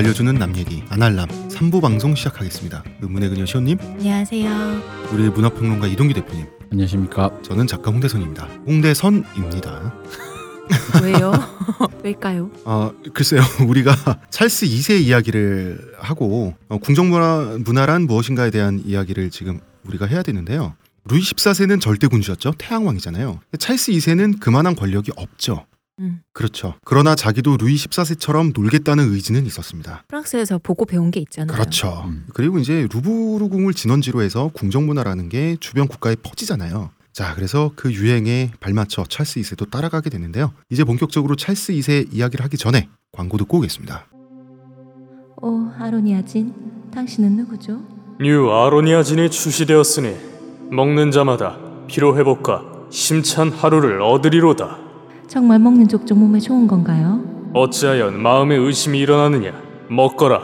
[0.00, 2.82] 알려주는 남 얘기 아날람 3부 방송 시작하겠습니다.
[3.02, 5.10] 의문의 그녀 시온님, 안녕하세요.
[5.12, 7.30] 우리 문화평론가 이동규 대표님, 안녕하십니까.
[7.42, 8.46] 저는 작가 홍대선입니다.
[8.66, 9.94] 홍대선입니다.
[11.04, 11.32] 왜요?
[12.02, 12.50] 왜일까요?
[12.64, 13.94] 아 글쎄요, 우리가
[14.30, 20.76] 찰스 2세 이야기를 하고 어, 궁정문화 문화란 무엇인가에 대한 이야기를 지금 우리가 해야 되는데요.
[21.04, 22.54] 루이 14세는 절대 군주였죠.
[22.56, 23.40] 태양왕이잖아요.
[23.58, 25.66] 찰스 2세는 그만한 권력이 없죠.
[26.00, 26.22] 음.
[26.32, 26.74] 그렇죠.
[26.84, 30.04] 그러나 자기도 루이 14세처럼 놀겠다는 의지는 있었습니다.
[30.08, 31.54] 프랑스에서 보고 배운 게 있잖아요.
[31.54, 32.04] 그렇죠.
[32.06, 32.26] 음.
[32.34, 36.90] 그리고 이제 루브르 궁을 진원지로 해서 궁정 문화라는 게 주변 국가에 퍼지잖아요.
[37.12, 40.52] 자, 그래서 그 유행에 발맞춰 찰스 2세도 따라가게 되는데요.
[40.70, 44.06] 이제 본격적으로 찰스 2세 이야기를 하기 전에 광고 듣고 오겠습니다.
[45.42, 46.54] 오, 아로니아 진,
[46.92, 47.82] 당신은 누구죠?
[48.20, 50.16] 뉴 아로니아 진이 출시되었으니
[50.70, 51.58] 먹는 자마다
[51.88, 54.89] 피로 회복과 힘찬 하루를 얻으리로다.
[55.30, 57.22] 정말 먹는 족족 몸에 좋은 건가요?
[57.54, 59.52] 어찌하여 마음에 의심이 일어나느냐?
[59.88, 60.42] 먹거라.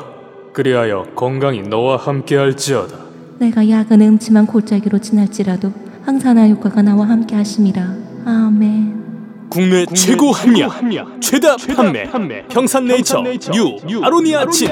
[0.53, 2.97] 그리하여 건강이 너와 함께할지어다.
[3.41, 5.73] 내가 약은 음침한 골짜기로 지날지라도
[6.05, 7.83] 항산화 효과가 나와 함께 하심이라.
[8.27, 9.49] 아멘.
[9.51, 14.69] 국내, 최고 함량, 최다, 판매, 평산네이처, 뉴, 아로니아진.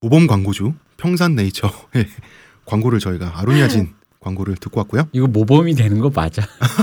[0.00, 2.06] 모범 광고주 평산네이처의
[2.66, 5.08] 광고를 저희가 아로니아진 광고를 듣고 왔고요.
[5.12, 6.42] 이거 모범이 되는 거 맞아.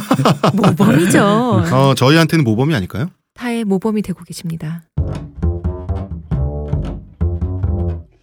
[0.53, 1.19] 모범이죠.
[1.23, 3.08] 어, 저희한테는 모범이 아닐까요?
[3.33, 4.83] 타의 모범이 되고 계십니다.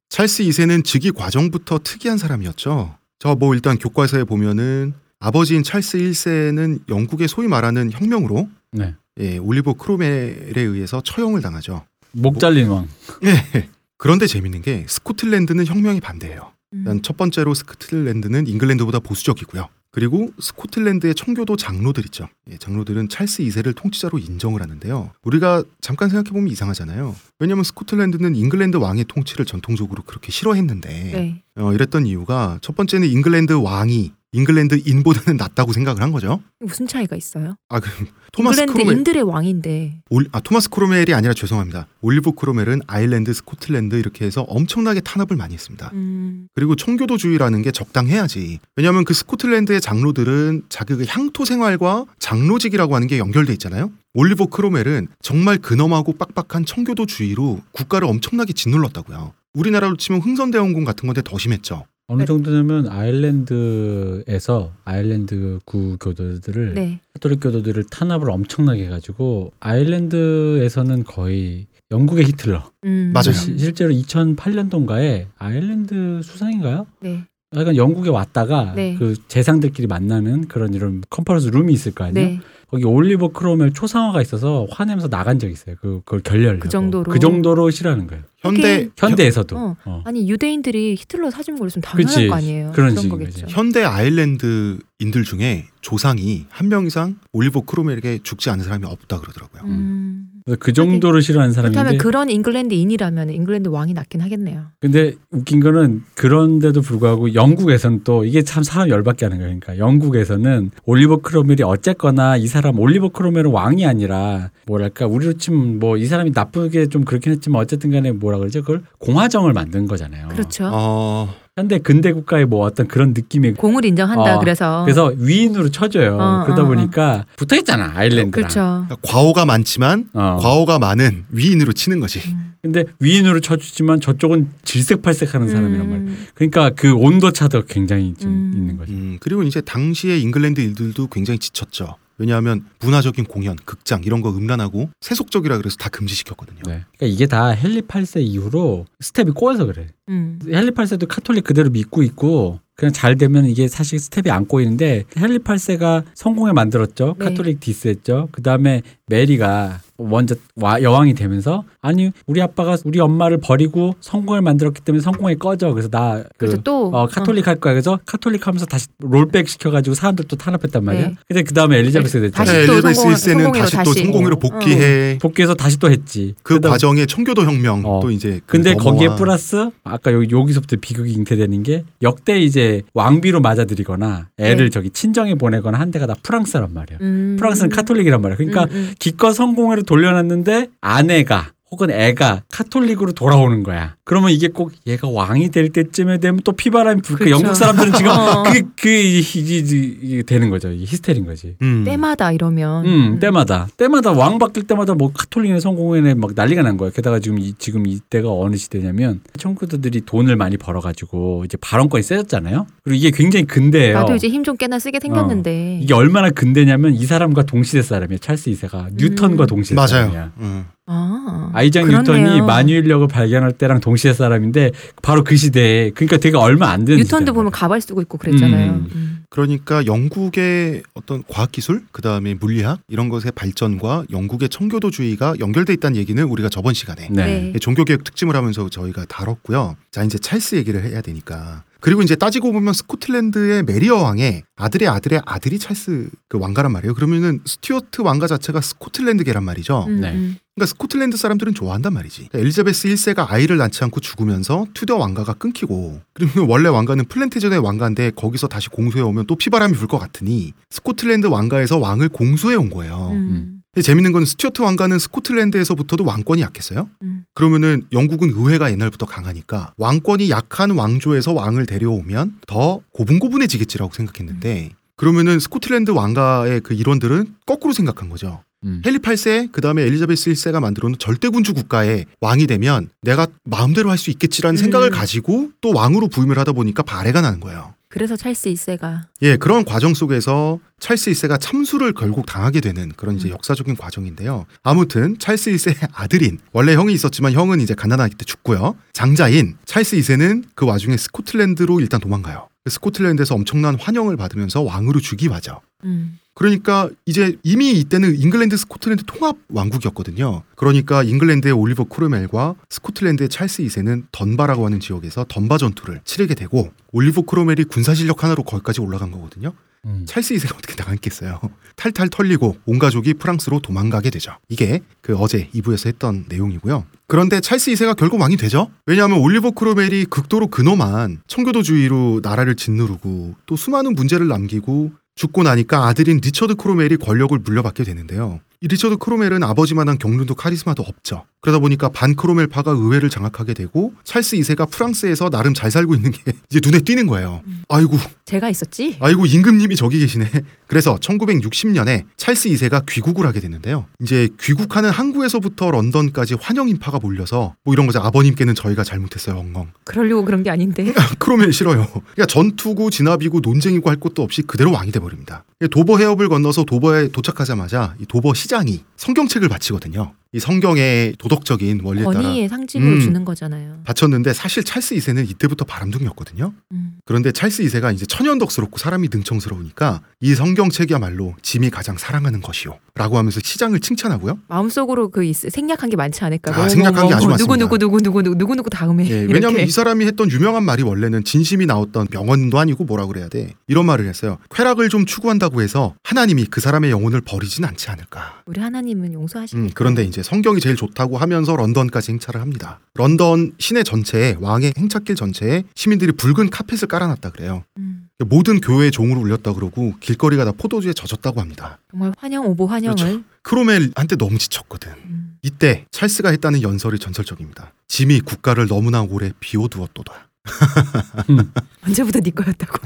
[0.09, 2.95] 찰스 2세는 즉위 과정부터 특이한 사람이었죠.
[3.19, 8.95] 저 뭐 일단 교과서에 보면은 아버지인 찰스 1세는 영국의 소위 말하는 혁명으로 네.
[9.21, 11.85] 예, 올리버 크로멜에 의해서 처형을 당하죠.
[12.13, 12.89] 목 잘린 왕.
[13.25, 13.69] 예.
[13.99, 16.51] 그런데 재밌는 게 스코틀랜드는 혁명에 반대해요.
[16.73, 16.79] 음.
[16.79, 19.69] 일단 첫 번째로 스코틀랜드는 잉글랜드보다 보수적이고요.
[19.91, 22.27] 그리고 스코틀랜드의 청교도 장로들 있죠.
[22.51, 25.13] 예, 장로들은 찰스 2세를 통치자로 인정을 하는데요.
[25.23, 27.15] 우리가 잠깐 생각해 보면 이상하잖아요.
[27.39, 31.43] 왜냐하면 스코틀랜드는 잉글랜드 왕의 통치를 전통적으로 그렇게 싫어했는데 네.
[31.57, 36.43] 어, 이랬던 이유가 첫 번째는 잉글랜드 왕이 잉글랜드 인보다는 낫다고 생각을 한 거죠.
[36.59, 37.55] 무슨 차이가 있어요?
[37.69, 40.01] 아 그럼 토마스 크로멜 인들의 왕인데.
[40.09, 41.87] 올, 아 토마스 크로멜이 아니라 죄송합니다.
[42.01, 45.91] 올리버 크로멜은 아일랜드, 스코틀랜드 이렇게 해서 엄청나게 탄압을 많이 했습니다.
[45.93, 46.49] 음.
[46.55, 48.59] 그리고 청교도주의라는 게 적당해야지.
[48.77, 53.91] 왜냐하면 그 스코틀랜드의 장로들은 자기의 향토 생활과 장로직이라고 하는 게 연결돼 있잖아요.
[54.15, 59.35] 올리버 크로멜은 정말 근엄하고 빡빡한 청교도주의로 국가를 엄청나게 짓눌렀다고요.
[59.53, 61.85] 우리나라로 치면 흥선대원군 같은 건데 더 심했죠.
[62.13, 67.01] 어느 정도냐면 아일랜드에서 아일랜드 구 교도들을 네.
[67.15, 72.71] 카톨릭 교도들을 탄압을 엄청나게 해가지고 아일랜드에서는 거의 영국의 히틀러.
[72.85, 73.13] 음.
[73.15, 73.33] 맞아요.
[73.33, 76.87] 시- 실제로 2008년도인가에 아일랜드 수상인가요?
[77.01, 77.25] 네.
[77.57, 78.95] 약간 영국에 왔다가 네.
[78.99, 82.27] 그 재상들끼리 만나는 그런 이런 컨퍼런스 룸이 있을 거 아니에요?
[82.29, 82.41] 네.
[82.71, 85.77] 거기 올리버 크롬웰의 초상화가 있어서 화내면서 나간 적이 있어요.
[85.81, 86.59] 그, 그걸 결렬.
[86.59, 87.11] 그 정도로.
[87.13, 88.25] 그 정도로 싫어하는 거예요.
[88.43, 89.57] 현대 현대에서도.
[89.57, 89.77] 어.
[89.85, 90.03] 어.
[90.05, 92.27] 아니 유대인들이 히틀러 사진 보였으면 당연할 그치.
[92.29, 92.73] 거 아니에요.
[92.73, 93.47] 그런 그런 거겠죠.
[93.49, 99.63] 현대 아일랜드인들 중에 조상이 한 명 이상 올리버 크로멜에게 죽지 않은 사람이 없다 그러더라고요.
[99.65, 100.27] 음.
[100.59, 101.79] 그 정도로 싫어하는 사람인데.
[101.79, 104.67] 그렇다면 그런 잉글랜드인이라면 잉글랜드 왕이 낫긴 하겠네요.
[104.81, 109.59] 근데 웃긴 거는 그런데도 불구하고 영국에서는 또 이게 참 사람 열받게 하는 거예요.
[109.61, 115.93] 그러니까 영국에서는 올리버 크로멜이 어쨌거나 이 사람 올리버 크로멜은 왕이 아니라 뭐랄까 우리로 치면 뭐
[116.03, 118.61] 이 사람이 나쁘게 좀 그렇긴 했지만 어쨌든 간에 뭐라 그러죠?
[118.63, 120.29] 그걸 공화정을 만든 거잖아요.
[120.29, 120.69] 그렇죠.
[120.73, 124.37] 어, 현대 근대 국가의 뭐 어떤 그런 느낌의 공을 인정한다.
[124.37, 126.17] 어, 그래서 그래서 위인으로 쳐줘요.
[126.19, 126.69] 어, 그러다 어, 어.
[126.69, 128.31] 보니까 붙어 있잖아 아일랜드랑.
[128.31, 128.87] 그렇죠.
[128.89, 130.39] 그러니까 과오가 많지만 어.
[130.41, 132.21] 과오가 많은 위인으로 치는 거지.
[132.63, 135.99] 근데 위인으로 쳐주지만 저쪽은 질색팔색하는 사람이란 말이야.
[135.99, 136.27] 음.
[136.35, 138.53] 그러니까 그 온도 차도 굉장히 좀 음.
[138.55, 138.93] 있는 거죠.
[138.93, 141.97] 음, 그리고 이제 당시의 잉글랜드인들도 굉장히 지쳤죠.
[142.23, 146.61] 왜냐하면 문화적인 공연, 극장 이런 거 음란하고 세속적이라 그래서 다 금지시켰거든요.
[146.67, 146.85] 네.
[146.97, 149.89] 그러니까 이게 다 헨리 8세 이후로 스텝이 꼬여서 그래.
[150.09, 150.39] 음.
[150.47, 155.41] 헨리 8세도 카톨릭 그대로 믿고 있고 그냥 잘 되면 이게 사실 스텝이 안 꼬이는데 헨리
[155.41, 157.17] 8세가 성공회 만들었죠.
[157.19, 157.25] 네.
[157.25, 158.29] 카톨릭 디스했죠.
[158.31, 164.81] 그 다음에 메리가 먼저 와- 여왕이 되면서 아니 우리 아빠가 우리 엄마를 버리고 성공회를 만들었기
[164.83, 165.71] 때문에 성공회 꺼져.
[165.73, 167.73] 그래서 나 그래서 그또 어, 카톨릭 할 거야.
[167.75, 171.07] 그래서 카톨릭 하면서 다시 rollback 시켜가지고 사람들 또 탄압했단 말이야.
[171.09, 171.15] 네.
[171.29, 172.45] 근데 그 다음에 엘리자베스 됐잖아.
[172.45, 174.03] 다시 네, 엘리베스 성공- 1세는 성공회로 다시 또 다시.
[174.05, 174.39] 성공회로 어.
[174.39, 175.19] 복귀해.
[175.21, 176.35] 복귀해서 다시 또 했지.
[176.43, 178.01] 그 과정에 청교도 혁명 어.
[178.03, 182.83] 또 이제 그 근데 거기에 넘어와- 플러스 아까 여기 여기서부터 비극이 잉태되는 게 역대 이제
[182.95, 184.71] 왕비로 맞아들이거나 애를 네.
[184.71, 186.99] 저기 친정에 보내거나 한 데가 다 프랑스란 말이야.
[187.01, 187.37] 음.
[187.39, 188.37] 프랑스는 카톨릭이란 말이야.
[188.37, 188.95] 그러니까 음, 음.
[188.99, 193.97] 기껏 성공회로 돌려놨는데 아내가 혹은 애가 카톨릭으로 돌아오는 거야.
[194.05, 197.17] 그러면 이게 꼭 얘가 왕이 될 때쯤에 되면 또 피바람이 불.
[197.17, 197.31] 그.
[197.31, 198.43] 영국 사람들은 지금 어.
[198.43, 199.57] 그게 그 이게,
[200.03, 200.71] 이게 되는 거죠.
[200.71, 201.57] 이게 히스테리인 거지.
[201.63, 201.85] 음.
[201.85, 206.93] 때마다 이러면 음, 때마다 때마다 왕 바뀔 때마다 뭐 카톨릭이나 성공회네 막 난리가 난 거예요.
[206.93, 212.67] 게다가 지금 이, 지금 이때가 어느 시대냐면 청구도들이 돈을 많이 벌어가지고 이제 발언권이 세졌잖아요.
[212.85, 213.95] 그리고 이게 굉장히 근대예요.
[213.95, 218.19] 나도 이제 힘좀 꽤나 쓰게 생겼는데 이게 얼마나 근대냐면 이 사람과 동시대 사람이에요.
[218.19, 219.47] 찰스 2세가 뉴턴과 음.
[219.47, 219.89] 동시대 맞아요.
[219.89, 220.33] 사람이야.
[220.41, 220.65] 음.
[220.87, 222.01] 아, 아이작 그렇네요.
[222.01, 227.23] 뉴턴이 만유인력을 발견할 때랑 동시대 사람인데 바로 그 시대에 그러니까 되게 얼마 안 되는 뉴턴도
[227.23, 227.53] 시대란 보면.
[227.53, 228.73] 가발 쓰고 있고 그랬잖아요.
[228.73, 228.89] 음.
[228.95, 229.25] 음.
[229.31, 235.97] 그러니까 영국의 어떤 과학 기술, 그 다음에 물리학 이런 것의 발전과 영국의 청교도주의가 연결돼 있다는
[235.97, 237.51] 얘기는 우리가 저번 시간에 네.
[237.53, 237.59] 네.
[237.59, 239.77] 종교 개혁 특집을 하면서 저희가 다뤘고요.
[239.91, 241.65] 자 이제 찰스 얘기를 해야 되니까.
[241.81, 246.95] 그리고 이제 따지고 보면 스코틀랜드의 메리 여왕의 아들의 아들의 아들이 찰스 그 왕가란 말이에요.
[246.95, 249.87] 그러면은 스튜어트 왕가 자체가 스코틀랜드계란 말이죠.
[249.89, 250.37] 음, 네.
[250.53, 250.55] 음.
[250.55, 252.29] 그러니까 스코틀랜드 사람들은 좋아한단 말이지.
[252.29, 258.11] 그러니까 엘리자베스 1세가 아이를 낳지 않고 죽으면서 튜더 왕가가 끊기고 그리고 원래 왕가는 플랜태저넷 왕가인데
[258.11, 263.11] 거기서 다시 공수해 오면 또 피바람이 불 것 같으니 스코틀랜드 왕가에서 왕을 공수해 온 거예요.
[263.13, 263.61] 음.
[263.75, 266.89] 근데 재밌는 건 스튜어트 왕가는 스코틀랜드에서부터도 왕권이 약했어요.
[267.03, 267.25] 음.
[267.35, 275.91] 그러면은 영국은 의회가 옛날부터 강하니까 왕권이 약한 왕조에서 왕을 데려오면 더 고분고분해지겠지라고 생각했는데 그러면은 스코틀랜드
[275.91, 278.43] 왕가의 그 일원들은 거꾸로 생각한 거죠.
[278.65, 278.83] 음.
[278.87, 283.99] 헨리 8세 그다음에 엘리자베스 1세가 만들어 놓은 절대 군주 국가의 왕이 되면 내가 마음대로 할
[284.03, 284.61] 수 있겠지라는 음.
[284.61, 287.75] 생각을 가지고 또 왕으로 부임을 하다 보니까 발해가 나는 거예요.
[287.89, 293.29] 그래서 찰스 1세가 예, 그런 과정 속에서 찰스 1세가 참수를 결국 당하게 되는 그런 이제
[293.29, 293.33] 음.
[293.33, 294.47] 역사적인 과정인데요.
[294.63, 298.77] 아무튼 찰스 1세의 아들인 원래 형이 있었지만 형은 이제 갓난아기 때 죽고요.
[298.95, 302.49] 장자인 찰스 2세는 그 와중에 스코틀랜드로 일단 도망가요.
[302.69, 305.61] 스코틀랜드에서 엄청난 환영을 받으면서 왕으로 즉위하죠.
[305.85, 306.19] 음.
[306.35, 310.43] 그러니까 이제 이미 이때는 잉글랜드 스코틀랜드 통합 왕국이었거든요.
[310.57, 317.23] 그러니까 잉글랜드의 올리버 크롬웰과 스코틀랜드의 찰스 2세는 던바라고 하는 지역에서 던바 전투를 치르게 되고 올리버
[317.23, 319.53] 크롬웰이 군사 실력 하나로 거기까지 올라간 거거든요.
[319.85, 320.05] 음.
[320.07, 321.41] 찰스 2세가 어떻게 나갔겠어요.
[321.77, 324.37] 탈탈 털리고 온 가족이 프랑스로 도망가게 되죠.
[324.49, 326.87] 이게 그 어제 2부에서 했던 내용이고요.
[327.09, 328.71] 그런데 찰스 2세가 결국 왕이 되죠.
[328.87, 336.19] 왜냐하면 올리버 크롬웰이 극도로 근엄한 청교도주의로 나라를 짓누르고 또 수많은 문제를 남기고 죽고 나니까 아들인
[336.23, 338.41] 리처드 크롬웰이 권력을 물려받게 되는데요.
[338.61, 341.25] 이 리처드 크롬웰은 아버지만한 경륜도 카리스마도 없죠.
[341.41, 346.33] 그러다 보니까 반 크롬웰파가 의회를 장악하게 되고 찰스 2세가 프랑스에서 나름 잘 살고 있는 게
[346.49, 347.43] 이제 눈에 띄는 거예요.
[347.69, 348.97] 아이고 제가 있었지.
[349.01, 350.31] 아이고 임금님이 저기 계시네.
[350.73, 353.85] 그래서 1960년에 찰스 2세가 귀국을 하게 됐는데요.
[354.01, 357.99] 이제 귀국하는 항구에서부터 런던까지 환영 인파가 몰려서 뭐 이런 거죠.
[357.99, 359.37] 아버님께는 저희가 잘못했어요.
[359.37, 359.73] 엉엉.
[359.85, 360.91] 그러려고 그런 게 아닌데.
[361.19, 361.87] 크로멜 싫어요.
[361.93, 365.45] 그러니까 전투고 진압이고 논쟁이고 할 것도 없이 그대로 왕이 돼 버립니다.
[365.71, 370.15] 도버 해협을 건너서 도버에 도착하자마자 이 도버 시장이 성경책을 바치거든요.
[370.35, 373.01] 이 성경의 도덕적인 원리에 따라 권위의 상징으로 음.
[373.01, 373.81] 주는 거잖아요.
[373.85, 376.55] 바쳤는데 사실 찰스 2세는 이때부터 바람둥이였거든요.
[376.73, 376.93] 음.
[377.05, 382.79] 그런데 찰스 2세가 이제 천연덕스럽고 사람이 능청스러우니까 이 성경책이야말로 짐이 가장 사랑하는 것이요.
[382.95, 384.39] 라고 하면서 시장을 칭찬하고요.
[384.49, 386.55] 마음속으로 그 있- 생략한 게 많지 않을까.
[386.55, 387.55] 아, 뭐, 생략한 뭐, 게 아주 뭐, 많습니다.
[387.59, 389.05] 누구 누구 누구 누구 누구 누구 다음에.
[389.11, 389.35] 예, 이렇게.
[389.35, 393.53] 왜냐하면 이 사람이 했던 유명한 말이 원래는 진심이 나왔던 명언도 아니고 뭐라 그래야 돼.
[393.67, 394.39] 이런 말을 했어요.
[394.51, 398.43] 쾌락을 좀 추구한다고 해서 하나님이 그 사람의 영혼을 버리진 않지 않을까.
[398.47, 399.67] 우리 하나님은 용서하시니까.
[399.67, 402.81] 음, 그런데 이제 성경이 제일 좋다고 하면서 런던까지 행차를 합니다.
[402.95, 407.65] 런던 시내 전체에 왕의 행차길 전체에 시민들이 붉은 카펫을 깔아놨다 그래요.
[407.79, 408.09] 음.
[408.27, 411.79] 모든 교회의 종을 울렸다 그러고 길거리가 다 포도주에 젖었다고 합니다.
[411.91, 412.97] 정말 환영 오보 환영을.
[412.97, 413.23] 그렇죠.
[413.43, 414.93] 크로멜한테 너무 지쳤거든.
[414.93, 415.39] 음.
[415.43, 417.73] 이때 찰스가 했다는 연설이 전설적입니다.
[417.89, 420.29] 짐이 국가를 너무나 오래 비워두었도다.
[421.87, 422.79] 언제부터 네 거였다고.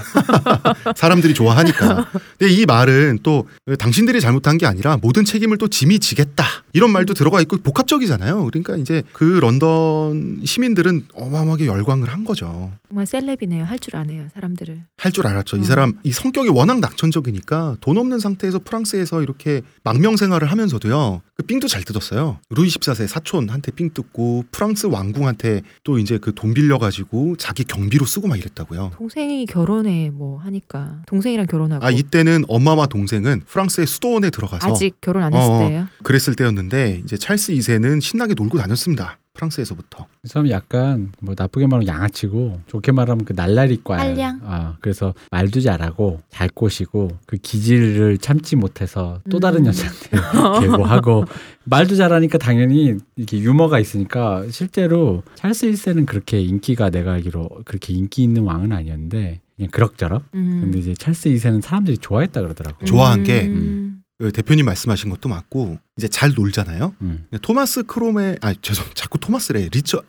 [0.97, 2.09] 사람들이 좋아하니까.
[2.39, 3.47] 근데 이 말은 또
[3.79, 6.45] 당신들이 잘못한 게 아니라 모든 책임을 또 짐이 지겠다.
[6.73, 8.45] 이런 말도 들어가 있고 복합적이잖아요.
[8.47, 12.73] 그러니까 이제 그 런던 시민들은 어마어마하게 열광을 한 거죠.
[12.89, 13.65] 정말 셀럽이네요.
[13.65, 14.29] 할 줄 아네요.
[14.35, 14.83] 사람들을.
[14.99, 15.57] 할 줄 알았죠.
[15.57, 15.65] 이 음.
[15.65, 21.21] 사람 이 성격이 워낙 낙천적이니까 돈 없는 상태에서 프랑스에서 이렇게 망명 생활을 하면서도요.
[21.37, 22.39] 그 삥도 잘 뜯었어요.
[22.51, 28.07] 루이 14세 사촌한테 삥 뜯고 프랑스 왕궁한테 또 이제 그 돈 빌려 가지고 자기 경비로
[28.07, 28.91] 쓰고 막 이랬다고요.
[28.97, 35.23] 동생이 결혼해 뭐 하니까 동생이랑 결혼하고 아 이때는 엄마와 동생은 프랑스의 수도원에 들어가서 아직 결혼
[35.23, 35.59] 안 했을 어, 어.
[35.61, 35.87] 때예요.
[36.03, 39.19] 그랬을 때였는데 이제 찰스 2세는 신나게 놀고 다녔습니다.
[39.37, 40.07] 프랑스에서부터.
[40.25, 44.01] 이 사람 약간 뭐 나쁘게 말하면 양아치고 좋게 말하면 그 날라리과야.
[44.01, 44.41] 한량?
[44.45, 49.67] 아, 그래서 말도 잘하고 잘 꼬시고 그 기질을 참지 못해서 또 다른 음.
[49.67, 50.11] 여자한테
[50.67, 51.25] 계고하고
[51.65, 58.23] 말도 잘하니까 당연히 이렇게 유머가 있으니까 실제로 찰스 1세는 그렇게 인기가 내가 알기로 그렇게 인기
[58.23, 60.23] 있는 왕은 아니었는데 그냥 그럭저럭.
[60.35, 60.61] 음.
[60.63, 62.85] 근데 이제 찰스 2세는 사람들이 좋아했다 그러더라고.
[62.85, 63.96] 좋아한 게 음.
[64.19, 66.95] 그 대표님 말씀하신 것도 맞고 이제 잘 놀잖아요.
[67.03, 67.27] 음.
[67.43, 70.03] 토마스 크로멜 아 죄송 자꾸 토마스래 리처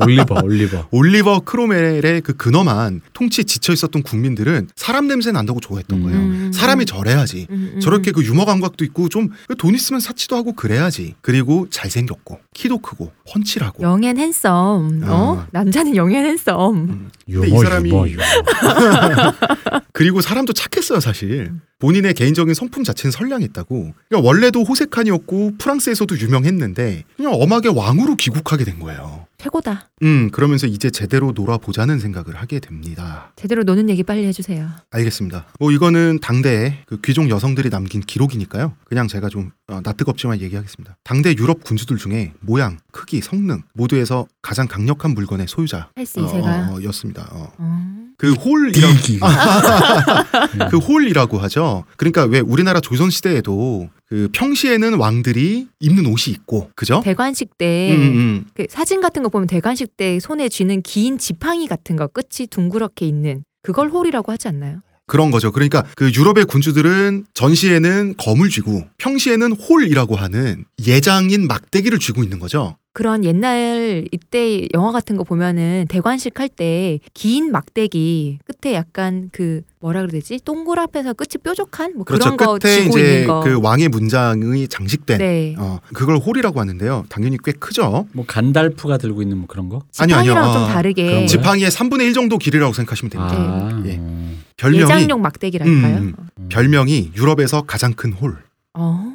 [0.00, 0.88] 올리버, 올리버.
[0.90, 6.02] 올리버 크롬웰의 그 근엄한 통치에 지쳐 있었던 국민들은 사람 냄새 난다고 좋아했던 음.
[6.04, 6.18] 거예요.
[6.18, 6.52] 음.
[6.52, 7.46] 사람이 저래야지.
[7.50, 8.12] 음, 음, 저렇게 음.
[8.12, 11.14] 그 유머 감각도 있고 좀 돈 있으면 사치도 하고 그래야지.
[11.22, 13.82] 그리고 잘생겼고 키도 크고 훤칠하고.
[13.82, 15.02] Young and handsome.
[15.04, 15.38] 어?
[15.40, 15.46] 아.
[15.50, 16.74] 남자는 young and handsome.
[16.76, 17.10] 음.
[17.28, 18.22] 유머, 이 사람이- 유머, 유머.
[19.92, 21.52] 그리고 사람도 착했어요, 사실.
[21.78, 23.92] 본인의 개인적인 성품 자체는 선량했다고.
[24.08, 29.26] 그러니까 원래도 호색한이었고 프랑스에서도 유명했는데 그냥 엄하게 왕으로 귀국하게 된 거예요.
[29.38, 29.90] 최고다.
[30.02, 33.32] 음, 그러면서 이제 제대로 놀아보자는 생각을 하게 됩니다.
[33.36, 34.68] 제대로 노는 얘기 빨리 해주세요.
[34.90, 35.46] 알겠습니다.
[35.58, 38.74] 뭐 이거는 당대의 그 귀족 여성들이 남긴 기록이니까요.
[38.84, 40.96] 그냥 제가 좀 어, 낯뜨겁지만 얘기하겠습니다.
[41.04, 45.90] 당대 유럽 군주들 중에 모양, 크기, 성능 모두에서 가장 강력한 물건의 소유자.
[45.96, 46.70] 찰스 이세가.
[46.72, 47.28] 어, 였습니다.
[47.32, 47.52] 어.
[47.58, 47.96] 어.
[48.18, 48.94] 그 홀이라고.
[50.70, 51.84] 그 홀이라고 하죠.
[51.96, 57.00] 그러니까 왜 우리나라 조선 시대에도 그 평시에는 왕들이 입는 옷이 있고, 그죠?
[57.04, 58.44] 대관식 때 음, 음.
[58.54, 63.06] 그 사진 같은 거 보면 대관식 때 손에 쥐는 긴 지팡이 같은 거 끝이 둥그렇게
[63.06, 64.80] 있는 그걸 홀이라고 하지 않나요?
[65.08, 65.52] 그런 거죠.
[65.52, 72.76] 그러니까 그 유럽의 군주들은 전시에는 검을 쥐고 평시에는 홀이라고 하는 예장인 막대기를 쥐고 있는 거죠.
[72.96, 79.60] 그런 옛날 이때 영화 같은 거 보면은 대관식 할 때 긴 막대기 끝에 약간 그
[79.80, 82.24] 뭐라 그래야 되지 동그랗해서 끝이 뾰족한 뭐 그렇죠.
[82.24, 83.40] 그런 거 끝에 쥐고 이제 있는 거.
[83.42, 85.54] 그 왕의 문장이 장식된 네.
[85.58, 87.04] 어, 그걸 홀이라고 하는데요.
[87.10, 88.06] 당연히 꽤 크죠.
[88.12, 89.82] 뭐 간달프가 들고 있는 뭐 그런 거?
[89.98, 90.32] 아니요, 아니요.
[90.32, 91.26] 지팡이랑 좀 어, 다르게 그런 거요?
[91.26, 93.34] 지팡이의 3분의 1 정도 길이라고 생각하시면 됩니다.
[93.36, 93.96] 아, 예.
[93.96, 94.42] 음.
[94.56, 95.96] 별명이 예장용 막대기랄까요?
[95.98, 96.14] 음,
[96.48, 98.38] 별명이 유럽에서 가장 큰 홀.
[98.72, 99.12] 어.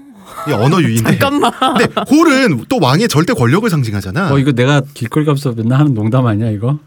[0.48, 1.18] 이 언어유희인데.
[1.18, 1.52] 잠깐만.
[1.78, 4.32] 근데 홀은 또 왕의 절대 권력을 상징하잖아.
[4.34, 6.80] 어 이거 내가 길거리 가면서 맨날 하는 농담 아니야 이거?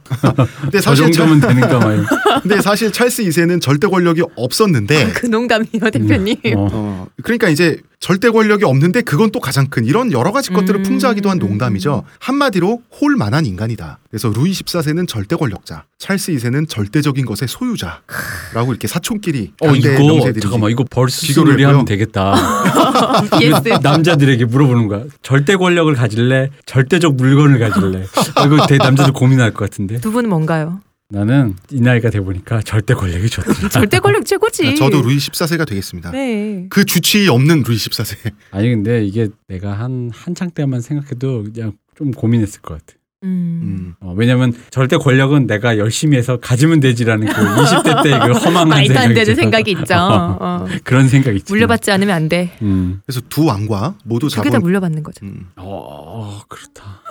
[0.62, 2.04] 근데 저 사실 정도면 되는가 봐요.
[2.42, 6.36] 근데 사실 찰스 2세는 절대 권력이 없었는데 그 농담이요 대표님.
[6.56, 6.68] 어.
[6.72, 10.82] 어, 그러니까 이제 절대 권력이 없는데 그건 또 가장 큰 이런 여러 가지 것들을 음.
[10.82, 12.02] 풍자하기도 한 농담이죠.
[12.18, 13.98] 한마디로 홀만한 인간이다.
[14.10, 20.40] 그래서 루이 14세는 절대 권력자, 찰스 2세는 절대적인 것의 소유자라고 이렇게 사촌끼리 어 이거 명세들이
[20.42, 21.84] 잠깐만 이거 versus 비교를 하면.
[21.86, 22.34] 되겠다.
[23.30, 23.80] BTS.
[23.82, 25.04] 남자들에게 물어보는 거야.
[25.22, 26.50] 절대 권력을 가질래?
[26.66, 27.98] 절대적 물건을 가질래?
[28.02, 29.98] 어, 이거 대 남자들 고민할 것 같은데.
[30.00, 30.80] 두 분은 뭔가요?
[31.10, 33.68] 나는 이 나이가 돼 보니까 절대 권력이 좋더라.
[33.70, 34.68] 절대 권력 최고지.
[34.68, 36.10] 아, 저도 루이 14세가 되겠습니다.
[36.10, 36.66] 네.
[36.70, 38.32] 그 주치 없는 루이 14세.
[38.50, 42.98] 아니 근데 이게 내가 한 한창 때만 생각해도 그냥 좀 고민했을 것 같아.
[43.24, 43.60] 음.
[43.62, 43.94] 음.
[44.00, 47.32] 어, 왜냐면 절대 권력은 내가 열심히 해서 가지면 되지라는 그
[47.64, 49.34] 20대 때 그 허망한 말도 안 생각이 되는.
[49.34, 49.94] 생각이 있죠.
[49.98, 50.66] 어.
[50.84, 51.52] 그런 생각 있지.
[51.52, 52.52] 물려받지 않으면 안 돼.
[52.62, 53.00] 음.
[53.06, 55.24] 그래서 두 왕과 모두 두 개 다 자 본 물려받는 거죠.
[55.26, 55.46] 음.
[55.56, 57.02] 어, 그렇다.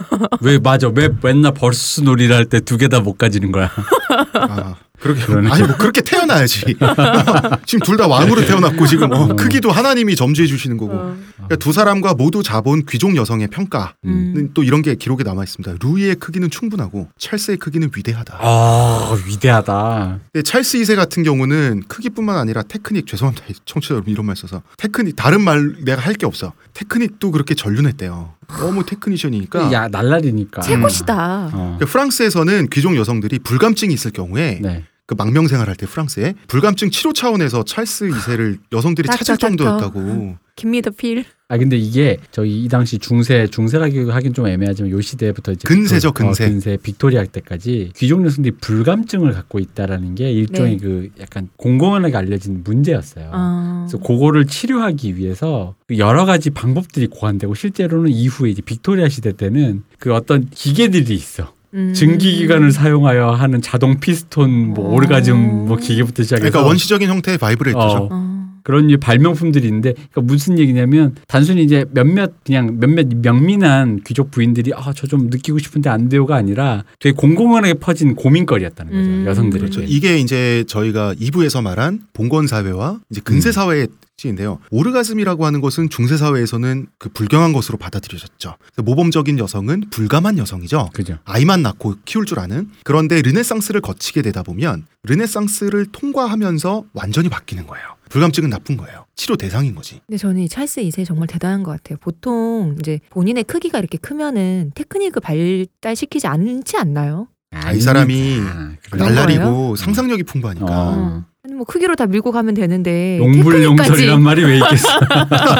[0.41, 0.89] 왜 맞아?
[0.93, 3.69] 왜 맨날 versus 놀이를 할 때 두 개 다 못 가지는 거야?
[4.33, 5.51] 아, 그렇게 그러네.
[5.51, 6.77] 아니 뭐 그렇게 태어나야지.
[7.65, 10.93] 지금 둘 다 왕으로 태어났고 지금 어, 크기도 하나님이 점지해 주시는 거고.
[10.93, 11.15] 어.
[11.35, 14.49] 그러니까 두 사람과 모두 자 본 귀족 여성의 평가는 음.
[14.53, 15.75] 또 이런 게 기록에 남아 있습니다.
[15.85, 18.37] 루이의 크기는 충분하고 찰스의 크기는 위대하다.
[18.39, 20.19] 아, 위대하다.
[20.31, 25.15] 근데 찰스 2세 같은 경우는 크기뿐만 아니라 테크닉 죄송합니다 청취자 여러분 이런 말 써서 테크닉
[25.17, 30.61] 다른 말 내가 할 게 없어 테크닉도 그렇게 절륜했대요 너무 technician이니까 야, 날라리니까.
[30.61, 31.45] 최고시다.
[31.47, 31.49] 어.
[31.77, 34.83] 그러니까 프랑스에서는 귀족 여성들이 불감증이 있을 경우에 네.
[35.05, 39.47] 그 망명 생활할 때 프랑스에 불감증 치료 차원에서 찰스 2세를 여성들이 닥터, 찾을 닥터.
[39.47, 41.25] 정도였다고 give me the pill.
[41.49, 46.11] 아 근데 이게 저희 이 당시 중세 중세라기 하긴 좀 애매하지만 요 시대부터 이제 근세죠,
[46.11, 46.49] 빅토- 어, 근세.
[46.49, 50.77] 근세 빅토리아 때까지 귀족 여성들이 불감증을 갖고 있다라는 게 일종의 네.
[50.77, 53.29] 그 약간 공공연하게 알려진 문제였어요.
[53.33, 53.85] 어.
[53.89, 59.83] 그래서 그거를 치료하기 위해서 그 여러 가지 방법들이 고안되고 실제로는 이후에 이제 빅토리아 시대 때는
[59.99, 61.53] 그 어떤 기계들이 있어.
[61.73, 61.93] 음.
[61.93, 64.93] 증기 기관을 사용하여 하는 자동 피스톤, 뭐 어.
[64.93, 67.95] 오르가즘 뭐 기계부터 시작해서 그러니까 원시적인 형태의 바이브레이터죠.
[67.97, 68.33] 어, 어.
[68.63, 74.71] 그런 이 발명품들이 있는데 그러니까 무슨 얘기냐면 단순히 이제 몇몇 그냥 몇몇 명민한 귀족 부인들이
[74.73, 79.25] 아 저 좀 느끼고 싶은데 안 돼요가 아니라 되게 공공연하게 퍼진 고민거리였다는 거죠 음.
[79.27, 79.81] 여성들이 그렇죠.
[79.83, 84.59] 이게 이제 저희가 2부에서 말한 봉건 사회와 이제 근세 사회의 시인데요.
[84.71, 88.55] 오르가즘이라고 하는 것은 중세 사회에서는 그 불경한 것으로 받아들여졌죠.
[88.83, 90.89] 모범적인 여성은 불감한 여성이죠.
[90.93, 92.69] 그죠 아이만 낳고 키울 줄 아는.
[92.83, 97.85] 그런데 르네상스를 거치게 되다 보면 르네상스를 통과하면서 완전히 바뀌는 거예요.
[98.09, 99.05] 불감증은 나쁜 거예요.
[99.15, 99.99] 치료 대상인 거지.
[100.05, 101.97] 근데 저는 이 찰스 2세 정말 대단한 것 같아요.
[101.99, 107.27] 보통 이제 본인의 크기가 이렇게 크면은 테크닉을 발달시키지 않지 않나요?
[107.51, 109.75] 아, 이 사람이 아, 날라리고?
[109.75, 110.67] 상상력이 풍부하니까.
[110.69, 111.25] 어.
[111.45, 114.87] 아니 뭐 크기로 다 밀고 가면 되는데 용불용설이란 말이 왜 있겠어?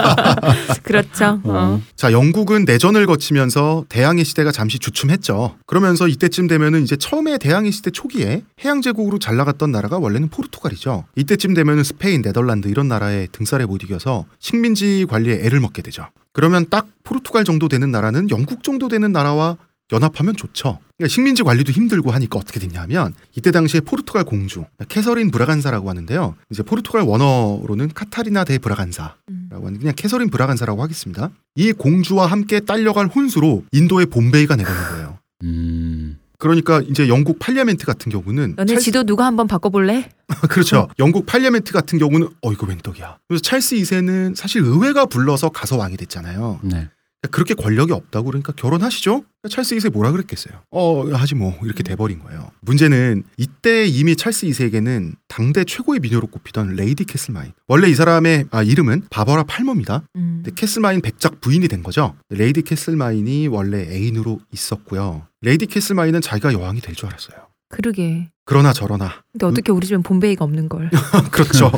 [0.82, 1.42] 그렇죠.
[1.44, 1.52] 어.
[1.52, 1.82] 어.
[1.98, 5.58] 자, 영국은 내전을 거치면서 대항해 시대가 잠시 주춤했죠.
[5.66, 11.04] 그러면서 이때쯤 되면은 이제 처음에 대항해 시대 초기에 해양 제국으로 잘 나갔던 나라가 원래는 포르투갈이죠.
[11.18, 16.08] 이때쯤 되면은 스페인, 네덜란드 이런 나라에 등살에 못 이겨서 식민지 관리에 애를 먹게 되죠.
[16.32, 19.58] 그러면 딱 포르투갈 정도 되는 나라는 영국 정도 되는 나라와
[19.94, 20.80] 연합하면 좋죠.
[20.98, 26.36] 그러니까 식민지 관리도 힘들고 하니까 어떻게 됐냐면 이때 당시에 포르투갈 공주 캐서린 브라간사라고 하는데요.
[26.50, 29.50] 이제 포르투갈 원어로는 카타리나 데 브라간사라고 음.
[29.52, 31.30] 하는 그냥 캐서린 브라간사라고 하겠습니다.
[31.56, 35.20] 이 공주와 함께 딸려갈 혼수로 인도의 봄베이가 내려는 거예요.
[35.44, 36.18] 음.
[36.40, 40.10] 그러니까 이제 영국 Parliament 같은 경우는 너네 찰스- 지도 누가 한번 바꿔볼래?
[40.50, 40.90] 그렇죠.
[41.00, 43.18] 영국 Parliament 같은 경우는 어 이거 웬 떡이야.
[43.30, 46.60] 그래서 찰스 2세는 사실 의회가 불러서 가서 왕이 됐잖아요.
[46.64, 46.90] 네.
[47.32, 49.24] 그렇게 권력이 없다고 그러니까 결혼하시죠?
[49.50, 50.62] 찰스 2세 뭐라 그랬겠어요?
[50.72, 52.52] 어 하지 뭐 이렇게 돼버린 거예요.
[52.62, 57.54] 문제는 이때 이미 찰스 2세에게는 당대 최고의 미녀로 꼽히던 레이디 캐슬마인.
[57.68, 60.04] 원래 이 사람의 아, 이름은 바버라 팔머입니다.
[60.16, 60.42] 음.
[60.44, 62.16] 근데 캐슬마인 백작 부인이 된 거죠.
[62.30, 65.28] 레이디 캐슬마인이 원래 애인으로 있었고요.
[65.42, 67.38] 레이디 캐슬마인은 자기가 여왕이 될 줄 알았어요.
[67.74, 68.30] 그러게.
[68.46, 70.90] 그러나 저러나 근데 어떻게 우리 집엔 봄베이가 없는 걸?
[71.32, 71.72] 그렇죠.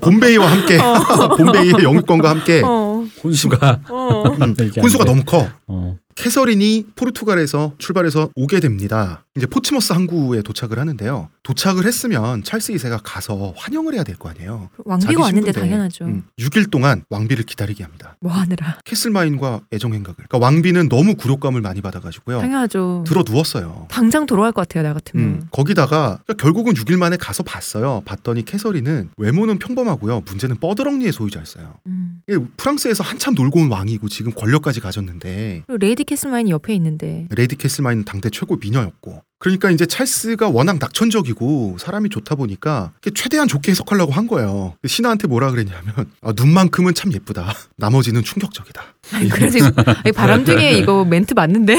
[0.00, 0.78] 봄베이와 함께
[1.38, 3.04] 봄베이의 영유권과 함께 어.
[3.24, 4.22] 혼수가 어.
[4.42, 5.10] 음, 혼수가 돼.
[5.10, 5.48] 너무 커.
[5.68, 5.96] 어.
[6.14, 9.24] 캐서린이 포르투갈에서 출발해서 오게 됩니다.
[9.34, 11.30] 이제 포츠머스 항구에 도착을 하는데요.
[11.42, 14.68] 도착을 했으면 찰스 2세가 가서 환영을 해야 될 거 아니에요.
[14.84, 16.04] 왕비가 왔는데 당연하죠.
[16.04, 18.14] 음, 6일 동안 왕비를 기다리게 합니다.
[18.20, 18.78] 뭐 하느라.
[18.84, 20.26] 캐슬마인과 애정 행각을.
[20.28, 22.40] 그러니까 왕비는 너무 굴욕감을 많이 받아가지고요.
[22.42, 23.04] 당연하죠.
[23.06, 23.86] 들어 누웠어요.
[23.90, 25.24] 당장 돌아갈 것 같아요 나 같으면.
[25.24, 28.02] 음, 거기다가 그러니까 결국은 6일 만에 가서 봤어요.
[28.04, 30.24] 봤더니 캐서린은 외모는 평범하고요.
[30.26, 31.76] 문제는 뻐드렁니의 소유자였어요.
[31.86, 32.20] 음.
[32.28, 38.04] 이게 프랑스에서 한참 놀고 온 왕이고 지금 권력까지 가졌는데 레이디 캐슬마인이 옆에 있는데 레이디 캐슬마인은
[38.04, 44.28] 당대 최고 미녀였고 그러니까 이제 찰스가 워낙 낙천적이고 사람이 좋다 보니까 최대한 좋게 해석하려고 한
[44.28, 44.76] 거예요.
[44.86, 45.82] 신하한테 뭐라 그랬냐면
[46.20, 47.52] 아, 눈만큼은 참 예쁘다.
[47.76, 48.91] 나머지는 충격적이다.
[49.10, 51.76] 아니, 그래서 이거- 아니, 바람둥이에 이거 멘트 맞는데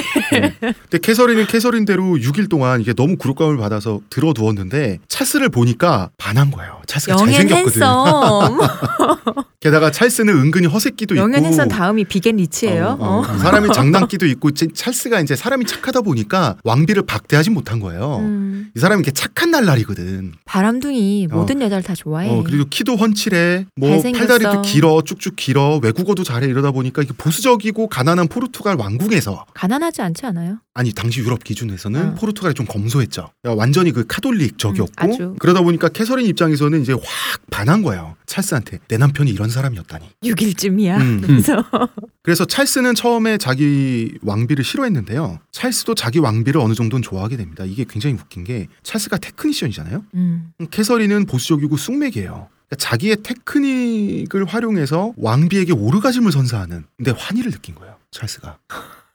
[0.60, 6.82] 근데 캐서린은 캐서린대로 6일 동안 이게 너무 굴욕감을 받아서 들어 누웠는데 찰스를 보니까 반한 거예요.
[6.86, 7.82] 찰스가 잘생겼거든.
[9.62, 12.98] 게다가 찰스는 은근히 허세끼도 있고 handsome 다음이 big and rich예요.
[13.00, 13.20] 어, 어.
[13.22, 13.38] 어.
[13.38, 18.18] 사람이 장난기도 있고 치- 찰스가 이제 사람이 착하다 보니까 왕비를 박대하지 못한 거예요.
[18.20, 18.70] 음.
[18.76, 20.34] 이 사람이 이렇게 착한 날라리거든.
[20.44, 21.36] 바람둥이 어.
[21.36, 22.30] 모든 여자를 다 좋아해.
[22.30, 23.66] 어, 그리고 키도 훤칠해.
[23.78, 24.02] 뭐.
[24.02, 25.02] 팔다리도 길어.
[25.02, 25.80] 쭉쭉 길어.
[25.82, 26.46] 외국어도 잘해.
[26.48, 30.60] 이러다 보니까 이게 보수적이고 가난한 포르투갈 왕궁에서 가난하지 않지 않아요?
[30.74, 32.16] 아니 당시 유럽 기준에서는 어.
[32.16, 33.30] 포르투갈이 좀 검소했죠.
[33.44, 35.36] 완전히 그 카톨릭적이었고 음.
[35.38, 37.02] 그러다 보니까 캐서린 입장에서는 이제 확
[37.52, 38.16] 반한 거예요.
[38.26, 40.10] 찰스한테 내 남편이 이런 사람이었다니.
[40.24, 40.98] 6일쯤이야.
[41.00, 41.22] 음.
[41.22, 41.64] 그래서
[42.24, 45.40] 그래서 찰스는 처음에 자기 왕비를 싫어했는데요.
[45.52, 47.66] 찰스도 자기 왕비를 어느 정도는 좋아하게 됩니다.
[47.66, 50.04] 이게 굉장히 웃긴 게 찰스가 테크니션이잖아요.
[50.16, 50.52] 음.
[50.72, 52.48] 캐서린은 보수적이고 쑥맥이에요.
[52.76, 57.96] 자기의 테크닉을 활용해서 왕비에게 오르가즘을 선사하는 근데 환희를 느낀 거예요.
[58.12, 58.58] 찰스가.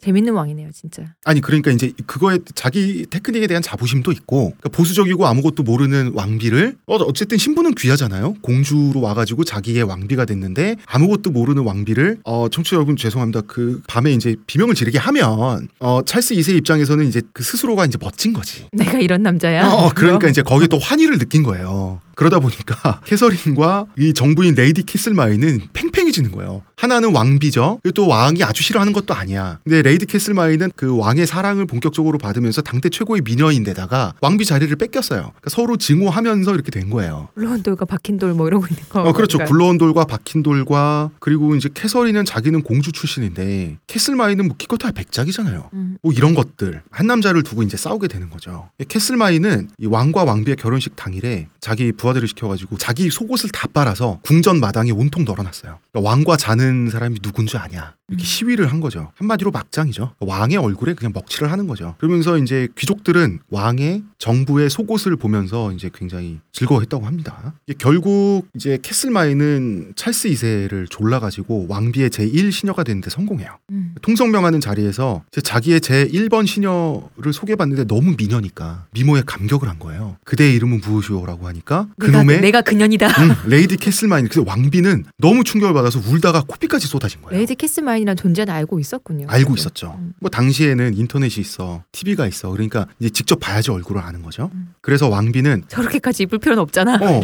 [0.00, 1.02] 재밌는 왕이네요, 진짜.
[1.24, 6.94] 아니 그러니까 이제 그거에 자기 테크닉에 대한 자부심도 있고 그러니까 보수적이고 아무것도 모르는 왕비를 어,
[6.96, 13.40] 어쨌든 신부는 귀하잖아요 공주로 와가지고 자기의 왕비가 됐는데 아무것도 모르는 왕비를 어 청취자 여러분 죄송합니다
[13.42, 18.32] 그 밤에 이제 비명을 지르게 하면 어 찰스 2세 입장에서는 이제 그 스스로가 이제 멋진
[18.32, 19.68] 거지 내가 이런 남자야.
[19.68, 22.00] 어, 그러니까 이제 거기에 또 환희를 느낀 거예요.
[22.18, 26.62] 그러다 보니까 캐서린과 이 정부인 레이디 캐슬마인은 팽팽해지는 거예요.
[26.74, 27.81] 하나는 왕비죠.
[27.94, 29.61] 또 왕이 아주 싫어하는 것도 아니야.
[29.62, 35.20] 근데 레이디 캐슬마인은 그 왕의 사랑을 본격적으로 받으면서 당대 최고의 미녀인데다가 왕비 자리를 뺏겼어요.
[35.20, 37.28] 그러니까 서로 증오하면서 이렇게 된 거예요.
[37.37, 39.02] 굴러온 돌과 박힌 돌 뭐 이러고 있는 거.
[39.02, 39.38] 어, 그렇죠.
[39.38, 39.52] 그러니까.
[39.52, 45.70] 굴러온 돌과 박힌 돌과 그리고 이제 캐서린은 자기는 공주 출신인데 캐슬마인은 뭐 기껏해야 백작이잖아요.
[45.72, 45.98] 음.
[46.02, 48.70] 뭐 이런 것들 한 남자를 두고 이제 싸우게 되는 거죠.
[48.88, 54.90] 캐슬마인은 이 왕과 왕비의 결혼식 당일에 자기 부하들을 시켜가지고 자기 속옷을 다 빨아서 궁전 마당에
[54.90, 55.78] 온통 널어놨어요.
[55.92, 58.24] 그러니까 왕과 자는 사람이 누군 줄 아냐 이렇게 음.
[58.24, 59.12] 시위를 한 거죠.
[59.16, 60.14] 한마디로 막장이죠.
[60.20, 61.94] 왕의 얼굴에 그냥 먹칠을 하는 거죠.
[61.98, 67.54] 그러면서 이제 귀족들은 왕의 정부의 속옷을 보면서 이제 굉장히 즐거워했다고 합니다.
[67.78, 73.58] 결국 이제 캐슬마인은 찰스 2세를 졸라가지고 왕비의 제1 시녀가 되는데 성공해요.
[73.70, 73.94] 음.
[74.00, 80.16] 통성명하는 자리에서 자기의 제 1번 시녀를 소개받는데 너무 미녀니까 미모에 감격을 한 거예요.
[80.24, 83.08] 그대의 이름은 무엇이오라고 하니까 그놈의 내가 그년이다.
[83.22, 87.37] 응, 레이디 캐슬마인 그래서 왕비는 너무 충격을 받아서 울다가 코피까지 쏟아진 거예요.
[87.38, 89.26] 레이디 캐슬마인이란 존재는 알고 있었군요.
[89.28, 89.61] 알고 그래도.
[89.61, 89.96] 있었죠.
[89.98, 90.12] 음.
[90.20, 92.50] 뭐 당시에는 인터넷이 있어, TV가 있어.
[92.50, 94.50] 그러니까 이제 직접 봐야지 얼굴을 아는 거죠.
[94.54, 94.74] 음.
[94.80, 96.98] 그래서 왕비는 저렇게까지 입을 필요는 없잖아.
[97.02, 97.20] 어.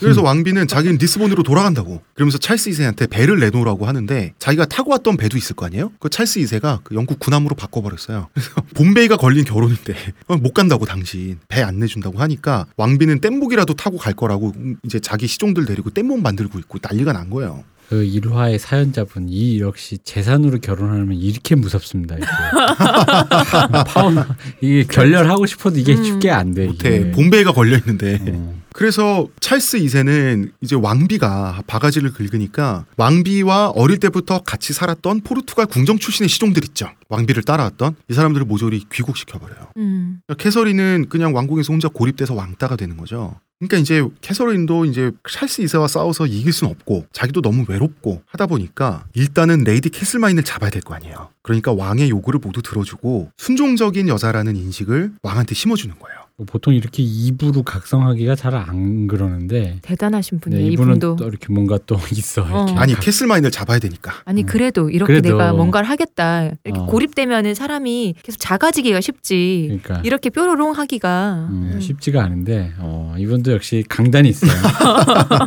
[0.00, 2.02] 그래서 왕비는 자기는 리스본으로 돌아간다고.
[2.14, 5.92] 그러면서 찰스 2세한테 배를 내놓으라고 하는데 자기가 타고 왔던 배도 있을 거 아니에요?
[6.00, 8.28] 그 찰스 2세가 그 영국 군함으로 바꿔버렸어요.
[8.32, 9.94] 그래서 봄베이가 걸린 결혼인데
[10.28, 14.98] 어, 못 간다고 당신 배 안 내준다고 하니까 왕비는 뗏목이라도 타고 갈 거라고 음, 이제
[14.98, 17.64] 자기 시종들 데리고 뗏목 만들고 있고 난리가 난 거예요.
[17.90, 22.16] 그 일화의 사연자분 이 역시 재산으로 결혼하면 이렇게 무섭습니다.
[22.16, 22.24] 이게
[23.86, 24.16] 파혼
[24.60, 26.04] 이게 결렬하고 싶어도 이게 음.
[26.04, 26.66] 쉽게 안 돼.
[26.66, 27.10] 못해.
[27.10, 28.54] 봄베이가 걸려 있는데 어.
[28.72, 36.28] 그래서 찰스 2세는 이제 왕비가 바가지를 긁으니까 왕비와 어릴 때부터 같이 살았던 포르투갈 궁정 출신의
[36.28, 36.90] 시종들 있죠.
[37.08, 39.72] 왕비를 따라왔던 이 사람들을 모조리 귀국시켜버려요.
[39.76, 40.20] 음.
[40.38, 43.34] 캐서린은 그냥 왕궁에서 혼자 고립돼서 왕따가 되는 거죠.
[43.58, 49.04] 그러니까 이제 캐서린도 이제 찰스 2세와 싸워서 이길 순 없고 자기도 너무 외롭고 하다 보니까
[49.12, 51.28] 일단은 레이디 캐슬마인을 잡아야 될 거 아니에요.
[51.42, 56.19] 그러니까 왕의 요구를 모두 들어주고 순종적인 여자라는 인식을 왕한테 심어주는 거예요.
[56.46, 60.62] 보통 이렇게 입으로 각성하기가 잘 안 그러는데 대단하신 분이에요.
[60.66, 61.16] 네, 이분은 이분도.
[61.16, 62.42] 또 이렇게 뭔가 또 있어.
[62.46, 62.72] 이렇게.
[62.72, 62.76] 어.
[62.76, 64.12] 아니 캐슬마인을 잡아야 되니까.
[64.24, 64.46] 아니 음.
[64.46, 65.28] 그래도 이렇게 그래도.
[65.30, 66.50] 내가 뭔가를 하겠다.
[66.64, 66.86] 이렇게 어.
[66.86, 69.64] 고립되면은 사람이 계속 작아지기가 쉽지.
[69.68, 71.48] 그러니까 이렇게 뾰로롱 하기가.
[71.50, 71.80] 음, 음.
[71.80, 74.50] 쉽지가 않은데 어, 이분도 역시 강단이 있어요.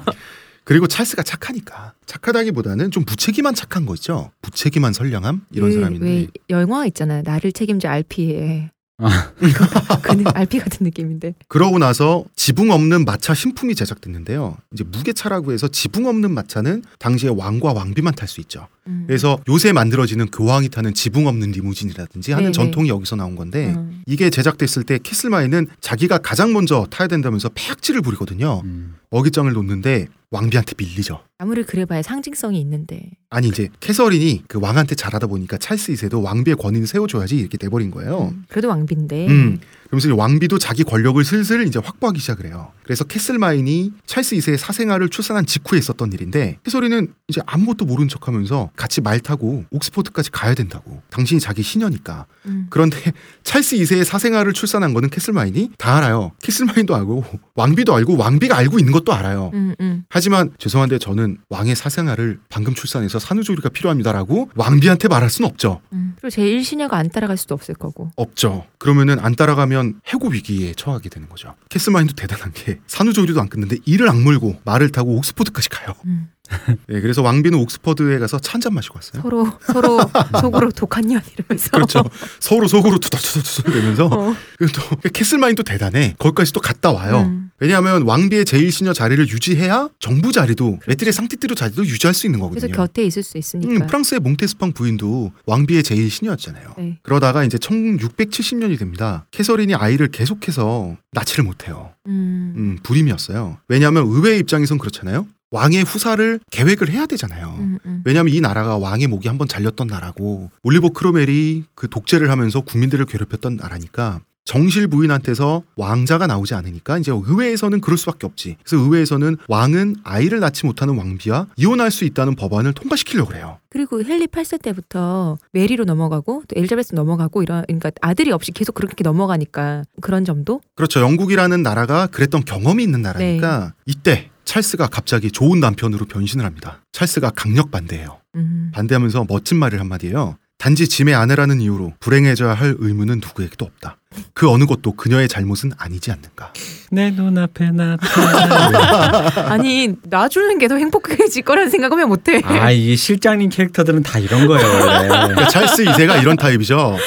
[0.65, 4.32] 그리고 찰스가 착하니까 착하다기보다는 좀 무책임한 착한 거죠.
[4.43, 7.21] 무책임한 선량함 이런 그 사람인데 왜 영화 있잖아요.
[7.25, 8.69] 나를 책임져 알피에.
[8.99, 9.32] 아.
[10.01, 11.34] 그 알피 같은 느낌인데.
[11.47, 14.58] 그러고 나서 지붕 없는 마차 신품이 제작됐는데요.
[14.73, 18.67] 이제 무게차라고 해서 지붕 없는 마차는 당시에 왕과 왕비만 탈 수 있죠.
[18.87, 19.03] 음.
[19.07, 22.51] 그래서 요새 만들어지는 교황이 타는 지붕 없는 리무진이라든지 하는 네네.
[22.51, 24.01] 전통이 여기서 나온 건데 음.
[24.05, 28.61] 이게 제작됐을 때 캐슬마인은 자기가 가장 먼저 타야 된다면서 폐악질을 부리거든요.
[28.65, 28.95] 음.
[29.09, 31.19] 어깃장을 놓는데 왕비한테 밀리죠.
[31.37, 33.11] 아무리 그래봐야 상징성이 있는데.
[33.29, 38.31] 아니 이제 캐서린이 그 왕한테 잘하다 보니까 찰스 2세도 왕비의 권위를 세워줘야지 이렇게 돼버린 거예요.
[38.33, 38.43] 음.
[38.49, 39.27] 그래도 왕비인데.
[39.27, 39.59] 음.
[39.93, 42.71] 그러면서 왕비도 자기 권력을 슬슬 이제 확보하기 시작을 해요.
[42.82, 49.01] 그래서 캐슬마인이 찰스 2세의 사생아를 출산한 직후에 있었던 일인데 캐서린은 이제 아무것도 모른 척하면서 같이
[49.01, 51.03] 말 타고 옥스포드까지 가야 된다고.
[51.12, 52.25] 당신이 자기 시녀니까.
[52.47, 52.65] 음.
[52.71, 52.97] 그런데
[53.43, 56.32] 찰스 2세의 사생아를 출산한 거는 캐슬마인이 다 알아요.
[56.41, 59.51] 캐슬마인도 알고 왕비도 알고 왕비가 알고 있는 것도 알아요.
[59.53, 60.06] 음, 음.
[60.10, 65.82] 하지만 죄송한데 저는 왕의 사생아를 방금 출산해서 산후조리가 필요합니다라고 왕비한테 말할 수는 없죠.
[65.93, 66.13] 음.
[66.15, 68.10] 그리고 제일 시녀가 안 따라갈 수도 없을 거고.
[68.15, 68.65] 없죠.
[68.79, 71.55] 그러면은 안 따라가면 해고 위기에 처하게 되는 거죠.
[71.69, 75.95] 캐슬마인도 대단한 게 산후조리도 안 끝났는데 이를 악물고 말을 타고 옥스포드까지 가요.
[76.05, 76.29] 음.
[76.88, 79.21] 네, 그래서 왕비는 옥스퍼드에 가서 차 한 잔 마시고 왔어요.
[79.21, 79.99] 서로 서로
[80.41, 81.71] 속으로 독한 년 이러면서.
[81.71, 82.03] 그렇죠.
[82.39, 84.36] 서로 속으로 투덜투덜투덜대면서 어.
[84.58, 86.15] 그리고 또 캐슬마인도 대단해.
[86.19, 87.21] 거기까지 또 갔다 와요.
[87.21, 87.49] 음.
[87.60, 92.39] 왜냐하면 왕비의 제일 시녀 자리를 유지해야 정부 자리도 maîtresse en titre로 자리도 유지할 수 있는
[92.41, 92.60] 거거든요.
[92.62, 93.71] 그래서 곁에 있을 수 있으니까.
[93.71, 96.73] 음, 프랑스의 몽테스팡 부인도 왕비의 제일 시녀였잖아요.
[96.77, 96.99] 네.
[97.03, 99.25] 그러다가 이제 1670년이 됩니다.
[99.32, 101.91] 캐서린이 아이를 계속해서 낳지를 못해요.
[102.08, 102.53] 음.
[102.58, 103.58] 음, 불임이었어요.
[103.69, 105.25] 왜냐하면 의회 입장에선 그렇잖아요.
[105.53, 107.55] 왕의 후사를 계획을 해야 되잖아요.
[107.59, 108.01] 음, 음.
[108.05, 113.57] 왜냐하면 이 나라가 왕의 목이 한번 잘렸던 나라고 올리버 크로멜이 그 독재를 하면서 국민들을 괴롭혔던
[113.57, 118.57] 나라니까 정실 부인한테서 왕자가 나오지 않으니까 이제 의회에서는 그럴 수밖에 없지.
[118.63, 123.59] 그래서 의회에서는 왕은 아이를 낳지 못하는 왕비와 이혼할 수 있다는 법안을 통과시키려고 그래요.
[123.69, 129.03] 그리고 헨리 8세 때부터 메리로 넘어가고 또 엘자베스 넘어가고 이런 그러니까 아들이 없이 계속 그렇게
[129.03, 130.99] 넘어가니까 그런 점도 그렇죠.
[130.99, 136.82] 영국이라는 나라가 그랬던 경험이 있는 나라니까 이때 찰스가 갑자기 좋은 남편으로 변신을 합니다.
[136.91, 138.19] 찰스가 강력 반대해요.
[138.36, 138.71] 음.
[138.73, 140.38] 반대하면서 멋진 말을 한마디해요.
[140.58, 143.97] 단지 짐의 아내라는 이유로 불행해져야 할 의무는 누구에게도 없다.
[144.34, 146.53] 그 어느 것도 그녀의 잘못은 아니지 않는가.
[146.91, 149.49] 내 눈앞에 나타나.
[149.51, 152.41] 아니 놔주는 게 더 행복해질 거라는 생각하면 못해.
[152.45, 154.65] 아 이게 실장님 캐릭터들은 다 이런 거예요.
[155.10, 156.97] 그러니까 찰스 2세가 이런 타입이죠.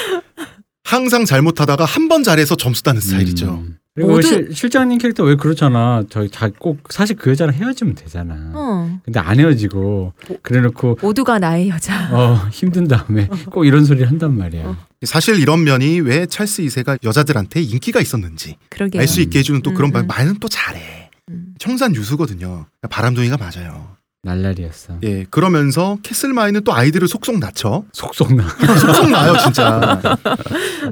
[0.84, 3.46] 항상 잘못하다가 한 번 잘해서 점수 따는 스타일이죠.
[3.54, 3.78] 음.
[3.96, 6.04] 그리고 모두- 실, 실장님 캐릭터 왜 그렇잖아.
[6.10, 8.52] 저기 자꼭 사실 그 여자랑 헤어지면 되잖아.
[8.54, 9.00] 어.
[9.04, 12.10] 근데 안 헤어지고 그래놓고 모두가 나의 여자.
[12.14, 14.66] 어 힘든 다음에 꼭 이런 소리를 한단 말이야.
[14.66, 14.76] 어.
[15.04, 18.56] 사실 이런 면이 왜 찰스 2세가 여자들한테 인기가 있었는지.
[18.96, 20.06] 알 수 있게 해주는 또 그런 음, 말, 음.
[20.06, 21.10] 말은 또 잘해.
[21.30, 21.54] 음.
[21.58, 22.66] 청산 유수거든요.
[22.90, 23.96] 바람둥이가 맞아요.
[24.26, 24.98] 날라리였어.
[25.04, 27.84] 예, 그러면서 캐슬마인은 또 아이들을 속속 낳죠.
[27.92, 28.48] 속속 나.
[28.58, 30.00] 속속 나요, 진짜.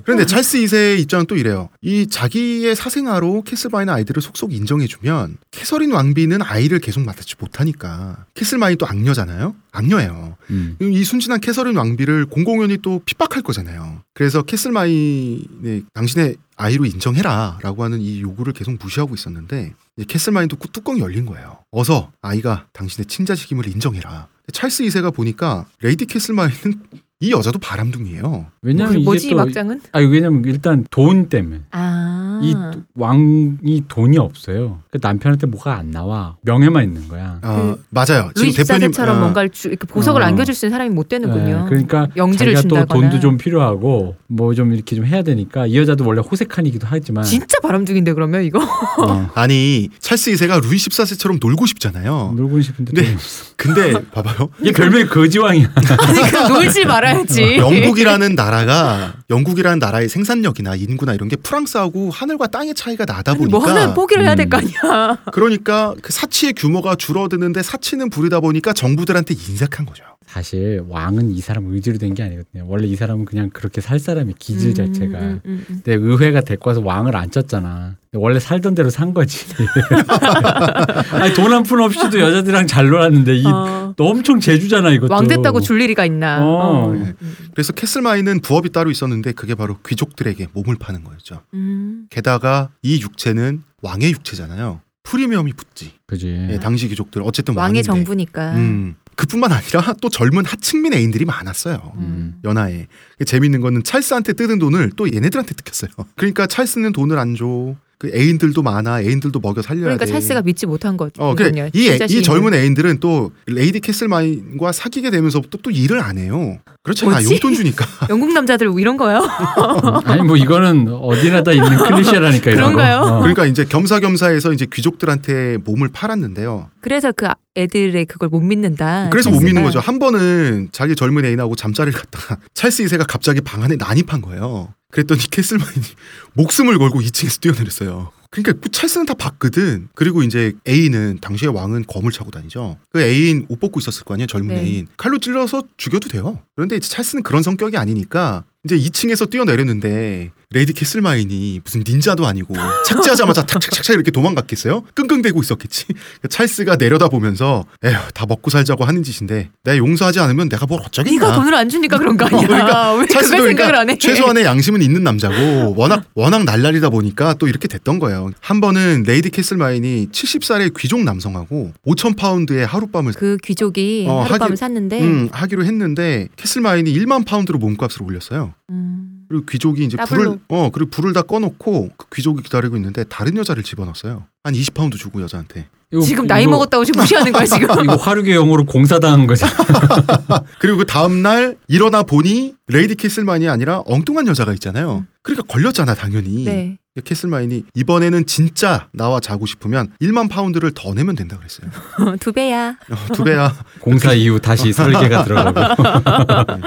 [0.04, 1.68] 그런데 찰스 2세의 입장은 또 이래요.
[1.82, 8.86] 이 자기의 사생아로 캐슬마인은 아이들을 속속 인정해주면 캐서린 왕비는 아이를 계속 낳지 못하니까 캐슬마인 또
[8.86, 9.54] 악녀잖아요.
[9.72, 10.36] 악녀예요.
[10.50, 10.76] 음.
[10.80, 14.02] 이 순진한 캐서린 왕비를 공공연히 또 핍박할 거잖아요.
[14.14, 21.24] 그래서 캐슬마인이 당신의 아이로 인정해라라고 하는 이 요구를 계속 무시하고 있었는데 캐슬마인도 꾸- 뚜껑이 열린
[21.26, 21.58] 거예요.
[21.70, 24.28] 어서 아이가 당신의 친자식임을 인정해라.
[24.52, 26.82] 찰스 2세가 보니까 레이디 캐슬마인은
[27.20, 28.50] 이 여자도 바람둥이에요.
[28.64, 29.80] 왜냐면 그 뭐지 이게 이또 막장은?
[29.92, 32.40] 아니 왜냐면 일단 돈 때문에 아.
[32.42, 32.54] 이
[32.94, 34.80] 왕이 돈이 없어요.
[34.90, 36.36] 그 남편한테 뭐가 안 나와.
[36.42, 37.38] 명예만 있는 거야.
[37.42, 38.30] 어, 맞아요.
[38.34, 40.24] 지금 루이스 대표님 사제처럼 어, 뭔가를 주, 이렇게 보석을 어.
[40.26, 41.62] 안겨줄 수 있는 사람이 못 되는군요.
[41.62, 43.10] 네, 그러니까 영지를 자기가 또 준다거나.
[43.10, 47.58] 돈도 좀 필요하고 뭐 좀 이렇게 좀 해야 되니까 이 여자도 원래 호색한이기도 하지만 진짜
[47.60, 52.34] 바람둥인데 그러면 이거 어, 아니 찰스 2세가 루이 14세처럼 놀고 싶잖아요.
[52.36, 53.16] 놀고 싶은데 네.
[53.56, 54.48] 근데 봐봐요.
[54.60, 55.72] 이게 별명이 거지왕이야.
[55.74, 57.56] 아니 그 놀지 말아야지.
[57.56, 63.38] 영국이라는 나라 가 영국이라는 나라의 생산력이나 인구나 이런 게 프랑스하고 하늘과 땅의 차이가 나다 아니,
[63.40, 64.62] 보니까 뭐 하나 포기를 해야 될거 음.
[64.84, 65.18] 아니야.
[65.32, 70.04] 그러니까 그 사치의 규모가 줄어드는데 사치는 부리다 보니까 정부들한테 인색한 거죠.
[70.26, 72.64] 사실 왕은 이 사람 의지로 된 게 아니거든요.
[72.66, 75.18] 원래 이 사람은 그냥 그렇게 살 사람이 기질 음, 자체가.
[75.18, 75.82] 음, 음, 음.
[75.84, 77.94] 근데 의회가 데리고 와서 왕을 안 쪘잖아.
[78.10, 79.44] 근데 원래 살던 대로 산 거지.
[81.12, 85.12] 아니 돈 한 푼 없이도 여자들이랑 잘 놀았는데 이 어, 너 엄청 제주잖아 이것도.
[85.12, 86.44] 왕 됐다고 줄 일이가 있나.
[86.44, 86.90] 어.
[86.90, 87.14] 음,
[87.52, 91.42] 그래서 캐슬마인은 부업이 따로 있었는데 그게 바로 귀족들에게 몸을 파는 거였죠.
[91.54, 92.06] 음.
[92.10, 94.80] 게다가 이 육체는 왕의 육체잖아요.
[95.04, 95.92] 프리미엄이 붙지.
[96.06, 96.48] 그지.
[96.52, 97.86] 예, 당시 귀족들 어쨌든 왕의 왕인데.
[97.86, 98.54] 정부니까.
[98.56, 98.96] 음.
[99.16, 101.92] 그뿐만 아니라 또 젊은 하층민 애인들이 많았어요.
[101.98, 102.36] 음.
[102.42, 102.86] 연하에.
[103.24, 105.90] 재밌는 거는 찰스한테 뜯은 돈을 또 얘네들한테 뜯겼어요.
[106.16, 107.76] 그러니까 찰스는 돈을 안 줘.
[107.98, 109.02] 그 애인들도 많아.
[109.02, 110.12] 애인들도 먹여 살려야 그러니까 돼.
[110.12, 111.22] 찰스가 믿지 못한 거죠.
[111.22, 111.70] 어, 그래.
[111.72, 116.58] 이, 애- 이 젊은 애인들은 또 레이디 캐슬마인과 사귀게 되면서부터 또 일을 안 해요.
[116.82, 117.12] 그렇잖아.
[117.12, 117.32] 뭐지?
[117.34, 117.86] 용돈 주니까.
[118.10, 119.22] 영국 남자들 이런 거요?
[120.04, 123.00] 아니 뭐 이거는 어디나 다 있는 클리셰라니까 이런 그런가요?
[123.00, 123.06] 거.
[123.16, 123.18] 어.
[123.20, 126.68] 그러니까 이제 겸사겸사해서 이제 귀족들한테 몸을 팔았는데요.
[126.80, 129.08] 그래서 그 애들의 그걸 못 믿는다.
[129.10, 129.46] 그래서 못 찰스가.
[129.46, 129.80] 믿는 거죠.
[129.80, 134.74] 한 번은 자기 젊은 애인하고 잠자리를 갖다가 찰스 2세가 갑자기 방 안에 난입한 거예요.
[134.90, 135.84] 그랬더니 캐슬마인이
[136.34, 138.12] 목숨을 걸고 2층에서 뛰어내렸어요.
[138.30, 139.88] 그러니까 그 찰스는 다 봤거든.
[139.94, 142.78] 그리고 이제 애인은 당시에 왕은 검을 차고 다니죠.
[142.90, 144.26] 그 애인 옷 벗고 있었을 거 아니에요.
[144.26, 144.62] 젊은 네.
[144.62, 144.86] 애인.
[144.96, 146.40] 칼로 찔러서 죽여도 돼요.
[146.56, 152.54] 그런데 이제 찰스는 그런 성격이 아니니까 이제 2층에서 뛰어내렸는데 레이디 캐슬마인이 무슨 닌자도 아니고
[152.86, 154.84] 착지하자마자 탁착착착 이렇게 도망갔겠어요?
[154.94, 155.86] 끙끙대고 있었겠지.
[156.28, 161.18] 찰스가 내려다 보면서 에휴 다 먹고 살자고 하는 짓인데 내가 용서하지 않으면 내가 뭘 어쩌겠냐.
[161.20, 162.46] 네가 돈을 안 주니까 그런 거 아니야?
[162.46, 163.98] 그러니까 왜 찰스도 그걸 생각을 안 그러니까 해?
[163.98, 168.30] 최소한의 양심은 있는 남자고 워낙 워낙 날라리다 보니까 또 이렇게 됐던 거예요.
[168.40, 174.56] 한 번은 레이디 캐슬마인이 70살의 귀족 남성하고 5천 파운드의 하룻밤을 그 귀족이 어, 하룻밤을 하긴-
[174.56, 178.54] 샀는데 음, 하기로 했는데 캐슬마인이 1만 파운드로 몸값을 올렸어요.
[178.70, 179.13] 음.
[179.28, 179.96] 그리고 귀족이 이제.
[179.96, 184.24] 불을 어 그리고 불을 다 꺼놓고 그 귀족이 기다리고 있는데 다른 여자를 집어넣었어요.
[184.42, 185.68] 한 20파운드 주고 여자한테.
[185.92, 187.68] 이거- 지금 나이 이거- 먹었다고 지금 무시하는 거야 지금.
[187.84, 189.46] 이거 화류계 용어로 공사당한 거죠.
[190.58, 195.06] 그리고 그 다음 날 일어나 보니 레이디 캐슬마인이 아니라 엉뚱한 여자가 있잖아요.
[195.22, 196.44] 그러니까 걸렸잖아 당연히.
[196.44, 196.78] 네.
[197.02, 201.68] 캐슬마인이 이번에는 진짜 나와 자고 싶으면 1만 파운드를 더 내면 된다 그랬어요.
[202.20, 202.76] 두 배야.
[202.90, 203.52] 어, 두 배야.
[203.80, 206.62] 공사 이후 다시 설계가 들어가고.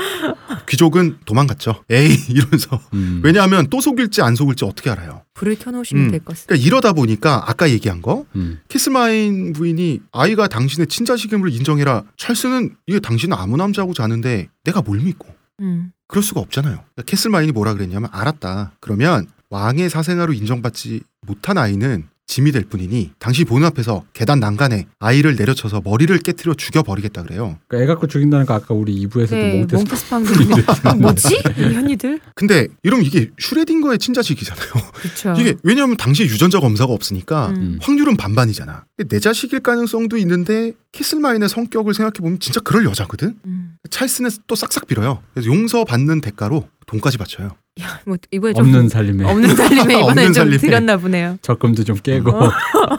[0.67, 1.83] 귀족은 도망갔죠.
[1.89, 3.21] 에이 이러면서 음.
[3.23, 5.21] 왜냐하면 또 속일지 안 속일지 어떻게 알아요.
[5.33, 6.11] 불을 켜놓으시면 음.
[6.11, 6.47] 될 것을.
[6.47, 8.59] 그러니까 이러다 보니까 아까 얘기한 거 음.
[8.67, 12.03] 캐슬마인 부인이 아이가 당신의 친자식임을 인정해라.
[12.17, 15.27] 찰스는 이게 당신은 아무 남자하고 자는데 내가 뭘 믿고
[15.61, 15.91] 음.
[16.07, 16.73] 그럴 수가 없잖아요.
[16.73, 18.73] 그러니까 캐슬마인이 뭐라 그랬냐면 알았다.
[18.81, 25.37] 그러면 왕의 사생아로 인정받지 못한 아이는 짐이 될 뿐이니 당신 보는 앞에서 계단 난간에 아이를
[25.37, 27.57] 내려쳐서 머리를 깨트려 죽여버리겠다 그래요.
[27.67, 31.41] 그러니까 애 갖고 죽인다는 거 아까 우리 2부에서도 네, 몽테스 몽테스팡 뭐지?
[31.57, 32.19] 이 현이들?
[32.35, 34.67] 근데 이러면 이게 슈뢰딩거의 친자식이잖아요.
[34.93, 35.33] 그렇죠.
[35.39, 37.79] 이게 왜냐하면 당시에 유전자 검사가 없으니까 음.
[37.81, 38.83] 확률은 반반이잖아.
[39.07, 43.37] 내 자식일 가능성도 있는데 캐슬마인의 성격을 생각해 보면 진짜 그럴 여자거든.
[43.45, 43.77] 음.
[43.89, 45.23] 찰스는 또 싹싹 빌어요.
[45.33, 47.55] 그래서 용서 받는 대가로 돈까지 바쳐요.
[47.81, 50.57] 야, 뭐 이번에 좀 없는 살림에 없는 살림에 이번에 없는 좀 살림에.
[50.57, 51.37] 드렸나 보네요.
[51.41, 52.51] 적금도 좀 깨고 어.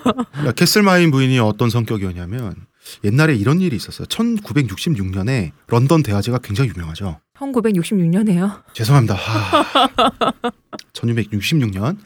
[0.56, 2.54] 캐슬마인 부인이 어떤 성격이었냐면
[3.04, 4.06] 옛날에 이런 일이 있었어요.
[4.06, 7.20] 1966년에 런던 대화제가 굉장히 유명하죠.
[7.38, 8.62] 1966년에요.
[8.72, 9.14] 죄송합니다.
[9.14, 9.64] 하...
[10.94, 11.96] 1666년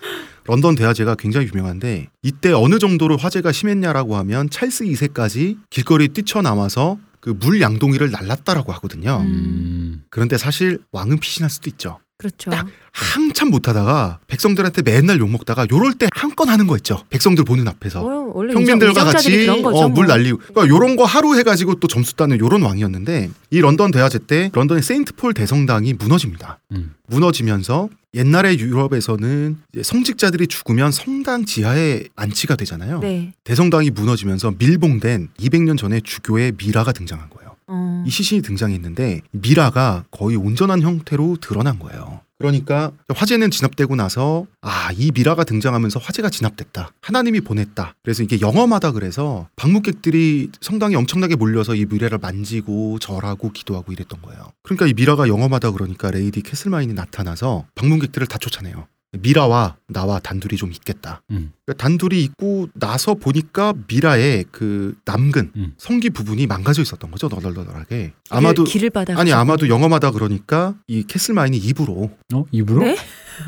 [0.44, 7.32] 런던 대화제가 굉장히 유명한데 이때 어느 정도로 화제가 심했냐라고 하면 찰스 2세까지 길거리에 뛰쳐나와서 그
[7.34, 9.20] 물 양동이를 날랐다라고 하거든요.
[9.24, 10.02] 음.
[10.10, 12.00] 그런데 사실 왕은 피신할 수도 있죠.
[12.22, 12.50] 그렇죠.
[12.92, 17.02] 한참 못하다가 백성들한테 맨날 욕 먹다가 요럴 때 한 건 하는 거 있죠.
[17.10, 18.00] 백성들 보는 앞에서.
[18.00, 20.14] 어, 원래 평민들과 같이 거죠, 어, 물 뭐.
[20.14, 24.50] 날리고 그러니까 요런 거 하루 해가지고 또 점수 따는 요런 왕이었는데 이 런던 대화제 때
[24.54, 26.58] 런던의 세인트폴 대성당이 무너집니다.
[26.72, 26.94] 음.
[27.08, 33.00] 무너지면서 옛날에 유럽에서는 성직자들이 죽으면 성당 지하에 안치가 되잖아요.
[33.00, 33.32] 네.
[33.44, 37.41] 대성당이 무너지면서 밀봉된 200년 전에 주교의 미라가 등장한 거예요.
[37.72, 38.04] 어.
[38.06, 42.20] 이 시신이 등장했는데 미라가 거의 온전한 형태로 드러난 거예요.
[42.38, 46.92] 그러니까 화재는 진압되고 나서 아 이 미라가 등장하면서 화재가 진압됐다.
[47.00, 47.94] 하나님이 보냈다.
[48.02, 54.52] 그래서 이게 영험하다 그래서 방문객들이 성당에 엄청나게 몰려서 이 미라를 만지고 절하고 기도하고 이랬던 거예요.
[54.62, 58.86] 그러니까 이 미라가 영험하다 그러니까 레이디 캐슬마인이 나타나서 방문객들을 다 쫓아내요.
[59.18, 61.22] 미라와 나와 단둘이 좀 있겠다.
[61.30, 61.52] 음.
[61.64, 65.74] 그러니까 단둘이 있고 나서 보니까 미라의 그 남근 음.
[65.76, 67.28] 성기 부분이 망가져 있었던 거죠.
[67.28, 68.12] 너덜너덜하게.
[68.30, 72.84] 아마도 길을 받아 아니 아마도 영험하다 그러니까 이 캐슬마인이 입으로 어 입으로?
[72.84, 72.96] 네?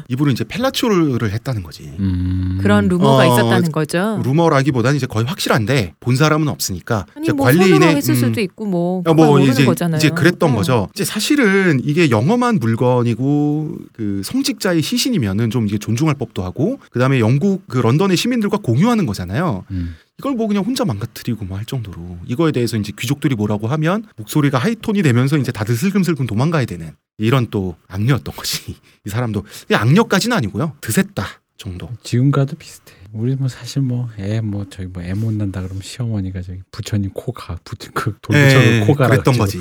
[0.08, 1.92] 입으로 이제 펠라치오를 했다는 거지.
[1.98, 2.58] 음.
[2.60, 4.20] 그런 루머가 어, 있었다는 거죠.
[4.24, 8.66] 루머라기보다는 이제 거의 확실한데 본 사람은 없으니까 아니 이제 뭐 관리인의 했을 음, 수도 있고
[8.66, 9.96] 뭐 어, 그걸 뭐 모르는 이제 거잖아요.
[9.98, 10.54] 이제 그랬던 어.
[10.54, 10.88] 거죠.
[10.94, 17.66] 이제 사실은 이게 영험한 물건이고 그 성직자의 시신이면은 좀 이게 존중할 법도 하고 그다음에 영국
[17.68, 19.64] 그 런던의 시민들과 공유하는 거잖아요.
[19.70, 19.96] 음.
[20.18, 24.58] 이걸 뭐 그냥 혼자 망가뜨리고 뭐 할 정도로 이거에 대해서 이제 귀족들이 뭐라고 하면 목소리가
[24.58, 28.76] 하이톤이 되면서 이제 다들 슬금슬금 도망가야 되는 이런 또 악녀였던 거지.
[29.06, 30.76] 이 사람도 이 악녀까지는 아니고요.
[30.80, 31.24] 드셌다
[31.56, 31.88] 정도.
[32.02, 32.92] 지금과도 비슷해.
[33.12, 37.58] 우리 뭐 사실 뭐 애 뭐 저기 뭐애 못 난다 그러면 시어머니가 저기 부처님 코가
[37.64, 39.60] 부처 그 돌부처럼 예, 코가 그랬던 거지.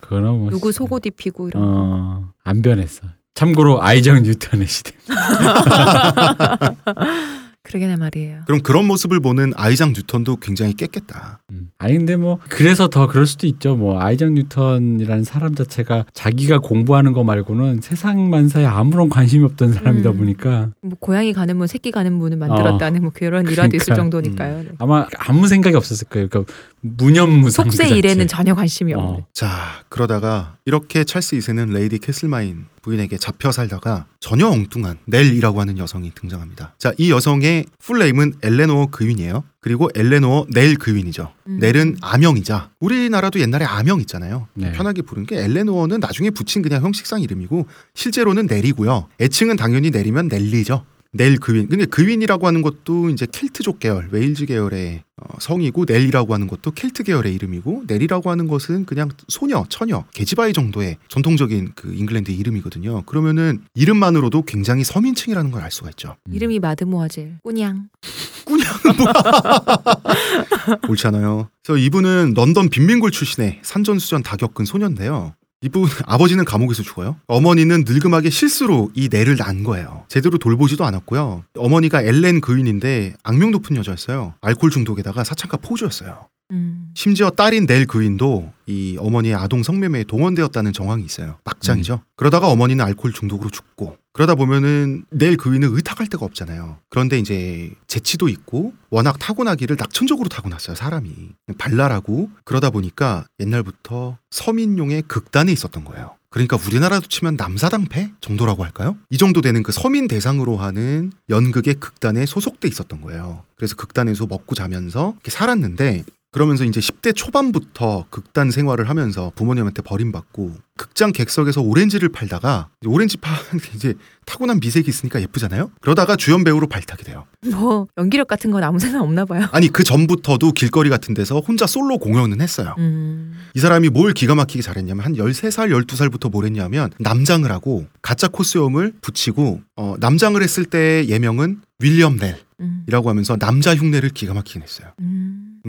[0.00, 1.68] 그거는 뭐 누구 속옷 입히고 이런 거.
[1.70, 3.02] 어, 안 변했어.
[3.34, 4.92] 참고로 아이작 뉴턴의 시대.
[7.68, 8.40] 그러게나 말이에요.
[8.46, 11.40] 그럼 그런 모습을 보는 아이작 뉴턴도 굉장히 깼겠다.
[11.50, 11.68] 음.
[11.76, 13.76] 아니 근데 뭐 그래서 더 그럴 수도 있죠.
[13.76, 20.10] 뭐 아이작 뉴턴이라는 사람 자체가 자기가 공부하는 거 말고는 세상 만사에 아무런 관심이 없던 사람이다
[20.10, 20.16] 음.
[20.16, 24.02] 보니까 뭐 고양이 가는 문, 새끼 가는 문을 만들었다는 뭐 그런 일화도 있을 그러니까.
[24.02, 24.62] 정도니까요.
[24.62, 24.68] 네.
[24.78, 26.28] 아마 아무 생각이 없었을 거예요.
[26.28, 27.66] 그러니까 무념무상.
[27.68, 27.96] 그 속세.
[27.96, 28.98] 일에는 전혀 관심이 어.
[28.98, 29.24] 없는.
[29.32, 36.12] 자 그러다가 이렇게 찰스 2세는 레이디 캐슬마인 부인에게 잡혀 살다가 전혀 엉뚱한 넬이라고 하는 여성이
[36.14, 36.74] 등장합니다.
[36.78, 39.44] 자 이 여성의 full name은 엘레노어 그윈이에요.
[39.60, 41.32] 그리고 엘레노어 넬 그윈이죠.
[41.48, 41.58] 음.
[41.58, 44.46] 넬은 아명이자 우리나라도 옛날에 아명 있잖아요.
[44.54, 44.72] 네.
[44.72, 49.08] 편하게 부르는 게 엘레노어는 나중에 붙인 그냥 형식상 이름이고 실제로는 넬이고요.
[49.20, 50.84] 애칭은 당연히 넬이면 넬리죠.
[51.12, 51.68] 넬 그윈.
[51.68, 57.02] 근데 그윈이라고 하는 것도 이제 켈트족 계열, 웨일즈 계열의 어, 성이고 넬이라고 하는 것도 켈트
[57.02, 63.02] 계열의 이름이고 넬이라고 하는 것은 그냥 소녀, 처녀, 계집아이 정도의 전통적인 그 잉글랜드 이름이거든요.
[63.02, 66.14] 그러면은 이름만으로도 굉장히 서민층이라는 걸 알 수가 있죠.
[66.28, 66.34] 음.
[66.34, 67.88] 이름이 마드모아젤, 꾸냥.
[70.88, 71.48] 옳지 않아요.
[71.64, 75.34] 그래서 이분은 런던 빈민굴 출신의 산전수전 다 겪은 소녀인데요.
[75.60, 77.16] 이분 아버지는 감옥에서 죽어요.
[77.26, 80.04] 어머니는 늙음하게 실수로 이 뇌를 낳은 거예요.
[80.08, 81.44] 제대로 돌보지도 않았고요.
[81.56, 84.34] 어머니가 엘렌 그윈인데 악명 높은 여자였어요.
[84.40, 86.28] 알코올 중독에다가 사창가 포주였어요.
[86.50, 86.90] 음.
[86.94, 91.38] 심지어 딸인 넬 그윈도 이 어머니의 아동 성매매에 동원되었다는 정황이 있어요.
[91.44, 92.02] 막장이죠.
[92.16, 96.78] 그러다가 어머니는 알코올 중독으로 죽고 그러다 보면은 넬 그윈은 의탁할 데가 없잖아요.
[96.88, 100.74] 그런데 이제 재치도 있고 워낙 타고나기를 낙천적으로 타고났어요.
[100.74, 101.12] 사람이
[101.58, 106.18] 발랄하고 그러다 보니까 옛날부터 서민용의 극단에 있었던 거예요.
[106.30, 108.96] 그러니까 우리나라도 치면 남사당패 정도라고 할까요?
[109.08, 113.44] 이 정도 되는 그 서민 대상으로 하는 연극의 극단에 소속돼 있었던 거예요.
[113.56, 120.56] 그래서 극단에서 먹고 자면서 이렇게 살았는데 그러면서 이제 10대 초반부터 극단 생활을 하면서 부모님한테 버림받고
[120.76, 123.34] 극장 객석에서 오렌지를 팔다가 오렌지 파
[123.74, 123.94] 이제
[124.26, 125.70] 타고난 미색이 있으니까 예쁘잖아요.
[125.80, 127.24] 그러다가 주연 배우로 발탁이 돼요.
[127.50, 129.48] 뭐 연기력 같은 건 아무 생각 없나 봐요.
[129.52, 132.74] 아니 그 전부터도 길거리 같은 데서 혼자 솔로 공연은 했어요.
[132.78, 133.34] 음.
[133.54, 138.92] 이 사람이 뭘 기가 막히게 잘했냐면 한 13살, 12살부터 뭘 했냐면 남장을 하고 가짜 코스염을
[139.00, 143.10] 붙이고 어, 남장을 했을 때 예명은 윌리엄 넬이라고 음.
[143.10, 144.88] 하면서 남자 흉내를 기가 막히게 냈어요.
[145.00, 145.17] 음.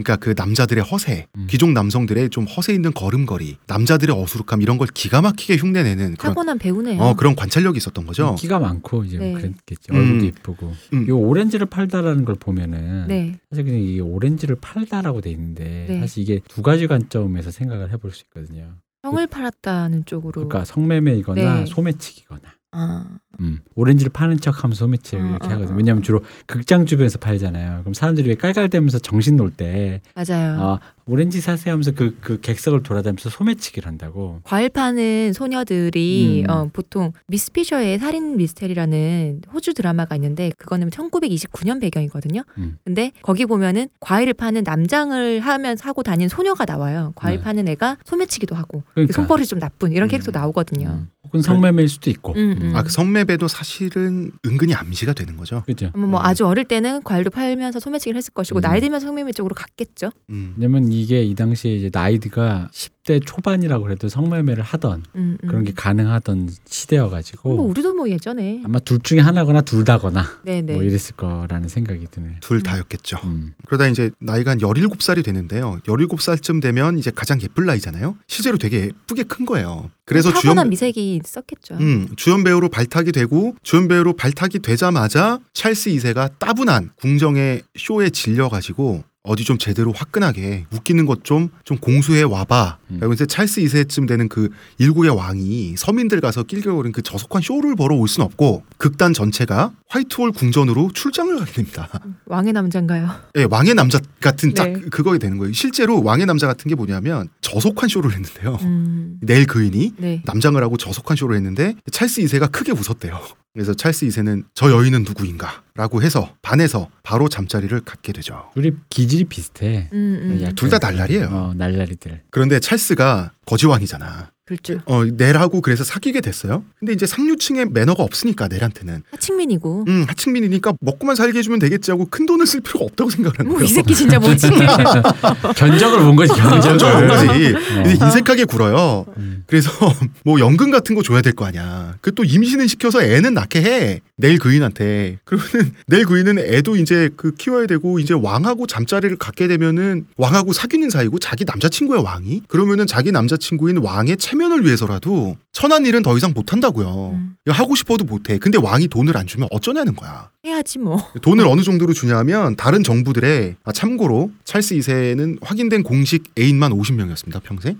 [0.02, 1.46] 그러니까 그 남자들의 허세, 음.
[1.48, 6.58] 귀족 남성들의 좀 허세 있는 걸음걸이, 남자들의 어수룩함 이런 걸 기가 막히게 흉내내는 그런 타고난
[6.58, 7.00] 배우네요.
[7.00, 8.34] 어 그런 관찰력이 있었던 거죠.
[8.36, 9.32] 끼가 많고 이제 네.
[9.32, 9.92] 뭐 그랬겠지.
[9.92, 9.96] 음.
[9.96, 10.72] 얼굴도 이쁘고.
[10.94, 11.06] 음.
[11.06, 13.38] 이 오렌지를 팔다라는 걸 보면은 네.
[13.50, 16.00] 사실 그냥 이게 오렌지를 팔다라고 돼 있는데 네.
[16.00, 18.76] 사실 이게 두 가지 관점에서 생각을 해볼 수 있거든요.
[19.02, 20.32] 형을 팔았다는 쪽으로.
[20.46, 21.66] 그러니까 성매매이거나 네.
[21.66, 22.42] 소매치기거나.
[22.72, 23.04] 아.
[23.40, 23.60] 음.
[23.74, 25.74] 오렌지를 파는 척 하면 소매치기 어, 이렇게 어, 하거든요.
[25.74, 25.76] 어.
[25.76, 27.80] 왜냐하면 주로 극장 주변에서 팔잖아요.
[27.80, 30.60] 그럼 사람들이 왜 깔깔대면서 정신 놀때 맞아요.
[30.60, 30.78] 아,
[31.10, 34.40] 오렌지 사세요 하면서 그, 그 객석을 돌아다니면서 소매치기를 한다고.
[34.44, 36.50] 과일 파는 소녀들이 음.
[36.50, 42.42] 어, 보통 미스 피셔의 살인 미스테리라는 호주 드라마가 있는데 그거는 1929년 배경이거든요.
[42.58, 42.78] 음.
[42.84, 47.12] 근데 거기 보면은 과일을 파는 남장을 하면서 하고 다니는 소녀가 나와요.
[47.16, 47.42] 과일 네.
[47.42, 49.12] 파는 애가 소매치기도 하고 그러니까.
[49.12, 50.10] 손버릇이 좀 나쁜 이런 음.
[50.10, 50.86] 캐릭터 나오거든요.
[50.86, 51.08] 음.
[51.24, 52.32] 혹은 성매매일 수도 있고.
[52.34, 52.72] 음, 음.
[52.74, 55.62] 아, 그 성매배도 사실은 은근히 암시가 되는 거죠.
[55.66, 55.90] 그죠.
[55.94, 58.62] 뭐, 뭐 아주 어릴 때는 과일도 팔면서 소매치기를 했을 것이고 음.
[58.62, 60.10] 나이 들면 성매매 쪽으로 갔겠죠.
[60.30, 60.54] 음.
[60.56, 65.48] 왜냐면 이게 이 당시에 이제 나이드가 10대 초반이라고 해도 성매매를 하던 음, 음.
[65.48, 70.74] 그런 게 가능하던 시대여가지고 뭐 우리도 뭐 예전에 아마 둘 중에 하나거나 둘 다거나 네네
[70.74, 72.34] 뭐 이랬을 거라는 생각이 드네요.
[72.40, 73.18] 둘 다였겠죠.
[73.24, 73.52] 음.
[73.66, 75.78] 그러다 이제 나이가 한 17살이 되는데요.
[75.86, 78.16] 17살쯤 되면 이제 가장 예쁠 나이잖아요.
[78.26, 79.90] 실제로 되게 예쁘게 큰 거예요.
[80.04, 81.76] 그래서 주연 타고난 미색이 있었겠죠.
[81.76, 88.48] 음, 주연 배우로 발탁이 되고 주연 배우로 발탁이 되자마자 찰스 2세가 따분한 궁정의 쇼에 질려
[88.48, 92.78] 가지고 어디 좀 제대로 화끈하게 웃기는 것좀좀 공수해 와봐.
[92.90, 92.96] 음.
[93.00, 94.48] 그리고 이제 찰스 2세쯤 되는 그
[94.78, 100.90] 일국의 왕이 서민들 가서 낄겨거리는 그 저속한 쇼를 벌어 올순 없고 극단 전체가 화이트홀 궁전으로
[100.94, 101.88] 출장을 가게 됩니다.
[102.26, 103.10] 왕의 남잔가요?
[103.36, 104.80] 예, 왕의 남자 같은 딱 네.
[104.90, 105.52] 그거게 되는 거예요.
[105.52, 108.58] 실제로 왕의 남자 같은 게 뭐냐면 저속한 쇼를 했는데요.
[108.62, 109.18] 음.
[109.22, 110.22] 넬 그인이 네.
[110.24, 113.20] 남장을 하고 저속한 쇼를 했는데 찰스 2세가 크게 웃었대요.
[113.52, 115.64] 그래서 찰스 2세는 저 여인은 누구인가?
[115.74, 118.50] 라고 해서 반해서 바로 잠자리를 갖게 되죠.
[118.54, 119.88] 우리 기질이 비슷해.
[119.92, 120.38] 음, 음.
[120.40, 121.26] 약간 둘다 날라리예요.
[121.26, 122.22] 어, 날라리들.
[122.30, 124.30] 그런데 찰스가 거지왕이잖아.
[124.50, 124.80] 그렇죠.
[124.86, 126.64] 어, 넬하고 그래서 사귀게 됐어요.
[126.80, 129.04] 근데 이제 상류층의 매너가 없으니까 넬한테는.
[129.12, 129.84] 하층민이고.
[129.86, 133.70] 음, 하층민이니까 먹고만 살게 해주면 되겠지 하고 큰 돈을 쓸 필요가 없다고 생각하는 뭐 거예요.
[133.70, 134.48] 이 새끼 진짜 뭐지?
[135.56, 136.60] 견적을 본 거지 견적을.
[136.78, 137.28] 점점 거지.
[137.28, 137.82] 어.
[137.82, 139.06] 근데 인색하게 굴어요.
[139.18, 139.44] 음.
[139.46, 139.70] 그래서
[140.24, 141.94] 뭐 연금 같은 거 줘야 될 거 아니야.
[142.00, 144.00] 그 또 임신을 시켜서 애는 낳게 해.
[144.20, 145.18] 내일 그인한테.
[145.24, 150.90] 그러면은 내일 그인은 애도 이제 그 키워야 되고 이제 왕하고 잠자리를 갖게 되면은 왕하고 사귀는
[150.90, 152.42] 사이고 자기 남자친구야 왕이.
[152.48, 157.12] 그러면은 자기 남자친구인 왕의 체면을 위해서라도 천한 일은 더 이상 못 한다고요.
[157.14, 157.34] 음.
[157.48, 158.38] 하고 싶어도 못 해.
[158.38, 160.30] 근데 왕이 돈을 안 주면 어쩌냐는 거야.
[160.44, 161.02] 해야지 뭐.
[161.22, 167.78] 돈을 어느 정도로 주냐면 다른 정부들의 아, 참고로 찰스 2세는 확인된 공식 애인만 50명이었습니다 평생.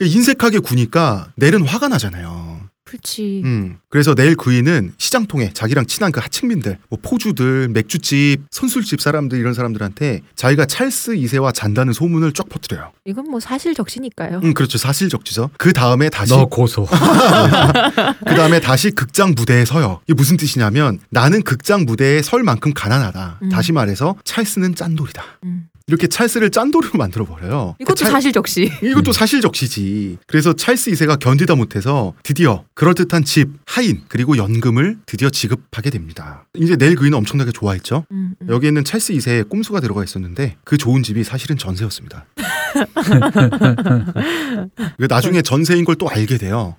[0.00, 2.51] 인색하게 구니까 넬은 화가 나잖아요.
[2.92, 3.40] 그렇지.
[3.44, 3.78] 음.
[3.88, 9.54] 그래서 넬 구이는 시장 통해 자기랑 친한 그 하층민들, 뭐 포주들, 맥주집, 선술집 사람들 이런
[9.54, 12.92] 사람들한테 자기가 찰스 2세와 잔다는 소문을 쫙 퍼뜨려요.
[13.06, 14.40] 이건 뭐 사실 적시니까요.
[14.44, 14.76] 음, 그렇죠.
[14.76, 15.50] 사실적지죠.
[15.56, 16.86] 그 다음에 다시 너 고소.
[18.26, 20.00] 그 다음에 다시 극장 무대에 서요.
[20.04, 23.38] 이게 무슨 뜻이냐면 나는 극장 무대에 설 만큼 가난하다.
[23.42, 23.48] 음.
[23.48, 25.22] 다시 말해서 찰스는 짠돌이다.
[25.44, 25.68] 음.
[25.86, 27.74] 이렇게 찰스를 짠돌이로 만들어 버려요.
[27.80, 28.70] 이것도 사실 적시.
[28.82, 30.18] 이것도 사실적시지.
[30.26, 36.46] 그래서 찰스 2세가 견디다 못해서 드디어 그럴듯한 집, 하인 그리고 연금을 드디어 지급하게 됩니다.
[36.54, 38.04] 이제 넬 그인은 엄청나게 좋아했죠.
[38.12, 38.48] 음, 음.
[38.48, 42.26] 여기에는 찰스 2세의 꼼수가 들어가 있었는데 그 좋은 집이 사실은 전세였습니다.
[44.98, 46.74] 그 나중에 전세인 걸 또 알게 돼요.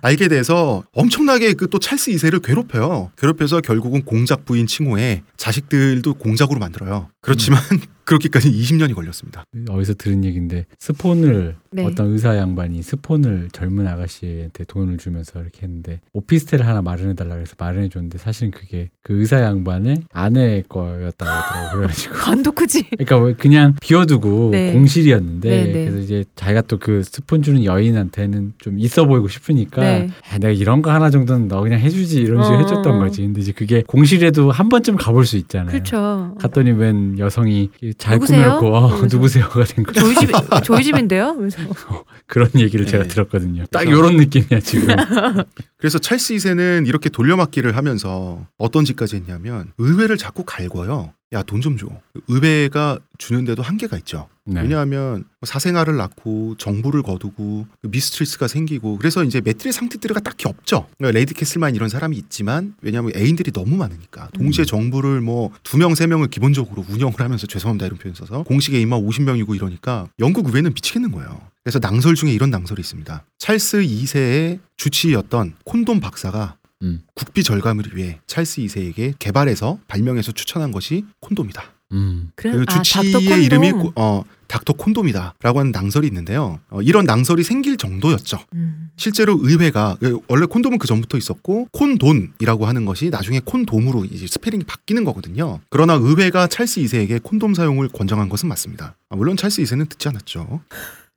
[0.00, 3.10] 알게 돼서 엄청나게 그 또 찰스 2세를 괴롭혀요.
[3.18, 7.08] 괴롭혀서 결국은 공작 부인 칭호에 자식들도 공작으로 만들어요.
[7.20, 7.60] 그렇지만
[8.04, 9.44] 그렇게까지 20년이 걸렸습니다.
[9.68, 11.84] 어디서 들은 얘기인데 스폰을 네.
[11.84, 17.54] 어떤 의사 양반이 스폰을 젊은 아가씨한테 돈을 주면서 이렇게 했는데 오피스텔을 하나 마련해 달라 그래서
[17.58, 22.84] 마련해 줬는데 사실은 그게 그 의사 양반의 아내 거였다고 하더라고 그래가지고 관도 크지.
[22.90, 24.72] 그러니까 왜 그냥 비워두고 네.
[24.72, 25.84] 공실이었는데 네, 네.
[25.86, 30.10] 그래서 이제 자기가 또 그 스폰 주는 여인한테는 좀 있어 보이고 싶으니까 네.
[30.30, 32.98] 아, 내가 이런 거 하나 정도는 너 그냥 해주지 이런 식으로 어, 해줬던 어.
[32.98, 36.34] 거지 근데 이제 그게 공실에도 한 번쯤 가볼 수 있잖아요 그렇죠.
[36.38, 38.58] 갔더니 웬 여성이 잘 누구세요?
[38.60, 39.06] 꾸몄고 어, 이러면서.
[39.16, 40.30] 누구세요가 된 거죠 저희 집
[40.64, 41.34] 저희 집인데요.
[41.68, 43.08] 그래서 그런 얘기를 제가 네.
[43.08, 44.88] 들었거든요 딱 요런 느낌이야 지금
[45.76, 51.12] 그래서 찰스 2세는 이렇게 돌려막기를 하면서 어떤 짓까지 했냐면 의회를 자꾸 갈궈요.
[51.34, 51.88] 야 돈 좀 줘.
[52.28, 54.28] 의회가 주는데도 한계가 있죠.
[54.46, 54.60] 네.
[54.60, 60.86] 왜냐하면 사생아를 낳고 정부를 거두고 mistress가 생기고 그래서 이제 maîtresse-en-titre가 딱히 없죠.
[60.98, 64.66] 그러니까 레이디 캐슬마인 이런 사람이 있지만 왜냐하면 애인들이 너무 많으니까 동시에 음.
[64.66, 69.00] 정부를 뭐 두 명 세 명을 기본적으로 운영을 하면서 죄송합니다 이런 표현 써서 공식 애인만
[69.00, 71.40] 50명이고 이러니까 영국 의회는 미치겠는 거예요.
[71.62, 73.24] 그래서 낭설 중에 이런 낭설이 있습니다.
[73.38, 77.00] 찰스 2세의 주치의였던 콘돔 박사가 음.
[77.14, 81.62] 국비 절감을 위해 찰스 2세에게 개발해서 발명해서 추천한 것이 콘돔이다.
[81.92, 82.30] 음.
[82.34, 83.42] 그래 그 아, 주치의 콘돔.
[83.42, 86.60] 이름이 코- 어 닥터 콘돔이다라고 하는 낭설이 있는데요.
[86.70, 88.38] 어, 이런 낭설이 생길 정도였죠.
[88.54, 88.90] 음.
[88.96, 94.64] 실제로 의회가 그 원래 콘돔은 그 전부터 있었고 콘돈이라고 하는 것이 나중에 콘돔으로 이제 스펠링이
[94.64, 95.60] 바뀌는 거거든요.
[95.70, 98.96] 그러나 의회가 찰스 2세에게 콘돔 사용을 권장한 것은 맞습니다.
[99.08, 100.60] 아, 물론 찰스 2세는 듣지 않았죠.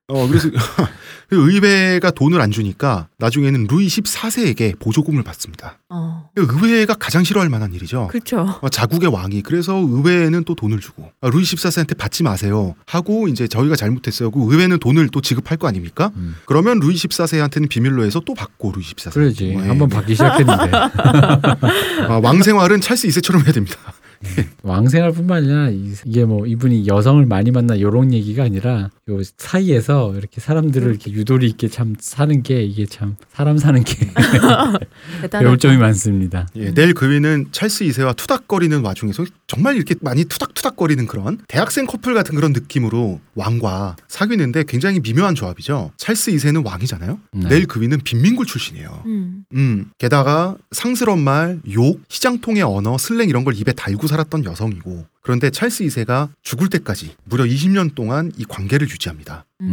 [0.09, 0.49] 어 그래서
[1.29, 5.79] 그 의회가 돈을 안 주니까 나중에는 루이 14세에게 보조금을 받습니다.
[5.89, 6.29] 어.
[6.37, 8.07] 의회가 가장 싫어할 만한 일이죠.
[8.07, 8.57] 그렇죠.
[8.61, 13.49] 어, 자국의 왕이 그래서 의회는 또 돈을 주고 아, 루이 14세한테 받지 마세요 하고 이제
[13.49, 14.31] 저희가 잘못했어요.
[14.31, 16.11] 그 의회는 돈을 또 지급할 거 아닙니까?
[16.15, 16.35] 음.
[16.45, 19.13] 그러면 루이 14세한테는 비밀로 해서 또 받고 루이 14세.
[19.13, 19.67] 그러지 뭐, 예.
[19.67, 20.71] 한번 받기 시작했는데
[22.07, 23.77] 아, 왕 생활은 찰스 2세처럼 해야 됩니다.
[24.63, 30.15] 왕생활 뿐만 아니라 이- 이게 뭐 이분이 여성을 많이 만나 이런 얘기가 아니라 요 사이에서
[30.15, 34.07] 이렇게 사람들을 이렇게 유도리 있게 참 사는 게 이게 참 사람 사는 게.
[35.31, 36.47] 배울 점이 많습니다.
[36.55, 42.35] 예, 넬 그윈은 찰스 2세와 투닥거리는 와중에서 정말 이렇게 많이 투닥투닥거리는 그런 대학생 커플 같은
[42.35, 45.91] 그런 느낌으로 왕과 사귀는데 굉장히 미묘한 조합이죠.
[45.97, 47.19] 찰스 2세는 왕이잖아요.
[47.33, 47.49] 네.
[47.49, 49.03] 넬 그윈은 빈민굴 출신이에요.
[49.05, 49.43] 음.
[49.53, 55.49] 음, 게다가 상스러운 말, 욕, 시장통의 언어, 슬랭 이런 걸 입에 달고 살았던 여성이고 그런데
[55.49, 59.45] 찰스 2세가 죽을 때까지 무려 20년 동안 이 관계를 유지합니다.
[59.61, 59.67] 음.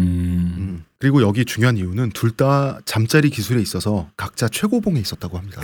[0.58, 5.62] 음, 그리고 여기 중요한 이유는 둘 다 잠자리 기술에 있어서 각자 최고봉에 있었다고 합니다.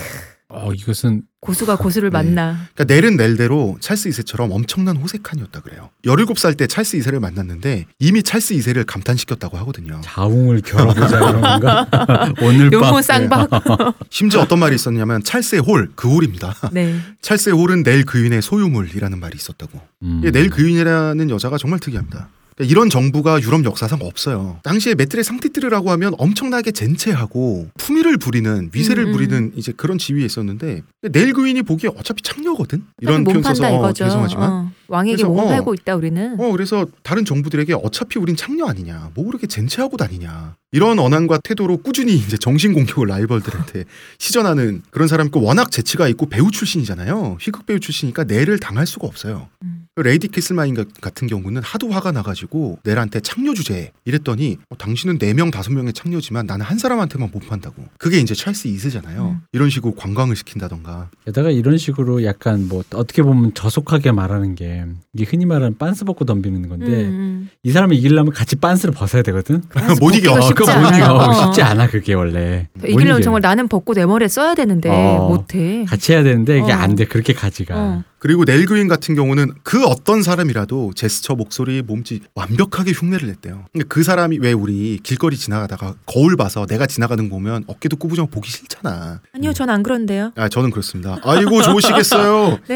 [0.50, 2.12] 어 이것은 고수가 고수를 네.
[2.12, 2.66] 만나.
[2.74, 5.90] 그러니까 넬은 넬대로 찰스 2세처럼 엄청난 호색한이었다 그래요.
[6.04, 10.00] 17살 때 찰스 2세를 만났는데 이미 찰스 2세를 감탄시켰다고 하거든요.
[10.02, 11.86] 자웅을 겨뤄보자 이런 건가?
[12.42, 13.48] 오늘 밤 요모 쌍박.
[14.10, 16.54] 심지어 어떤 말이 있었냐면 찰스의 홀, 그 홀입니다.
[16.72, 16.96] 네.
[17.22, 19.80] 찰스의 홀은 넬 그윈의 소유물이라는 말이 있었다고.
[20.02, 20.20] 음.
[20.22, 22.28] 이게 넬 그윈이라는 여자가 정말 특이합니다.
[22.60, 24.60] 그러니까 이런 정부가 유럽 역사상 없어요.
[24.62, 29.12] 당시에 maîtresse-en-titre라고 하면 엄청나게 젠체하고 품위를 부리는 위세를 음, 음.
[29.12, 32.84] 부리는 이제 그런 지위에 있었는데 넬 그윈이 보기에 어차피 창녀거든.
[33.00, 33.92] 이런 몸 표현 써서 어.
[33.92, 34.50] 죄송하지만.
[34.50, 34.72] 어.
[34.88, 35.48] 왕에게 몸 어.
[35.48, 36.38] 팔고 있다 우리는.
[36.38, 41.78] 어 그래서 다른 정부들에게 어차피 우린 창녀 아니냐 뭐 그렇게 젠체하고 다니냐 이런 언행과 태도로
[41.78, 43.84] 꾸준히 이제 정신 공격을 라이벌들한테
[44.18, 49.06] 시전하는 그런 사람이 있고 워낙 재치가 있고 배우 출신이잖아요 희극 배우 출신이니까 넬을 당할 수가
[49.06, 49.79] 없어요 음.
[50.02, 55.50] 레이디 캐슬마인 가- 같은 경우는 하도 화가 나가지고 넬한테 창녀 주제 이랬더니 어, 당신은 네명
[55.50, 59.40] 다섯 명의 창녀지만 나는 한 사람한테만 몸 판다고 그게 이제 찰스 이세잖아요 음.
[59.52, 64.84] 이런 식으로 관광을 시킨다던가 게다가 이런 식으로 약간 뭐 어떻게 보면 저속하게 말하는 게
[65.14, 69.56] 이게 흔히 말하는 빤스 벗고 덤비는 건데 음, 이 사람을 이기려면 같이 빤스를 벗어야 되거든.
[69.76, 69.94] 음.
[70.00, 70.32] 못 이겨.
[70.32, 70.88] 어, 쉽지 그거 못.
[70.94, 71.14] 이겨.
[71.14, 71.32] 어.
[71.46, 72.68] 쉽지 않아 그게 원래.
[72.74, 73.22] 못 이기려면.
[73.22, 75.28] 정말 나는 벗고 내 머리에 써야 되는데 어.
[75.28, 75.84] 못해.
[75.86, 76.76] 같이 해야 되는데 이게 어.
[76.76, 77.04] 안 돼.
[77.06, 78.04] 그렇게 가지가.
[78.20, 78.22] 어.
[78.22, 83.64] 그리고 넬 그윈 같은 경우는 그 어떤 사람이라도 제스처, 목소리, 몸짓 완벽하게 흉내를 냈대요.
[83.72, 88.26] 근데 그 사람이 왜 우리 길거리 지나가다가 거울 봐서 내가 지나가는 거 보면 어깨도 꾸부정
[88.28, 89.20] 보기 싫잖아.
[89.34, 90.32] 아니요, 전 안 그런데요.
[90.36, 91.16] 아 저는 그렇습니다.
[91.22, 92.58] 아이고 좋으시겠어요.
[92.68, 92.74] 네.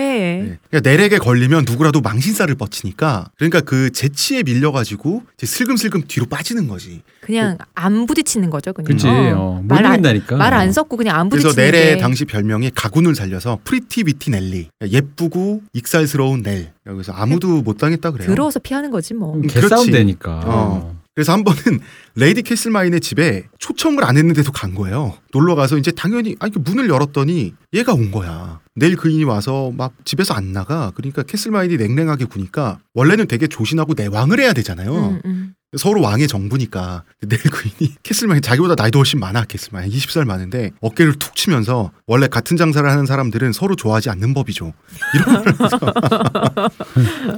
[0.48, 0.58] 네.
[0.70, 7.02] 그러니까 넬에게 걸리면 누구라도 망신살을 뻗치니까 그러니까 그 재치에 밀려가지고 이제 슬금슬금 뒤로 빠지는 거지.
[7.20, 8.86] 그냥 안 부딪히는 거죠, 그냥.
[8.86, 9.08] 그치.
[9.08, 10.36] 어, 못말 안- 이긴다니까.
[10.36, 14.68] 말안 섞고 그냥 안 그래서 부딪히는 넬의 게 당시 별명이 각운을 살려서 pretty witty Nelly
[14.90, 18.28] 예쁘 고 익살스러운 넬 여기서 아무도 못 당했다 그래요.
[18.28, 19.32] 더러워서 피하는 거지 뭐.
[19.32, 19.60] 그렇지.
[19.60, 20.40] 개싸움 되니까.
[20.44, 20.96] 어.
[21.12, 21.80] 그래서 한 번은
[22.14, 25.14] 레이디 캐슬마인의 집에 초청을 안 했는데도 간 거예요.
[25.32, 28.60] 놀러 가서 이제 당연히 아니 그 문을 열었더니 얘가 온 거야.
[28.76, 30.92] 넬 그윈이 와서 막 집에서 안 나가.
[30.94, 34.94] 그러니까 캐슬마인이 냉랭하게 구니까 원래는 되게 조신하고 내왕을 해야 되잖아요.
[34.94, 35.54] 음, 음.
[35.76, 41.34] 서로 왕의 정부니까 넬 그윈이 캐슬마인 자기보다 나이도 훨씬 많아 캐슬마인 20살 많은데 어깨를 툭
[41.36, 44.72] 치면서 원래 같은 장사를 하는 사람들은 서로 좋아하지 않는 법이죠.
[45.14, 45.44] 이런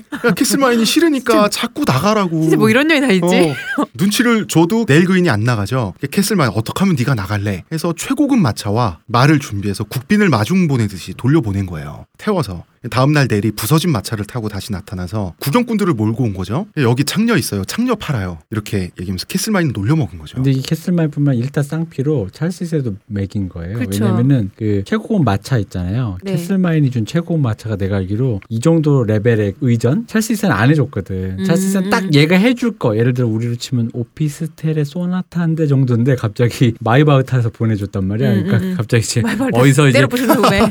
[0.09, 2.43] 그러니까 캐슬마인이 싫으니까 자꾸 나가라고.
[2.43, 3.55] 진짜 뭐 이런 년이 다 있지.
[3.79, 5.95] 어, 눈치를 줘도 넬 그윈이 안 나가죠.
[6.11, 7.65] 캐슬마인 어떻게 하면 네가 나갈래?
[7.73, 12.07] 해서 최고급 마차와 말을 준비해서 국빈을 마중 보내듯이 돌려보낸 거예요.
[12.19, 12.65] 태워서.
[12.91, 16.67] 다음날 넬이 부서진 마차를 타고 다시 나타나서 구경꾼들을 몰고 온 거죠.
[16.77, 17.65] 여기 창녀 있어요.
[17.65, 18.39] 창녀 팔아요.
[18.51, 20.37] 이렇게 얘기하면서 캐슬마인을 놀려먹은 거죠.
[20.37, 23.79] 근데 이 캐슬마인뿐만 일타 쌍피로 찰스 2세도 매긴 거예요.
[23.79, 24.05] 그쵸.
[24.05, 26.19] 왜냐면은 그 최고급 마차 있잖아요.
[26.23, 26.33] 네.
[26.33, 31.37] 캐슬마인이 준 최고급 마차가 내가 알기로 이 정도 레벨의 의전 찰스 2세는 안 해줬거든.
[31.41, 32.11] 음, 찰스 2세는 딱 음.
[32.15, 32.97] 얘가 해줄 거.
[32.97, 38.31] 예를 들어 우리로 치면 오피스텔의 소나타 한 대 정도인데 갑자기 마이바흐 태워서 보내줬단 말이야.
[38.31, 38.77] 음, 그러니까 음, 음.
[38.77, 39.23] 갑자기 이제
[39.55, 39.99] 어디서 이제.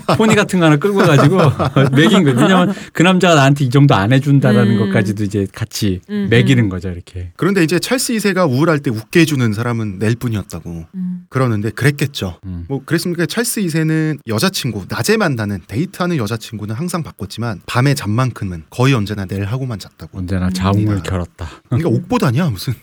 [0.16, 1.38] 포니 같은 거 하나 끌고 가지고
[2.06, 2.38] 매긴 거예요.
[2.40, 4.80] 왜냐면 그 남자가 나한테 이 정도 안 해준다라는 음.
[4.80, 6.90] 것까지도 이제 같이 음, 매기는 거죠.
[6.90, 7.32] 이렇게.
[7.36, 11.26] 그런데 이제 찰스 2세가 우울할 때 웃게 해주는 사람은 넬 뿐이었다고 음.
[11.30, 12.40] 그러는데 그랬겠죠.
[12.46, 12.66] 음.
[12.68, 13.26] 뭐 그랬습니까?
[13.26, 20.18] 찰스 2세는 여자친구 낮에 만나는 데이트하는 여자친구는 항상 바꿨지만 밤에 잠만큼은 거의 언제나 넬하고만 잤다고.
[20.18, 21.04] 언제나 자웅을 음.
[21.04, 21.48] 겨뤘다.
[21.70, 22.74] 그러니까 옥보다냐 무슨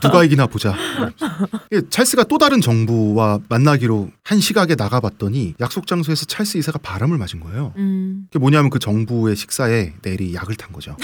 [0.00, 0.74] 누가 이기나 보자.
[1.90, 7.72] 찰스가 또 다른 정부와 만나기로 한 시각에 나가봤더니 약속 장소에서 찰스 2세가 바람을 맞은 거예요.
[7.76, 8.26] 음.
[8.30, 10.96] 그게 뭐냐면 그 정부의 식사에 넬이 약을 탄 거죠.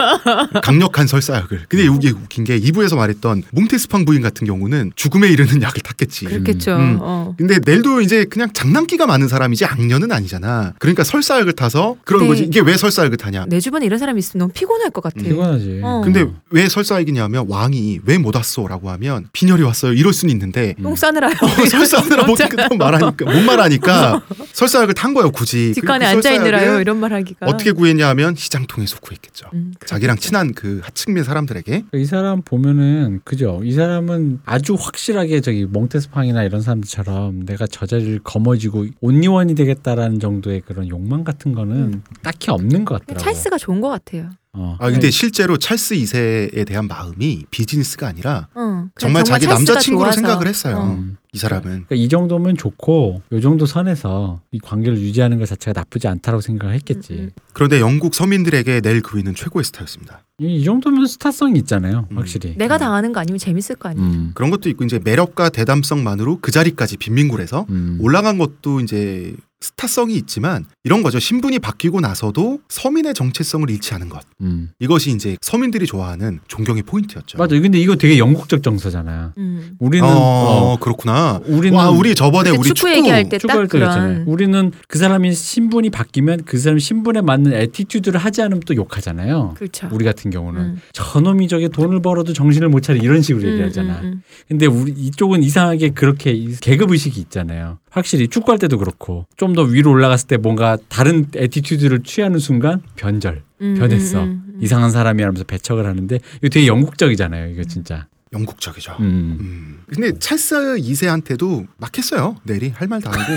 [0.62, 1.66] 강력한 설사약을.
[1.68, 6.26] 근데 이게 웃긴 게 2부에서 말했던 몽테스팡 부인 같은 경우는 죽음에 이르는 약을 탔겠지.
[6.26, 6.76] 그렇겠죠.
[6.76, 6.98] 음.
[7.00, 7.34] 어.
[7.36, 10.72] 근데 넬도 이제 그냥 장난기가 많은 사람이지 악녀는 아니잖아.
[10.78, 12.28] 그러니까 설사약을 타서 그런 네.
[12.28, 12.44] 거지.
[12.44, 13.46] 이게 왜 설사약을 타냐?
[13.48, 15.22] 내 주변에 이런 사람이 있으면 너무 피곤할 것 같아.
[15.22, 15.80] 피곤하지.
[15.82, 16.02] 어.
[16.04, 19.92] 근데 왜 설사약이냐면 왕이 왜 못 왔어라고 하면 빈혈이 왔어요.
[19.92, 21.32] 이럴 수는 있는데 똥 싸느라요.
[21.32, 22.36] 어, 설사하느라 못
[22.68, 25.72] 또 말하니까 못 말하니까 설사약을 탄 거예요 굳이.
[25.74, 26.80] 뒷간에 그 앉아 있느라요.
[26.80, 27.46] 이런 말 하기가.
[27.46, 29.46] 어떻게 구했냐 하면 시장 통해서 구했겠죠.
[29.54, 30.16] 음, 자기랑.
[30.18, 33.60] 친한 그 하층민 사람들에게 이 사람 보면은 그죠.
[33.64, 40.60] 이 사람은 아주 확실하게 저기 몽테스팡이나 이런 사람들처럼 내가 저 자리를 거머쥐고 온리원이 되겠다라는 정도의
[40.60, 42.02] 그런 욕망 같은 거는 음.
[42.22, 43.24] 딱히 없는 것 같더라고.
[43.24, 44.30] 찰스가 좋은 것 같아요.
[44.54, 44.76] 어.
[44.78, 50.16] 아 근데 실제로 찰스 2세에 대한 마음이 비즈니스가 아니라 어, 그냥 정말 자기 남자친구로 좋아서.
[50.16, 50.76] 생각을 했어요.
[50.76, 50.92] 어.
[50.92, 51.16] 음.
[51.34, 56.06] 이 사람은 그러니까 이 정도면 좋고 요 정도 선에서 이 관계를 유지하는 것 자체가 나쁘지
[56.06, 57.14] 않다고 생각을 했겠지.
[57.14, 57.30] 음, 음.
[57.54, 60.22] 그런데 영국 서민들에게 넬 그위는 최고의 스타였습니다.
[60.38, 62.06] 이, 이 정도면 스타성이 있잖아요.
[62.10, 62.18] 음.
[62.18, 62.54] 확실히.
[62.58, 64.06] 내가 당하는 거 아니면 재밌을 거 아니에요.
[64.06, 64.32] 음.
[64.34, 67.96] 그런 것도 있고 이제 매력과 대담성만으로 그 자리까지 빈민굴에서 음.
[68.02, 71.18] 올라간 것도 이제 스타성이 있지만 이런 거죠.
[71.18, 74.22] 신분이 바뀌고 나서도 서민의 정체성을 잃지 않은 것.
[74.40, 74.70] 음.
[74.80, 77.38] 이것이 이제 서민들이 좋아하는 존경의 포인트였죠.
[77.38, 77.58] 맞아.
[77.58, 79.32] 근데 이거 되게 영국적 정서잖아요.
[79.38, 79.76] 음.
[79.78, 81.40] 우리는 어, 어, 그렇구나.
[81.46, 83.70] 우리는 와, 우리 저번에 우리 축구 축구, 얘기할 때 축구할 딱.
[83.70, 89.54] 그런 우리는 그 사람이 신분이 바뀌면 그 사람 신분에 맞는 attitude를 하지 않으면 또 욕하잖아요.
[89.56, 89.88] 그렇죠.
[89.92, 90.80] 우리 같은 경우는 음.
[90.92, 94.00] 저놈이 저게 돈을 벌어도 정신을 못 차려 이런 식으로 음, 얘기하잖아.
[94.00, 94.22] 음, 음.
[94.48, 97.78] 근데 우리 이쪽은 이상하게 그렇게 이 계급 의식이 있잖아요.
[97.92, 103.42] 확실히 축구할 때도 그렇고 좀 더 위로 올라갔을 때 뭔가 다른 attitude를 취하는 순간 변절,
[103.60, 104.22] 음, 변했어.
[104.22, 104.58] 음, 음, 음.
[104.62, 107.50] 이상한 사람이라면서 배척을 하는데 이거 되게 영국적이잖아요.
[107.52, 108.06] 이거 진짜.
[108.32, 108.96] 영국적이죠.
[109.00, 109.36] 음.
[109.40, 109.82] 음.
[109.88, 112.36] 근데 찰스 2세한테도 막혔어요.
[112.44, 113.32] 넬이 할 말 다 하고.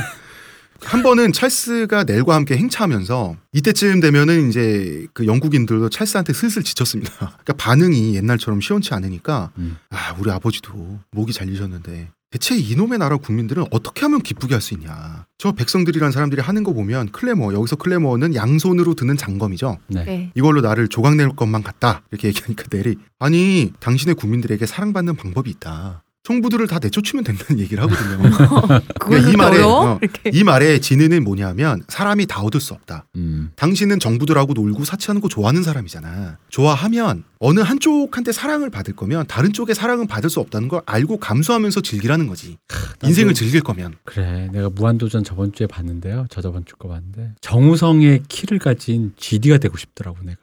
[0.81, 7.11] 한 번은 찰스가 넬과 함께 행차하면서 이때쯤 되면은 이제 그 영국인들도 찰스한테 슬슬 지쳤습니다.
[7.43, 9.77] 그러니까 반응이 옛날처럼 시원치 않으니까 음.
[9.89, 15.25] 아 우리 아버지도 목이 잘리셨는데 대체 이놈의 나라 국민들은 어떻게 하면 기쁘게 할 수 있냐.
[15.37, 19.77] 저 백성들이란 사람들이 하는 거 보면 클레머 여기서 클레머는 양손으로 드는 장검이죠.
[19.87, 20.03] 네.
[20.03, 20.31] 네.
[20.35, 26.03] 이걸로 나를 조각낼 것만 같다 이렇게 얘기하니까 넬이 아니 당신의 국민들에게 사랑받는 방법이 있다.
[26.29, 28.17] 총부들을 다 내쫓으면 된다는 얘기를 하거든요.
[28.99, 29.61] 그걸 이 말에?
[29.61, 29.99] 어.
[30.33, 33.05] 이 말의 진의는 뭐냐면 사람이 다 얻을 수 없다.
[33.15, 33.51] 음.
[33.55, 36.37] 당신은 정부들하고 놀고 사치하는 거 좋아하는 사람이잖아.
[36.49, 41.81] 좋아하면 어느 한쪽한테 사랑을 받을 거면 다른 쪽에 사랑은 받을 수 없다는 걸 알고 감수하면서
[41.81, 42.57] 즐기라는 거지.
[43.03, 43.93] 인생을 즐길 거면.
[44.03, 44.49] 그래.
[44.51, 46.25] 내가 무한도전 저번 주에 봤는데요.
[46.31, 50.37] 저 저번 주 거 봤는데 정우성의 키를 가진 GD가 되고 싶더라고 내가.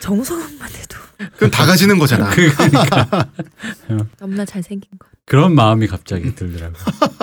[0.00, 0.96] 정성만 해도
[1.36, 2.30] 그럼 다 가지는 거잖아.
[2.34, 3.28] 그러니까
[4.18, 5.06] 너무나 잘생긴 거.
[5.26, 6.74] 그런 마음이 갑자기 들더라고.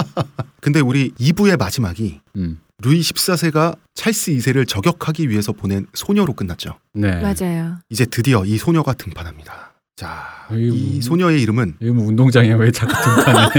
[0.61, 2.59] 근데 우리 2부의 마지막이 음.
[2.79, 6.77] 루이 14세가 찰스 2세를 저격하기 위해서 보낸 소녀로 끝났죠.
[6.93, 7.21] 네.
[7.21, 7.79] 맞아요.
[7.89, 9.66] 이제 드디어 이 소녀가 등판합니다.
[9.97, 10.75] 자, 아이고.
[10.75, 13.49] 이 소녀의 이름은 이거 뭐 운동장에 왜 자꾸 등판해?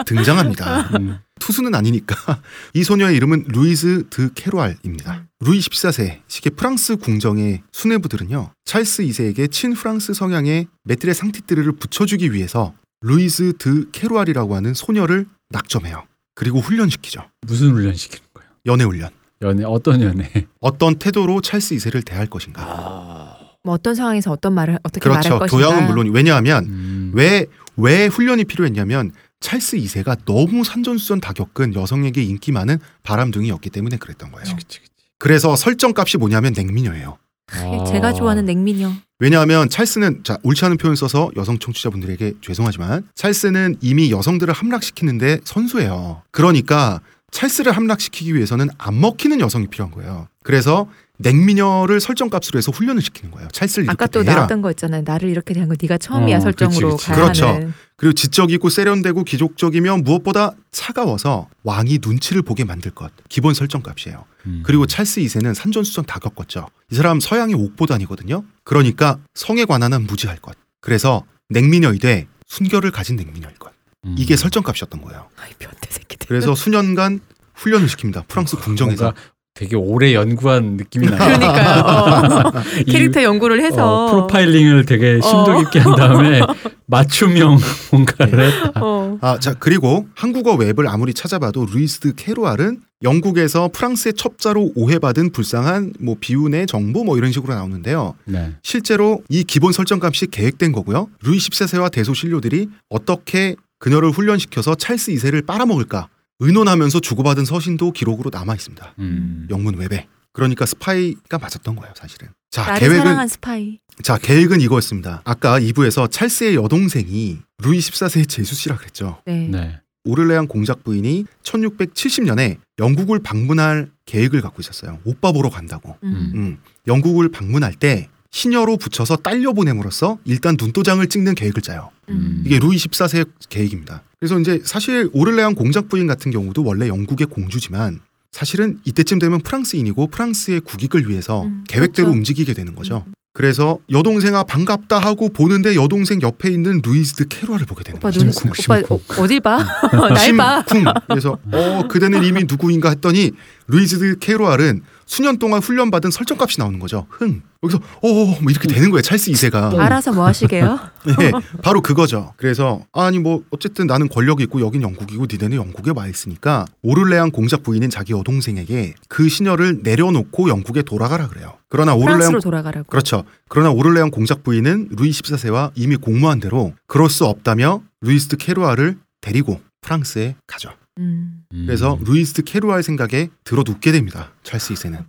[0.08, 0.80] 등장합니다.
[0.98, 1.18] 음.
[1.38, 2.40] 투수는 아니니까
[2.72, 5.26] 이 소녀의 이름은 루이즈 드 캐로알입니다.
[5.40, 12.72] 루이 14세 시기 프랑스 궁정의 수뇌부들은요 찰스 2세에게 친프랑스 성향의 maîtresse en titre를 붙여주기 위해서
[13.02, 16.04] 루이즈 드 캐로알이라고 하는 소녀를 낙점해요.
[16.34, 17.20] 그리고 훈련시키죠.
[17.46, 18.48] 무슨 훈련 시키는 거예요?
[18.64, 19.10] 연애 훈련.
[19.42, 20.46] 연애 어떤 연애?
[20.60, 23.23] 어떤 태도로 찰스 2세를 대할 것인가.
[23.64, 25.30] 뭐 어떤 상황에서 어떤 말을 어떻게 그렇죠.
[25.30, 25.66] 말할 것인가.
[25.68, 27.12] 교양은 물론 왜냐하면 음.
[27.14, 29.10] 왜왜 훈련이 필요했냐면
[29.40, 34.56] 찰스 2세가 너무 산전수전 다 겪은 여성에게 인기 많은 바람둥이였기 때문에 그랬던 거예요.
[34.56, 34.90] 그치, 그치.
[35.18, 37.18] 그래서 설정값이 뭐냐면 냉미녀예요.
[37.52, 37.84] 아.
[37.90, 38.92] 제가 좋아하는 냉미녀.
[39.18, 46.22] 왜냐하면 찰스는 자 옳지 않은 표현 써서 여성 청취자분들에게 죄송하지만 찰스는 이미 여성들을 함락시키는데 선수예요.
[46.30, 47.00] 그러니까
[47.30, 50.28] 찰스를 함락시키기 위해서는 안 먹히는 여성이 필요한 거예요.
[50.42, 50.88] 그래서
[51.18, 53.48] 냉미녀를 설정값으로 해서 훈련을 시키는 거예요.
[53.52, 54.34] 찰스를 아까 이렇게 또 대해라.
[54.40, 55.02] 나왔던 거 있잖아요.
[55.04, 57.06] 나를 이렇게 대한 거 네가 처음이야 어, 설정으로 그치, 그치.
[57.10, 57.46] 가야 그렇죠.
[57.46, 57.74] 하는.
[57.96, 63.12] 그리고 지적이고 세련되고 귀족적이면 무엇보다 차가워서 왕이 눈치를 보게 만들 것.
[63.28, 64.24] 기본 설정값이에요.
[64.46, 64.62] 음.
[64.66, 66.66] 그리고 찰스 2세는 산전수전 다 겪었죠.
[66.90, 68.44] 이 사람 서양의 옥보단이거든요.
[68.64, 70.56] 그러니까 성에 관한 한 무지할 것.
[70.80, 73.72] 그래서 냉미녀이되 순결을 가진 냉미녀일 것.
[74.04, 74.16] 음.
[74.18, 75.28] 이게 설정값이었던 거예요.
[75.40, 76.26] 아이 변태 새끼들.
[76.26, 77.20] 그래서 수년간
[77.54, 78.26] 훈련을 시킵니다.
[78.26, 79.14] 프랑스 궁정에서.
[79.54, 81.18] 되게 오래 연구한 느낌이 나요.
[81.18, 81.80] 그러니까요.
[82.58, 82.62] 어.
[82.80, 85.58] 이, 캐릭터 연구를 해서 어, 프로파일링을 되게 심도 어.
[85.60, 86.40] 깊게 한 다음에
[86.86, 87.58] 맞춤형
[87.92, 88.72] 뭔가를 했다.
[88.82, 89.16] 어.
[89.20, 96.16] 아, 자 그리고 한국어 웹을 아무리 찾아봐도 루이스 캐로알은 영국에서 프랑스의 첩자로 오해받은 불쌍한 뭐
[96.18, 98.14] 비운의 정부 뭐 이런 식으로 나오는데요.
[98.24, 98.54] 네.
[98.62, 101.08] 실제로 이 기본 설정값이 계획된 거고요.
[101.22, 106.08] 루이 14세와 대소신료들이 어떻게 그녀를 훈련시켜서 찰스 2세를 빨아먹을까
[106.40, 108.94] 의논하면서 주고받은 서신도 기록으로 남아 있습니다.
[108.98, 109.46] 음.
[109.50, 110.08] 영문 웹에.
[110.32, 112.28] 그러니까 스파이가 맞았던 거예요, 사실은.
[112.50, 113.78] 자, 나를 계획은 사랑한 스파이.
[114.02, 115.22] 자, 계획은 이거였습니다.
[115.24, 119.22] 아까 2부에서 찰스의 여동생이 루이 14세의 제수 씨라 그랬죠.
[119.26, 119.48] 네.
[119.48, 119.80] 네.
[120.04, 124.98] 오를레안 공작 부인이 1670년에 영국을 방문할 계획을 갖고 있었어요.
[125.04, 125.96] 오빠 보러 간다고.
[126.02, 126.32] 음.
[126.34, 128.08] 음, 영국을 방문할 때
[128.38, 131.90] 시녀로 붙여서 딸려 보냄으로써 일단 눈도장을 찍는 계획을 짜요.
[132.08, 132.42] 음.
[132.44, 134.02] 이게 루이 14세의 계획입니다.
[134.18, 138.00] 그래서 이제 사실 오를레안 공작 부인 같은 경우도 원래 영국의 공주지만
[138.32, 142.18] 사실은 이때쯤 되면 프랑스인이고 프랑스의 국익을 위해서 음, 계획대로 그렇죠.
[142.18, 143.04] 움직이게 되는 거죠.
[143.34, 148.20] 그래서 여동생아 반갑다 하고 보는데 여동생 옆에 있는 루이스 드 캐로알을 보게 되는 오빠 거죠.
[148.20, 148.94] 눈 심쿵, 오빠.
[148.94, 149.58] 어, 어딜 봐?
[150.12, 150.64] 날 봐.
[150.68, 150.92] 심쿵.
[151.08, 153.32] 그래서 어 그대는 이미 누구인가 했더니
[153.66, 157.06] 루이즈 드 캐로알은 수년 동안 훈련받은 설정값이 나오는 거죠.
[157.10, 157.42] 흥.
[157.62, 159.02] 여기서 어뭐 이렇게 되는 거예요.
[159.02, 159.78] 찰스 2세가.
[159.78, 160.78] 알아서 뭐 하시게요?
[161.18, 162.34] 네, 바로 그거죠.
[162.36, 167.62] 그래서 아니 뭐 어쨌든 나는 권력이 있고 여긴 영국이고 니네는 영국에 와 있으니까 오를레안 공작
[167.62, 171.54] 부인인 자기 여동생에게 그 시녀를 내려놓고 영국에 돌아가라 그래요.
[171.68, 172.86] 그러나 프랑스로 돌아가라고.
[172.88, 173.24] 그렇죠.
[173.48, 178.98] 그러나 오를레안 공작 부인은 루이 14세와 이미 공모한 대로 그럴 수 없다며 루이스 드 캐로알을
[179.20, 180.70] 데리고 프랑스에 가죠.
[180.98, 181.43] 음.
[181.54, 181.64] 음.
[181.66, 184.32] 그래서 루이스 캐루알 생각에 드러눕게 됩니다.
[184.42, 185.04] 찰스 2세는.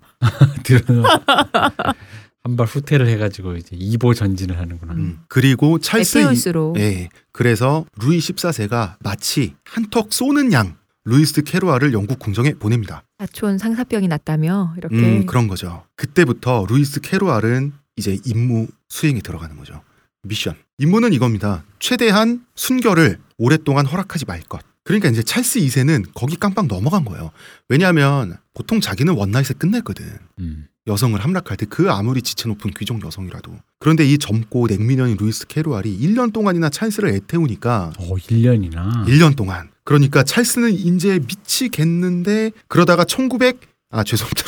[0.64, 1.04] 들어서
[2.44, 4.94] 한발 후퇴를 해가지고 이제 2보 전진을 하는구나.
[4.94, 5.20] 음.
[5.28, 6.76] 그리고 찰스 2세, 애태우러.
[6.78, 7.10] 예.
[7.32, 13.04] 그래서 루이 14세가 마치 한턱 쏘는 양 루이스 캐루알을 영국 궁정에 보냅니다.
[13.20, 14.96] 사촌 상사병이 났다며 이렇게.
[14.96, 15.84] 음, 그런 거죠.
[15.96, 19.82] 그때부터 루이스 캐루알은 이제 임무 수행에 들어가는 거죠.
[20.24, 20.56] 미션.
[20.78, 21.64] 임무는 이겁니다.
[21.80, 24.62] 최대한 순결을 오랫동안 허락하지 말 것.
[24.86, 27.32] 그러니까 이제 찰스 2세는 거기 깜빡 넘어간 거예요.
[27.68, 30.06] 왜냐하면 보통 자기는 원나잇에 끝냈거든.
[30.40, 30.68] 음.
[30.88, 33.52] 여성을 함락할 때 그 아무리 지체 높은 귀족 여성이라도.
[33.80, 39.06] 그런데 이 젊고 냉미녀인 루이스 캐루알이 1년 동안이나 찰스를 애태우니까 오, 1년이나.
[39.08, 39.70] 1년 동안.
[39.84, 43.60] 그러니까 찰스는 이제 미치겠는데 그러다가 1900
[43.90, 44.46] 아 죄송합니다.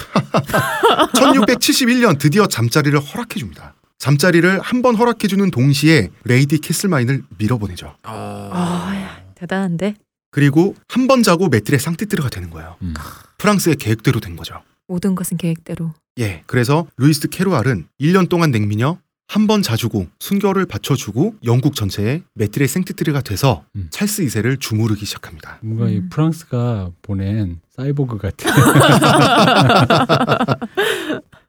[1.17, 3.73] 1671년 드디어 잠자리를 허락해 줍니다.
[3.97, 7.95] 잠자리를 한 번 허락해 주는 동시에 레이디 캐슬마인을 밀어보내죠.
[8.03, 9.95] 아, 야, 대단한데.
[10.37, 12.75] 그리고 한 번 자고 maîtresse en titre가 되는 거예요.
[12.83, 12.93] 음.
[13.39, 14.61] 프랑스의 계획대로 된 거죠.
[14.87, 15.95] 모든 것은 계획대로.
[16.19, 16.43] 예.
[16.45, 22.79] 그래서 루이스 캐루알은 1년 동안 냉미녀 한 번 자주고 순결을 받쳐주고 영국 전체에 maîtresse en
[22.79, 23.87] titre가 돼서 음.
[23.89, 25.57] 찰스 2세를 주무르기 시작합니다.
[25.63, 26.09] 뭔가 이 음.
[26.09, 28.47] 프랑스가 보낸 사이보그 같은.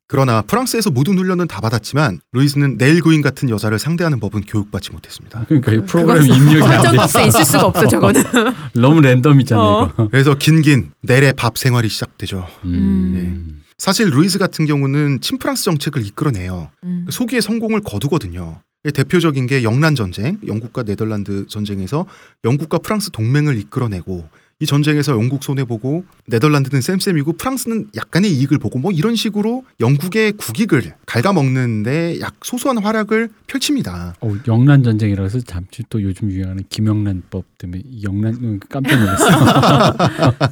[0.08, 5.44] 그러나 프랑스에서 모든 훈련은 다 받았지만 루이스는 넬 그윈 같은 여자를 상대하는 법은 교육받지 못했습니다.
[5.46, 6.96] 그러니까 이 프로그램 입력이 안 설정 돼.
[6.96, 8.24] 박스에 있을 수가 없어 저거는.
[8.74, 9.90] 너무 랜덤이잖아 어.
[9.92, 10.08] 이거.
[10.08, 12.46] 그래서 긴긴 넬의 밥 생활이 시작되죠.
[12.64, 13.62] 음.
[13.76, 16.70] 사실 루이스 같은 경우는 친프랑스 정책을 이끌어내요.
[16.84, 17.06] 음.
[17.10, 18.62] 소기의 성공을 거두거든요.
[18.94, 22.06] 대표적인 게 영란 전쟁, 영국과 네덜란드 전쟁에서
[22.44, 24.26] 영국과 프랑스 동맹을 이끌어내고
[24.60, 29.64] 이 전쟁에서 영국 손해 보고 네덜란드는 same same이고 프랑스는 약간의 이익을 보고 뭐 이런 식으로
[29.78, 34.16] 영국의 국익을 갉아먹는데 약 소소한 활약을 펼칩니다.
[34.20, 39.94] 어, 영란 전쟁이라고 해서 잠시 또 요즘 유행하는 김영란법 때문에 이 영란 음, 깜짝 놀랐어.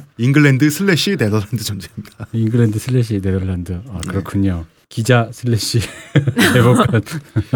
[0.17, 2.27] 잉글랜드 슬래시 네덜란드 전쟁입니다.
[2.31, 3.73] 잉글랜드 슬래시 네덜란드.
[3.89, 4.65] 아, 그렇군요.
[4.89, 5.79] 기자 슬래시
[6.53, 7.01] 대법관.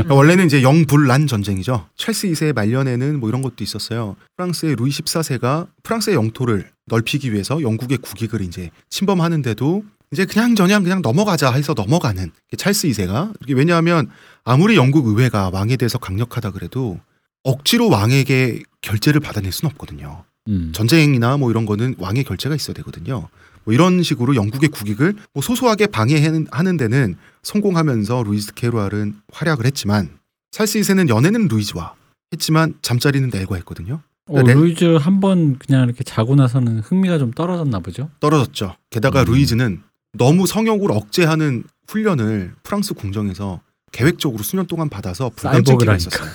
[0.09, 1.87] 원래는 이제 영불란 전쟁이죠.
[1.95, 4.15] 찰스 2세의 말년에는 뭐 이런 것도 있었어요.
[4.35, 11.01] 프랑스의 루이 14세가 프랑스의 영토를 넓히기 위해서 영국의 국익을 이제 침범하는데도 이제 그냥 저냥 그냥
[11.01, 14.09] 넘어가자 해서 넘어가는 게 찰스 2세가 이게 왜냐하면
[14.43, 16.99] 아무리 영국 의회가 왕에 대해서 강력하다 그래도
[17.43, 20.25] 억지로 왕에게 결제를 받아낼 수는 없거든요.
[20.49, 20.71] 음.
[20.73, 23.29] 전쟁이나 뭐 이런 거는 왕의 결제가 있어야 되거든요.
[23.63, 30.09] 뭐 이런 식으로 영국의 국익을 뭐 소소하게 방해하는 데는 성공하면서 루이스 캐루알은 활약을 했지만
[30.51, 31.93] 찰스 2세는 연애는 루이즈와
[32.33, 34.01] 했지만 잠자리는 넬과 했거든요.
[34.27, 34.53] 어, 네.
[34.53, 38.09] 루이즈 한 번 그냥 이렇게 자고 나서는 흥미가 좀 떨어졌나 보죠.
[38.19, 38.75] 떨어졌죠.
[38.89, 39.25] 게다가 음.
[39.31, 39.81] 루이즈는
[40.13, 45.95] 너무 성욕을 억제하는 훈련을 프랑스 궁정에서 계획적으로 수년 동안 받아서 불감증기가.
[45.95, 46.29] 있었어요.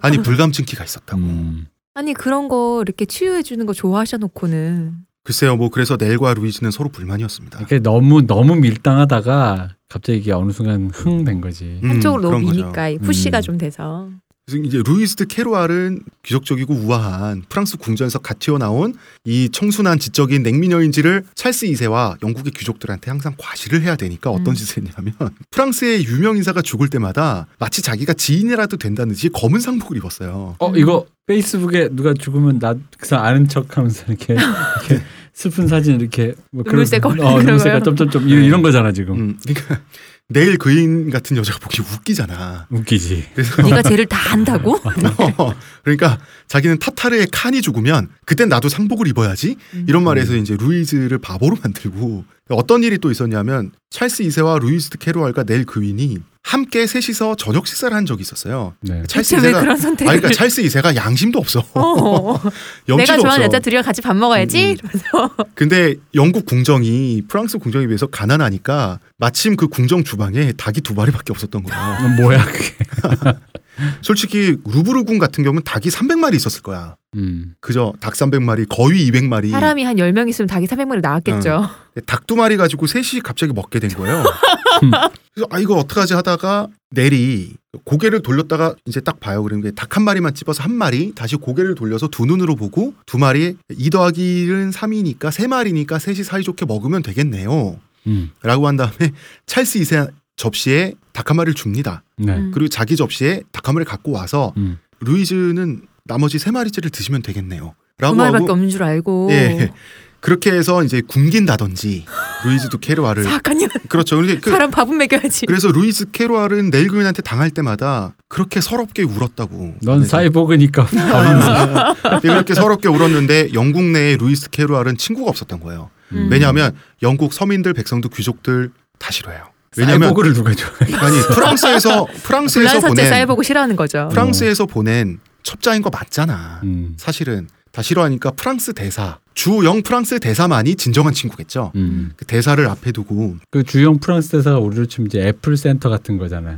[0.00, 1.20] 아니 불감증기가 있었다고.
[1.22, 1.66] 음.
[1.94, 4.94] 아니 그런 거 이렇게 치유해 주는 거 좋아하셔 놓고는
[5.26, 7.60] 글쎄요, 뭐 그래서 넬과 루이즈는 서로 불만이었습니다.
[7.62, 11.80] 이게 너무 너무 밀당하다가 갑자기 이게 어느 순간 흥 된 거지.
[11.82, 12.60] 음, 한쪽으로 너무 그런 거죠.
[12.62, 13.42] 미니까 이 push가 음.
[13.42, 14.08] 좀 돼서.
[14.48, 18.94] 그래서 이제 루이스 캐루알은 귀족적이고 우아한 프랑스 궁전에서 갓 튀어나온
[19.24, 24.54] 이 청순한 지적인 냉미녀인지를 찰스 2세와 영국의 귀족들한테 항상 과시를 해야 되니까 어떤 음.
[24.54, 25.14] 짓을 했냐면
[25.50, 30.54] 프랑스의 유명 인사가 죽을 때마다 마치 자기가 지인이라도 된다는 듯이 검은 상복을 입었어요.
[30.60, 35.02] 어 이거 페이스북에 누가 죽으면 나 그사 아는 척하면서 이렇게, 이렇게
[35.34, 37.82] 슬픈 사진 이렇게 뭐 그런- 걸리는 어, 거요?
[37.82, 39.80] 점점점 이런, 이런 거잖아 지금 음, 그러니까
[40.28, 42.66] 넬 그윈 같은 여자가 보기 웃기잖아.
[42.70, 43.28] 웃기지.
[43.34, 44.74] 그래서 네가 쟤를 다 안다고?
[45.38, 45.54] 어,
[45.84, 46.18] 그러니까
[46.48, 49.56] 자기는 타타르의 칸이 죽으면 그땐 나도 상복을 입어야지
[49.86, 55.64] 이런 말에서 이제 루이즈를 바보로 만들고 어떤 일이 또 있었냐면 찰스 2세와 루이스 캐로알과 넬
[55.64, 58.74] 그윈이 함께 셋이서 저녁 식사를 한 적이 있었어요.
[58.80, 59.02] 네.
[59.08, 60.12] 찰스 2세가 그런 선택을?
[60.12, 61.64] 아니, 그러니까 찰스 2세가 양심도 없어.
[61.74, 62.40] 어.
[62.86, 63.42] 내가 좋아하는 없어.
[63.42, 64.76] 여자 둘이랑 같이 밥 먹어야지.
[64.80, 64.88] 음,
[65.18, 65.28] 음.
[65.56, 71.64] 근데 영국 궁정이 프랑스 궁정에 비해서 가난하니까 마침 그 궁정 주방에 닭이 두 마리밖에 없었던
[71.64, 71.98] 거야.
[71.98, 72.76] 어, 뭐야 그게.
[74.00, 76.96] 솔직히 루브르궁 같은 경우는 닭이 300마리 있었을 거야.
[77.16, 77.54] 음.
[77.60, 77.94] 그죠?
[78.00, 79.50] 닭 300마리, 거위 200마리.
[79.50, 81.68] 사람이 한 10명 있으면 닭이 400마리 나왔겠죠.
[82.06, 84.22] 닭두 마리 가지고 셋이 갑자기 먹게 된 거예요.
[85.34, 87.54] 그래서 아 이거 어떡하지 하다가 넬이
[87.84, 89.42] 고개를 돌렸다가 이제 딱 봐요.
[89.42, 93.90] 그러는 닭한 마리만 집어서 한 마리 다시 고개를 돌려서 두 눈으로 보고 두 마리 2
[93.90, 97.78] 더하기 1은 3이니까 세 마리니까 셋이 사이좋게 먹으면 되겠네요.
[98.06, 98.30] 음.
[98.42, 99.12] 라고 한 다음에
[99.46, 102.02] 찰스 2세 접시에 닭 한 마리를 줍니다.
[102.18, 102.32] 네.
[102.36, 102.50] 음.
[102.52, 104.78] 그리고 자기 접시에 닭 한 마리를 갖고 와서 음.
[105.00, 107.74] 루이즈는 나머지 세 마리째를 드시면 되겠네요.
[107.98, 109.28] 두 라고 마리밖에 하고 없는 줄 알고.
[109.30, 109.72] 예.
[110.20, 112.04] 그렇게 해서 이제 굶긴다든지
[112.44, 113.68] 루이즈도 캐루아를 사악한 년.
[113.88, 114.20] 그렇죠.
[114.40, 115.46] 그, 사람 밥은 먹여야지.
[115.46, 119.74] 그래서 루이즈 캐루아는 넬 그윈한테 당할 때마다 그렇게 서럽게 울었다고.
[119.82, 120.06] 넌 네.
[120.06, 120.86] 사이보그니까
[122.22, 125.90] 그렇게 서럽게 울었는데 영국 내에 루이스 캐루아는 친구가 없었던 거예요.
[126.12, 126.28] 음.
[126.30, 129.44] 왜냐하면 영국 서민들, 백성들, 귀족들 다 싫어해요.
[129.76, 130.94] 왜냐하면 사이보그를 누가 좋아해?
[130.96, 134.08] 아니 프랑스에서 프랑스에서 보낸 사이보그 싫어하는 거죠.
[134.10, 136.60] 프랑스에서 보낸 첩자인 거 맞잖아.
[136.64, 136.94] 음.
[136.96, 141.72] 사실은 다 싫어하니까 프랑스 대사 주영 프랑스 대사만이 진정한 친구겠죠.
[141.74, 142.12] 음.
[142.16, 146.56] 그 대사를 앞에 두고 그 주영 프랑스 대사가 우리로 치면 이제 애플 센터 같은 거잖아요.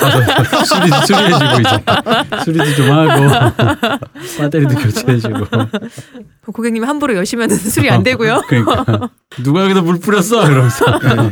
[0.00, 3.98] 가서 수리 수리해주고 이제 수리도 좀 하고
[4.38, 5.46] 배터리도 교체해주고.
[6.50, 8.40] 고객님 함부로 여시면 수리 안 되고요.
[8.48, 9.10] 그러니까
[9.42, 10.50] 누가 여기다 물 뿌렸어?
[10.50, 10.98] 이러면서.
[10.98, 11.30] 네.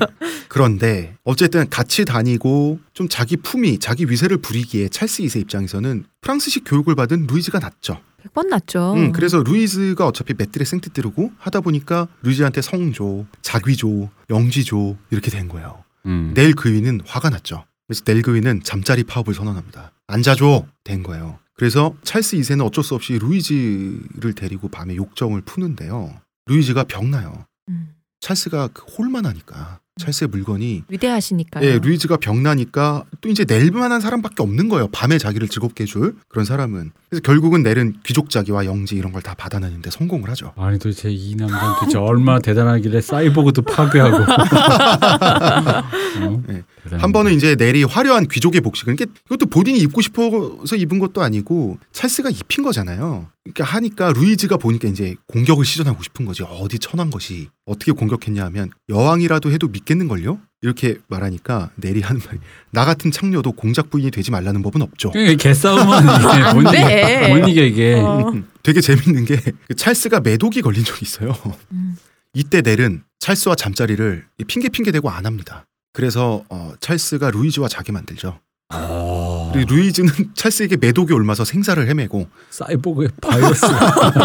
[0.49, 6.95] 그런데 어쨌든 같이 다니고 좀 자기 품위, 자기 위세를 부리기에 찰스 2세 입장에서는 프랑스식 교육을
[6.95, 7.99] 받은 루이즈가 낫죠.
[8.23, 8.95] 100번 낫죠.
[8.95, 15.49] 음, 그래서 루이즈가 어차피 메트레 생트 뜨르고 하다 보니까 루이즈한테 성조, 자귀조, 영지조 이렇게 된
[15.49, 15.85] 거예요.
[16.07, 16.33] 음.
[16.35, 17.65] 넬 그위는 화가 났죠.
[17.87, 19.93] 그래서 넬 그위는 잠자리 파업을 선언합니다.
[20.07, 21.39] 앉아줘 된 거예요.
[21.55, 26.21] 그래서 찰스 2세는 어쩔 수 없이 루이즈를 데리고 밤에 욕정을 푸는데요.
[26.47, 27.47] 루이즈가 병나요.
[27.69, 27.95] 음.
[28.21, 31.65] 찰스가 그 홀만 하니까 찰스의 물건이 위대하시니까요.
[31.67, 34.89] 예, 루이즈가 병나니까 또 이제 넬만한 사람밖에 없는 거예요.
[34.89, 36.93] 밤에 자기를 즐겁게 해줄 그런 사람은.
[37.11, 40.53] 그래서 결국은 넬은 귀족 자기와 영지 이런 걸 다 받아내는데 성공을 하죠.
[40.57, 44.17] 아니 도대체 이 남자는 도대체 얼마나 대단하길래 사이보그도 파괴하고.
[46.27, 46.43] 어?
[46.49, 46.63] 네.
[46.91, 51.79] 한 번은 이제 넬이 화려한 귀족의 복식을 이게 이것도 본인이 입고 싶어서 입은 것도 아니고
[51.93, 53.29] 찰스가 입힌 거잖아요.
[53.45, 56.43] 그러니까 하니까 루이즈가 보니까 이제 공격을 시전하고 싶은 거지.
[56.43, 60.41] 어디 천한 것이 어떻게 공격했냐 하면 여왕이라도 해도 믿겠는걸요?
[60.63, 62.39] 이렇게 말하니까 넬이 하는 말이
[62.71, 65.11] 나 같은 창녀도 공작 부인이 되지 말라는 법은 없죠.
[65.11, 67.27] 그러니까 개싸움은 이게 못 돼.
[67.27, 67.95] 이겨, 못 이겨 이게.
[67.95, 68.29] 어.
[68.29, 71.37] 음, 되게 재밌는 게그 찰스가 매독이 걸린 적이 있어요.
[71.73, 71.97] 음.
[72.35, 75.67] 이때 넬은 찰스와 잠자리를 핑계 핑계 대고 안 합니다.
[75.93, 78.39] 그래서 어, 찰스가 루이즈와 자게 만들죠.
[78.75, 83.67] 아, 그리고 루이즈는 찰스에게 매독이 옮아서 생사를 헤매고 사이보그의 바이러스.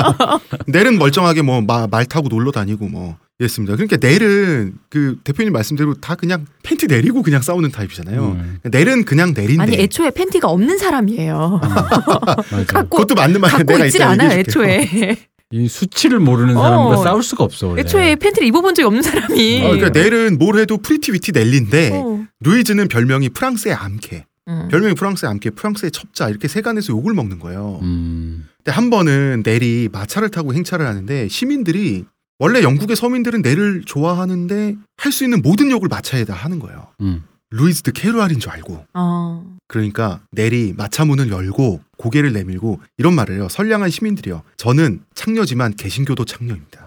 [0.68, 3.76] 넬은 멀쩡하게 뭐 말 타고 놀러 다니고 뭐 이랬습니다.
[3.76, 8.26] 그러니까 넬은 그 대표님 말씀대로 다 그냥 팬티 내리고 그냥 싸우는 타입이잖아요.
[8.26, 11.60] 음, 넬은 그냥 넬인데 아니 애초에 팬티가 없는 사람이에요.
[11.62, 12.64] 맞아.
[12.66, 13.58] 갖고 그것도 맞는 말이야.
[13.58, 14.02] 갖고 내가 있질.
[14.02, 14.40] 얘기해줄게요.
[14.40, 15.18] 애초에.
[15.52, 17.04] 이 수치를 모르는 사람과 어.
[17.04, 17.82] 싸울 수가 없어 원래.
[17.82, 19.62] 애초에 팬티를 입어본 적이 없는 사람이.
[19.64, 22.26] 어, 그러니까 넬은 뭘 해도 pretty witty 넬린데 어.
[22.42, 24.26] 루이즈는 별명이 프랑스의 암캐.
[24.50, 24.68] 음.
[24.72, 27.80] 별명이 프랑스의 암캐, 프랑스의 첩자 이렇게 세간에서 욕을 먹는 거예요.
[27.82, 28.48] 음.
[28.58, 32.06] 근데 한 번은 넬이 마차를 타고 행차를 하는데 시민들이
[32.40, 36.88] 원래 영국의 서민들은 넬을 좋아하는데 할 수 있는 모든 욕을 마차에다 하는 거예요.
[37.02, 37.24] 음.
[37.52, 38.86] 루이즈 드 캐루알인 줄 알고.
[38.94, 39.57] 어.
[39.68, 43.48] 그러니까 넬이 마차 문을 열고 고개를 내밀고 이런 말을 해요.
[43.50, 44.44] 선량한 시민들이여.
[44.56, 46.87] 저는 창녀지만 개신교도 창녀입니다.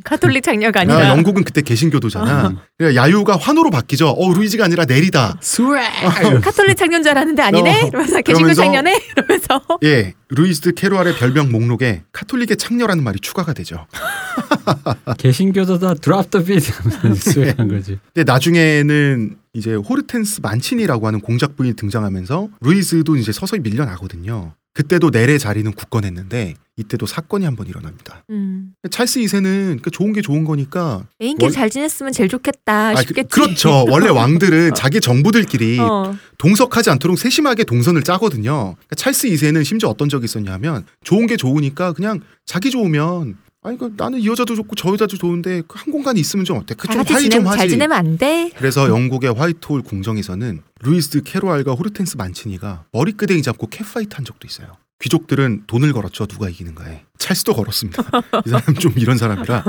[0.04, 1.08] 카톨릭 창녀가 아, 아니라.
[1.08, 2.54] 영국은 그때 개신교도잖아.
[2.78, 4.08] 그러니까 야유가 환호로 바뀌죠.
[4.08, 5.38] 어 루이즈가 아니라 넬이다.
[5.40, 6.40] Swag.
[6.42, 7.82] 카톨릭 창녀인 줄 알았는데 아니네.
[7.82, 7.86] 어.
[7.86, 9.00] 이러면서 개신교 창녀네.
[9.16, 9.62] 이러면서.
[9.84, 13.86] 예, 루이즈 드 캐루알의 별명 목록에 카톨릭의 창녀라는 말이 추가가 되죠.
[15.18, 16.72] 개신교도다 drop the beat
[17.14, 17.98] Swag한 거지.
[18.14, 24.54] 근데 나중에는 이제 호르텐스 만치니라고 하는 공작 부인이 등장하면서 루이즈도 이제 서서히 밀려나거든요.
[24.74, 28.24] 그때도 넬의 자리는 굳건했는데 이때도 사건이 한 번 일어납니다.
[28.30, 28.72] 음.
[28.90, 33.00] 찰스 2세는 그 좋은 게 좋은 거니까 애인끼리 원- 잘 지냈으면 제일 좋겠다 아, 그-
[33.02, 33.28] 싶겠지.
[33.28, 33.84] 그렇죠.
[33.90, 36.16] 원래 왕들은 자기 정부들끼리 어.
[36.38, 38.74] 동석하지 않도록 세심하게 동선을 짜거든요.
[38.76, 43.92] 그러니까 찰스 2세는 심지어 어떤 적이 있었냐면 좋은 게 좋으니까 그냥 자기 좋으면 아니 그
[43.96, 46.74] 나는 이 여자도 좋고 저 여자도 좋은데 그 한 공간이 있으면 좀 어때?
[46.74, 47.58] 그다좀 같이 화해 좀 지내면 하지.
[47.58, 48.50] 잘 지내면 안 돼.
[48.56, 54.76] 그래서 영국의 화이트홀 궁정에서는 루이스 캐로알과 호르텐스 만치니가 머리끄댕이 잡고 catfight 한 적도 있어요.
[55.00, 56.26] 귀족들은 돈을 걸었죠.
[56.26, 57.02] 누가 이기는가에.
[57.18, 58.02] 찰스도 걸었습니다.
[58.46, 59.64] 이 사람 좀 이런 사람이라.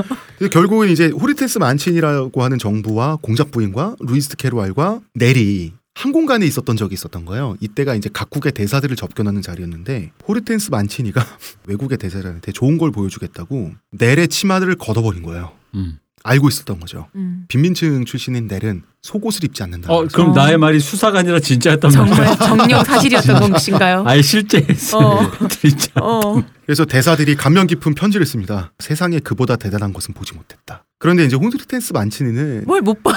[0.51, 6.95] 결국은 이제 호르텐스 만치니라고 하는 정부와 공작 부인과 루이스 캐로알과 넬이 한 공간에 있었던 적이
[6.95, 7.55] 있었던 거예요.
[7.59, 11.23] 이때가 이제 각국의 대사들을 접견하는 자리였는데 호르텐스 만치니가
[11.67, 15.51] 외국의 대사들한테 좋은 걸 보여주겠다고 넬의 치마를 걷어버린 거예요.
[15.75, 15.99] 음.
[16.23, 17.07] 알고 있었던 거죠.
[17.15, 17.43] 음.
[17.49, 19.91] 빈민층 출신인 넬은 속옷을 입지 않는다.
[19.91, 20.33] 어 그럼 어.
[20.33, 22.15] 나의 말이 수사가 아니라 진짜였단 말이야.
[22.15, 24.03] 정말 정령 사실이었던 것인가요?
[24.07, 24.65] 아예 실제.
[24.95, 25.47] 어.
[25.49, 25.91] 진짜.
[26.01, 26.41] 어.
[26.65, 28.71] 그래서 대사들이 감명 깊은 편지를 씁니다.
[28.79, 30.85] 세상에 그보다 대단한 것은 보지 못했다.
[30.99, 33.11] 그런데 이제 호르텐스 만치니는 뭘 못 봐.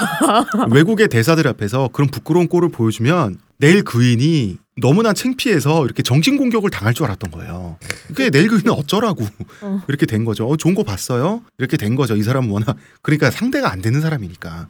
[0.71, 6.93] 외국의 대사들 앞에서 그런 부끄러운 꼴을 보여주면 내일 그인이 너무나 창피해서 이렇게 정신 공격을 당할
[6.93, 7.77] 줄 알았던 거예요.
[8.07, 9.25] 그게 내일 그인은 어쩌라고
[9.61, 9.81] 어.
[9.87, 10.47] 이렇게 된 거죠.
[10.47, 11.41] 어, 좋은 거 봤어요?
[11.57, 12.15] 이렇게 된 거죠.
[12.15, 14.67] 이 사람은 워낙 그러니까 상대가 안 되는 사람이니까.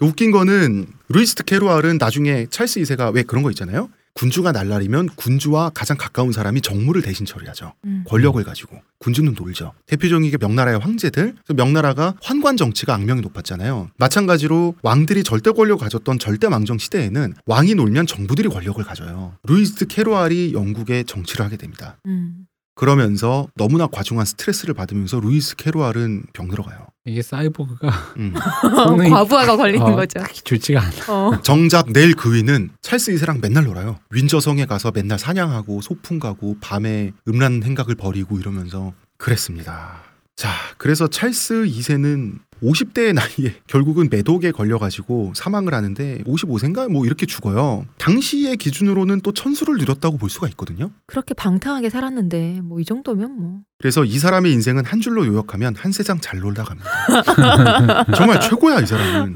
[0.00, 3.88] 웃긴 거는 루이스 드 캐루알은 나중에 찰스 2세가 왜 그런 거 있잖아요.
[4.14, 7.74] 군주가 날라리면 군주와 가장 가까운 사람이 정무를 대신 처리하죠.
[7.84, 8.04] 음.
[8.06, 9.72] 권력을 가지고 군주는 놀죠.
[9.86, 11.34] 대표적인 게 명나라의 황제들.
[11.54, 13.90] 명나라가 환관 정치가 악명이 높았잖아요.
[13.98, 19.36] 마찬가지로 왕들이 절대 권력을 가졌던 절대 왕정 시대에는 왕이 놀면 정부들이 권력을 가져요.
[19.42, 21.98] 루이스 캐로알이 영국의 정치를 하게 됩니다.
[22.06, 22.46] 음.
[22.76, 26.86] 그러면서 너무나 과중한 스트레스를 받으면서 루이스 캐로알은 병들어가요.
[27.06, 28.32] 이게 사이보그가 음.
[28.62, 30.20] 성능이 과부하가 걸리는 어, 거죠.
[30.20, 30.92] 딱히 좋지가 않아.
[31.08, 31.40] 어.
[31.44, 33.98] 정작 내일 그 위는 찰스 2세랑 맨날 놀아요.
[34.10, 40.02] 윈저성에 가서 맨날 사냥하고 소풍 가고 밤에 음란 행각을 벌이고 이러면서 그랬습니다.
[40.36, 47.84] 자, 그래서 찰스 2세는 50대의 나이에 결국은 매독에 걸려가지고 사망을 하는데 55세인가 뭐 이렇게 죽어요.
[47.98, 50.90] 당시의 기준으로는 또 천수를 누렸다고 볼 수가 있거든요.
[51.06, 53.60] 그렇게 방탕하게 살았는데 뭐 이 정도면 뭐.
[53.78, 58.04] 그래서 이 사람의 인생은 한 줄로 요약하면 한 세상 잘 놀다 갑니다.
[58.16, 59.34] 정말 최고야 이 사람은.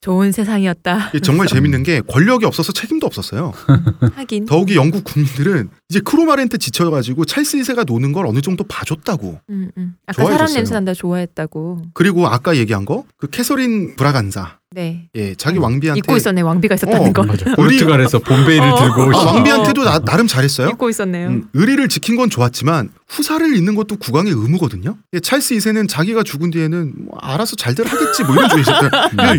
[0.00, 1.08] 좋은 세상이었다.
[1.08, 3.52] 이게 정말 재밌는 게 권력이 없어서 책임도 없었어요.
[4.14, 4.46] 하긴.
[4.46, 9.40] 더욱이 영국 국민들은 이제 크롬웰한테 지쳐가지고 찰스 2세가 노는 걸 어느 정도 봐줬다고.
[9.50, 9.94] 음, 음.
[10.06, 10.38] 아까 좋아해줬어요.
[10.46, 11.82] 사람 냄새 난다 좋아했다고.
[11.94, 15.08] 그리고 아까 얘기한 거 그 캐서린 브라간사, 네.
[15.14, 16.42] 예, 자기 왕비한테 잊고 있었네.
[16.42, 17.26] 왕비가 있었다는 어, 걸.
[17.26, 17.54] 맞아.
[17.54, 18.76] 포르투갈에서 봄베이를 어.
[18.76, 19.24] 들고 아, 오시.
[19.24, 20.68] 왕비한테도 나, 나름 잘했어요.
[20.68, 21.28] 잊고 있었네요.
[21.28, 24.98] 음, 의리를 지킨 건 좋았지만 후사를 잇는 것도 국왕의 의무거든요.
[25.14, 28.90] 예, 찰스 2세는 자기가 죽은 뒤에는 뭐 알아서 잘들 하겠지 뭐 이런 주의였어요.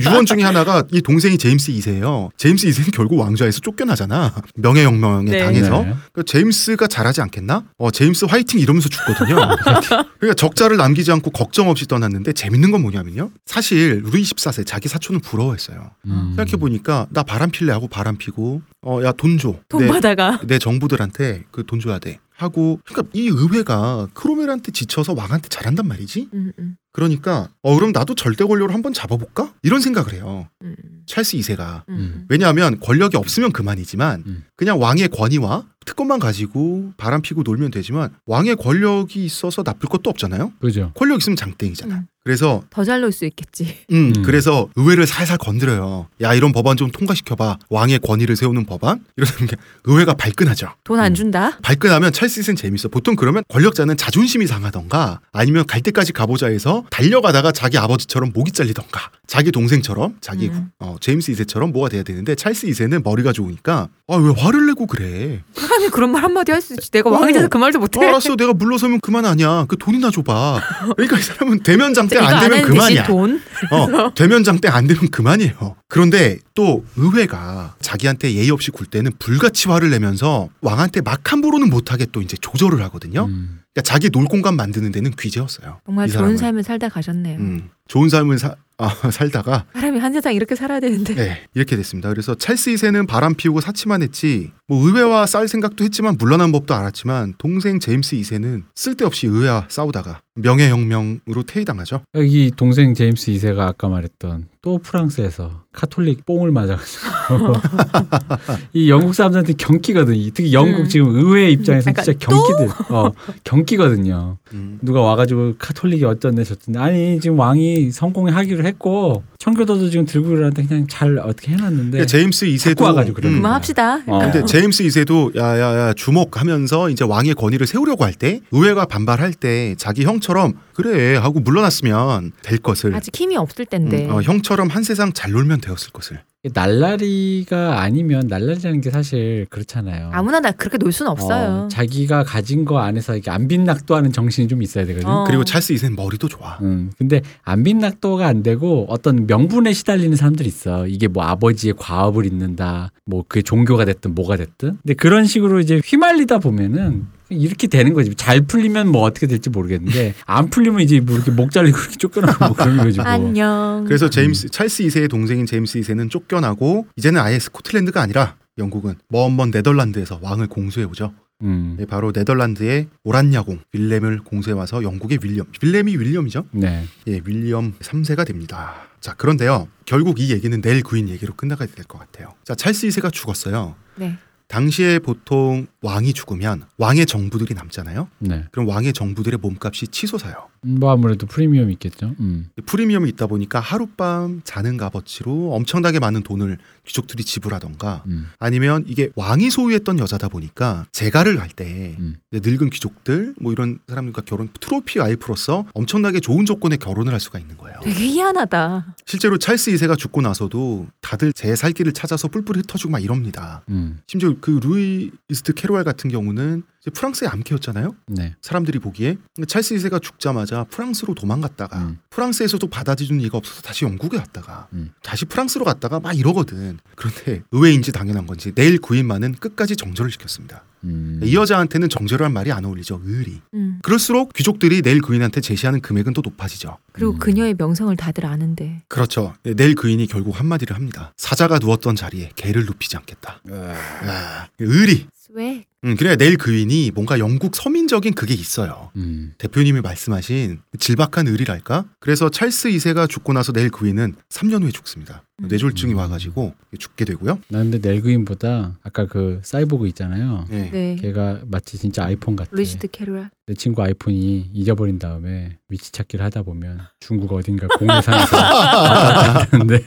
[0.11, 2.29] 유언 중에 하나가 이 동생이 제임스 2세예요.
[2.37, 4.33] 제임스 2세는 결국 왕좌에서 쫓겨나잖아.
[4.55, 5.43] 명예혁명에 네.
[5.45, 5.83] 당해서.
[5.83, 5.93] 네.
[6.11, 7.65] 그 제임스가 잘하지 않겠나?
[7.77, 9.35] 어, 제임스 화이팅 이러면서 죽거든요.
[10.17, 13.29] 그러니까 적자를 남기지 않고 걱정 없이 떠났는데 재밌는 건 뭐냐면요.
[13.45, 15.91] 사실 루이 14세 자기 사촌 은 부러워했어요.
[16.05, 16.33] 음.
[16.35, 19.55] 생각해 보니까 나 바람 필래 하고 바람 피고 어 야 돈 줘.
[19.69, 20.39] 돈 내, 받아가.
[20.47, 22.19] 내 정부들한테 그 돈 줘야 돼.
[22.35, 26.29] 하고 그러니까 이 의회가 크로멜한테 지쳐서 왕한테 잘한단 말이지.
[26.33, 29.53] 음, 음, 그러니까 어 그럼 나도 절대 권력을 한번 잡아볼까?
[29.61, 30.47] 이런 생각을 해요.
[30.63, 30.73] 음,
[31.05, 31.83] 찰스 2세가.
[31.89, 32.25] 음.
[32.29, 34.43] 왜냐하면 권력이 없으면 그만이지만 음.
[34.55, 40.53] 그냥 왕의 권위와 특권만 가지고 바람 피고 놀면 되지만 왕의 권력이 있어서 나쁠 것도 없잖아요.
[40.61, 40.93] 그죠.
[40.95, 42.05] 권력 있으면 장땡이잖아.
[42.29, 42.31] 음.
[42.31, 43.75] 그래서 더 잘 놀 수 있겠지.
[43.91, 44.21] 음, 음.
[44.23, 46.07] 그래서 의회를 살살 건드려요.
[46.21, 47.57] 야 이런 법안 좀 통과시켜봐.
[47.69, 49.55] 왕의 권위를 세우는 법안 이러는 게
[49.85, 50.69] 의회가 발끈하죠.
[50.83, 51.57] 돈 안 준다.
[51.63, 52.89] 발끈하면 찰스는 재밌어.
[52.89, 59.09] 보통 그러면 권력자는 자존심이 상하던가 아니면 갈 때까지 가보자 해서 달려가다가 자기 아버지처럼 목이 잘리던가
[59.27, 60.69] 자기 동생처럼 자기 음.
[60.79, 65.41] 어, 제임스 2세처럼 뭐가 돼야 되는데 찰스 2세는 머리가 좋으니까 아 왜 화를 내고 그래?
[65.53, 66.89] 사람이 그런 말 한마디 할 수 있지.
[66.91, 67.13] 내가 어.
[67.13, 67.99] 왕이 돼서 그 말도 못해.
[68.03, 69.65] 어, 알았어 내가 물러서면 그만 아니야.
[69.67, 70.61] 그 돈이나 줘봐.
[70.97, 73.03] 그러니까 이 사람은 대면장땡 이거 안안 되면 그만이야.
[73.07, 73.41] 돈.
[73.71, 75.75] 어, 대면장땡 안 되면 그만이에요.
[75.87, 82.05] 그런데 또 의회가 자기한테 예의 없이 굴 때는 불같이 화를 내면서 왕한테 막 함부로는 못하게
[82.11, 83.25] 또 이제 조절을 하거든요.
[83.25, 83.59] 음.
[83.73, 85.79] 그러니까 자기 놀 공간 만드는 데는 귀재였어요.
[85.85, 86.37] 정말 이 좋은.
[86.37, 87.37] 삶을 살다 가셨네요.
[87.39, 91.13] 음, 좋은 삶을 사- 아, 살다가 사람이 한 세상 이렇게 살아야 되는데.
[91.13, 92.09] 네, 이렇게 됐습니다.
[92.09, 97.35] 그래서 찰스 2세는 바람 피우고 사치만 했지 뭐 의회와 싸울 생각도 했지만 물러난 법도 알았지만
[97.37, 102.01] 동생 제임스 2세는 쓸데없이 의회와 싸우다가 명예혁명으로 퇴위당하죠.
[102.15, 107.07] 여기 동생 제임스 2세가 아까 말했던 또 프랑스에서 카톨릭 뽕을 맞아가지고
[108.73, 110.21] 이 영국 사람들한테 경기거든.
[110.21, 110.89] 요 특히 영국 음.
[110.89, 113.11] 지금 의회 입장에서 진짜 경기들, 어
[113.45, 114.37] 경기거든요.
[114.53, 114.79] 음.
[114.81, 120.65] 누가 와가지고 카톨릭이 어쩐데 저쩐데 아니 지금 왕이 성공에 하기로 했고 청교도도 지금 들고 일어나는데
[120.65, 123.41] 그냥 잘 어떻게 해놨는데 근데 제임스 2세도 자꾸 와가지고 그러는 거야.
[123.41, 124.01] 그만합시다.
[124.05, 124.19] 어.
[124.19, 130.03] 근데 제임스 2세도 야야야 주목하면서 이제 왕의 권위를 세우려고 할 때 의회가 반발할 때 자기
[130.03, 134.07] 형처럼 그래 하고 물러났으면 될 것을 아직 힘이 없을 텐데.
[134.07, 136.19] 음, 어, 형처럼 한 세상 잘 놀면 되었을 것을
[136.53, 140.09] 날라리가 아니면 날라리라는 게 사실 그렇잖아요.
[140.13, 141.65] 아무나 나 그렇게 놀 수는 없어요.
[141.65, 145.09] 어, 자기가 가진 거 안에서 이렇게 안 빈낙도하는 정신이 좀 있어야 되거든.
[145.09, 145.25] 어.
[145.27, 150.47] 그리고 찰스 2세는 머리도 좋아 음, 근데 안 빈낙도가 안 되고 어떤 명분에 시달리는 사람들이
[150.47, 150.87] 있어.
[150.87, 154.77] 이게 뭐 아버지의 과업을 잇는다, 뭐 그게 종교가 됐든 뭐가 됐든.
[154.81, 158.13] 근데 그런 식으로 이제 휘말리다 보면은 이렇게 되는 거지.
[158.15, 162.45] 잘 풀리면 뭐 어떻게 될지 모르겠는데 안 풀리면 이제 뭐 이렇게 목 잘리고 이렇게 쫓겨나고
[162.45, 163.07] 뭐 그런 거지 뭐.
[163.07, 163.85] 안녕.
[163.87, 170.19] 그래서 제임스 찰스 2세의 동생인 제임스 2세는 쫓겨나고 이제는 아예 스코틀랜드가 아니라 영국은 먼먼 네덜란드에서
[170.21, 171.13] 왕을 공수해 오죠.
[171.41, 171.75] 음.
[171.79, 175.45] 네, 바로 네덜란드의 오란야공 윌렘을 공수해 와서 영국의 윌리엄.
[175.61, 176.45] 윌렘이 윌리엄이죠.
[176.51, 176.83] 네.
[177.07, 178.89] 예, 윌리엄 3세가 됩니다.
[178.99, 179.69] 자, 그런데요.
[179.85, 182.33] 결국 이 얘기는 내일 구인 얘기로 끝나가야 될것 같아요.
[182.43, 183.75] 자, 찰스 2세가 죽었어요.
[183.95, 184.17] 네.
[184.49, 188.09] 당시에 보통 왕이 죽으면 왕의 정부들이 남잖아요.
[188.17, 188.45] 네.
[188.51, 190.49] 그럼 왕의 정부들의 몸값이 치솟아요.
[190.65, 192.15] 음, 뭐 아무래도 프리미엄 있겠죠.
[192.19, 192.49] 음.
[192.65, 198.27] 프리미엄이 있다 보니까 하룻밤 자는 값어치로 엄청나게 많은 돈을 귀족들이 지불하던가 음.
[198.39, 202.15] 아니면 이게 왕이 소유했던 여자다 보니까 재가를 갈때 음.
[202.31, 207.57] 늙은 귀족들 뭐 이런 사람들과 결혼 트로피 와이프로서 엄청나게 좋은 조건의 결혼을 할 수가 있는
[207.57, 207.77] 거예요.
[207.83, 208.95] 되게 희한하다.
[209.05, 213.63] 실제로 찰스 2세가 죽고 나서도 다들 제 살 길을 찾아서 뿔뿔이 흩어지고 막 이럽니다.
[213.69, 213.99] 음.
[214.07, 217.95] 심지어 그 루이즈 드 케루알 같은 경우는 프랑스의 암캐였잖아요.
[218.07, 218.35] 네.
[218.41, 219.17] 사람들이 보기에
[219.47, 221.99] 찰스 2세가 죽자마자 프랑스로 도망갔다가 음.
[222.09, 224.91] 프랑스에서도 받아주는 이가 없어서 다시 영국에 갔다가 음.
[225.03, 226.79] 다시 프랑스로 갔다가 막 이러거든.
[226.95, 230.63] 그런데 의외인지 당연한 건지 넬 그윈만은 끝까지 정절을 지켰습니다.
[230.85, 231.19] 음.
[231.21, 233.01] 이 여자한테는 정절이란 말이 안 어울리죠.
[233.03, 233.41] 의리.
[233.53, 233.79] 음.
[233.83, 236.77] 그럴수록 귀족들이 넬 그윈한테 제시하는 금액은 또 높아지죠.
[236.93, 237.19] 그리고 음.
[237.19, 238.83] 그녀의 명성을 다들 아는데.
[238.87, 239.33] 그렇죠.
[239.43, 241.13] 내일 구인이 결국 한마디를 합니다.
[241.17, 243.41] 사자가 누웠던 자리에 개를 눕히지 않겠다.
[243.51, 245.07] 아, 의리.
[245.31, 245.65] 왜?
[245.85, 248.91] 음, 그래 내일 구인이 뭔가 영국 서민적인 그게 있어요.
[248.97, 249.33] 음.
[249.37, 251.85] 대표님이 말씀하신 질박한 의리랄까?
[252.01, 255.23] 그래서 찰스 2세가 죽고 나서 내일 구인은 3년 후에 죽습니다.
[255.41, 255.47] 음.
[255.47, 257.39] 뇌졸중이 와가지고 죽게 되고요.
[257.47, 260.45] 나 근데 넬그인보다 아까 그 사이보그 있잖아요.
[260.49, 260.69] 네.
[260.69, 260.95] 네.
[260.99, 262.49] 걔가 마치 진짜 아이폰 같아.
[262.53, 263.29] 루시드 캐롤.
[263.47, 269.79] 내 친구 아이폰이 잊어버린 다음에 위치 찾기를 하다 보면 중국 어딘가 공해상에서 하는데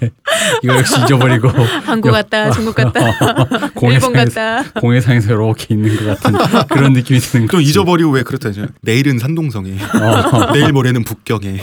[0.64, 4.80] 이거 역시 잊어버리고 한국 갔다, 중국 갔다, 일본 공해상에서 갔다.
[4.80, 6.32] 공해상에서 이렇게 있는 것 같은
[6.68, 7.68] 그런 느낌이 드는 또 거지.
[7.68, 8.66] 잊어버리고 왜 그렇다죠?
[8.82, 11.60] 내일은 산동성에, 어, 내일 모레는 북경에.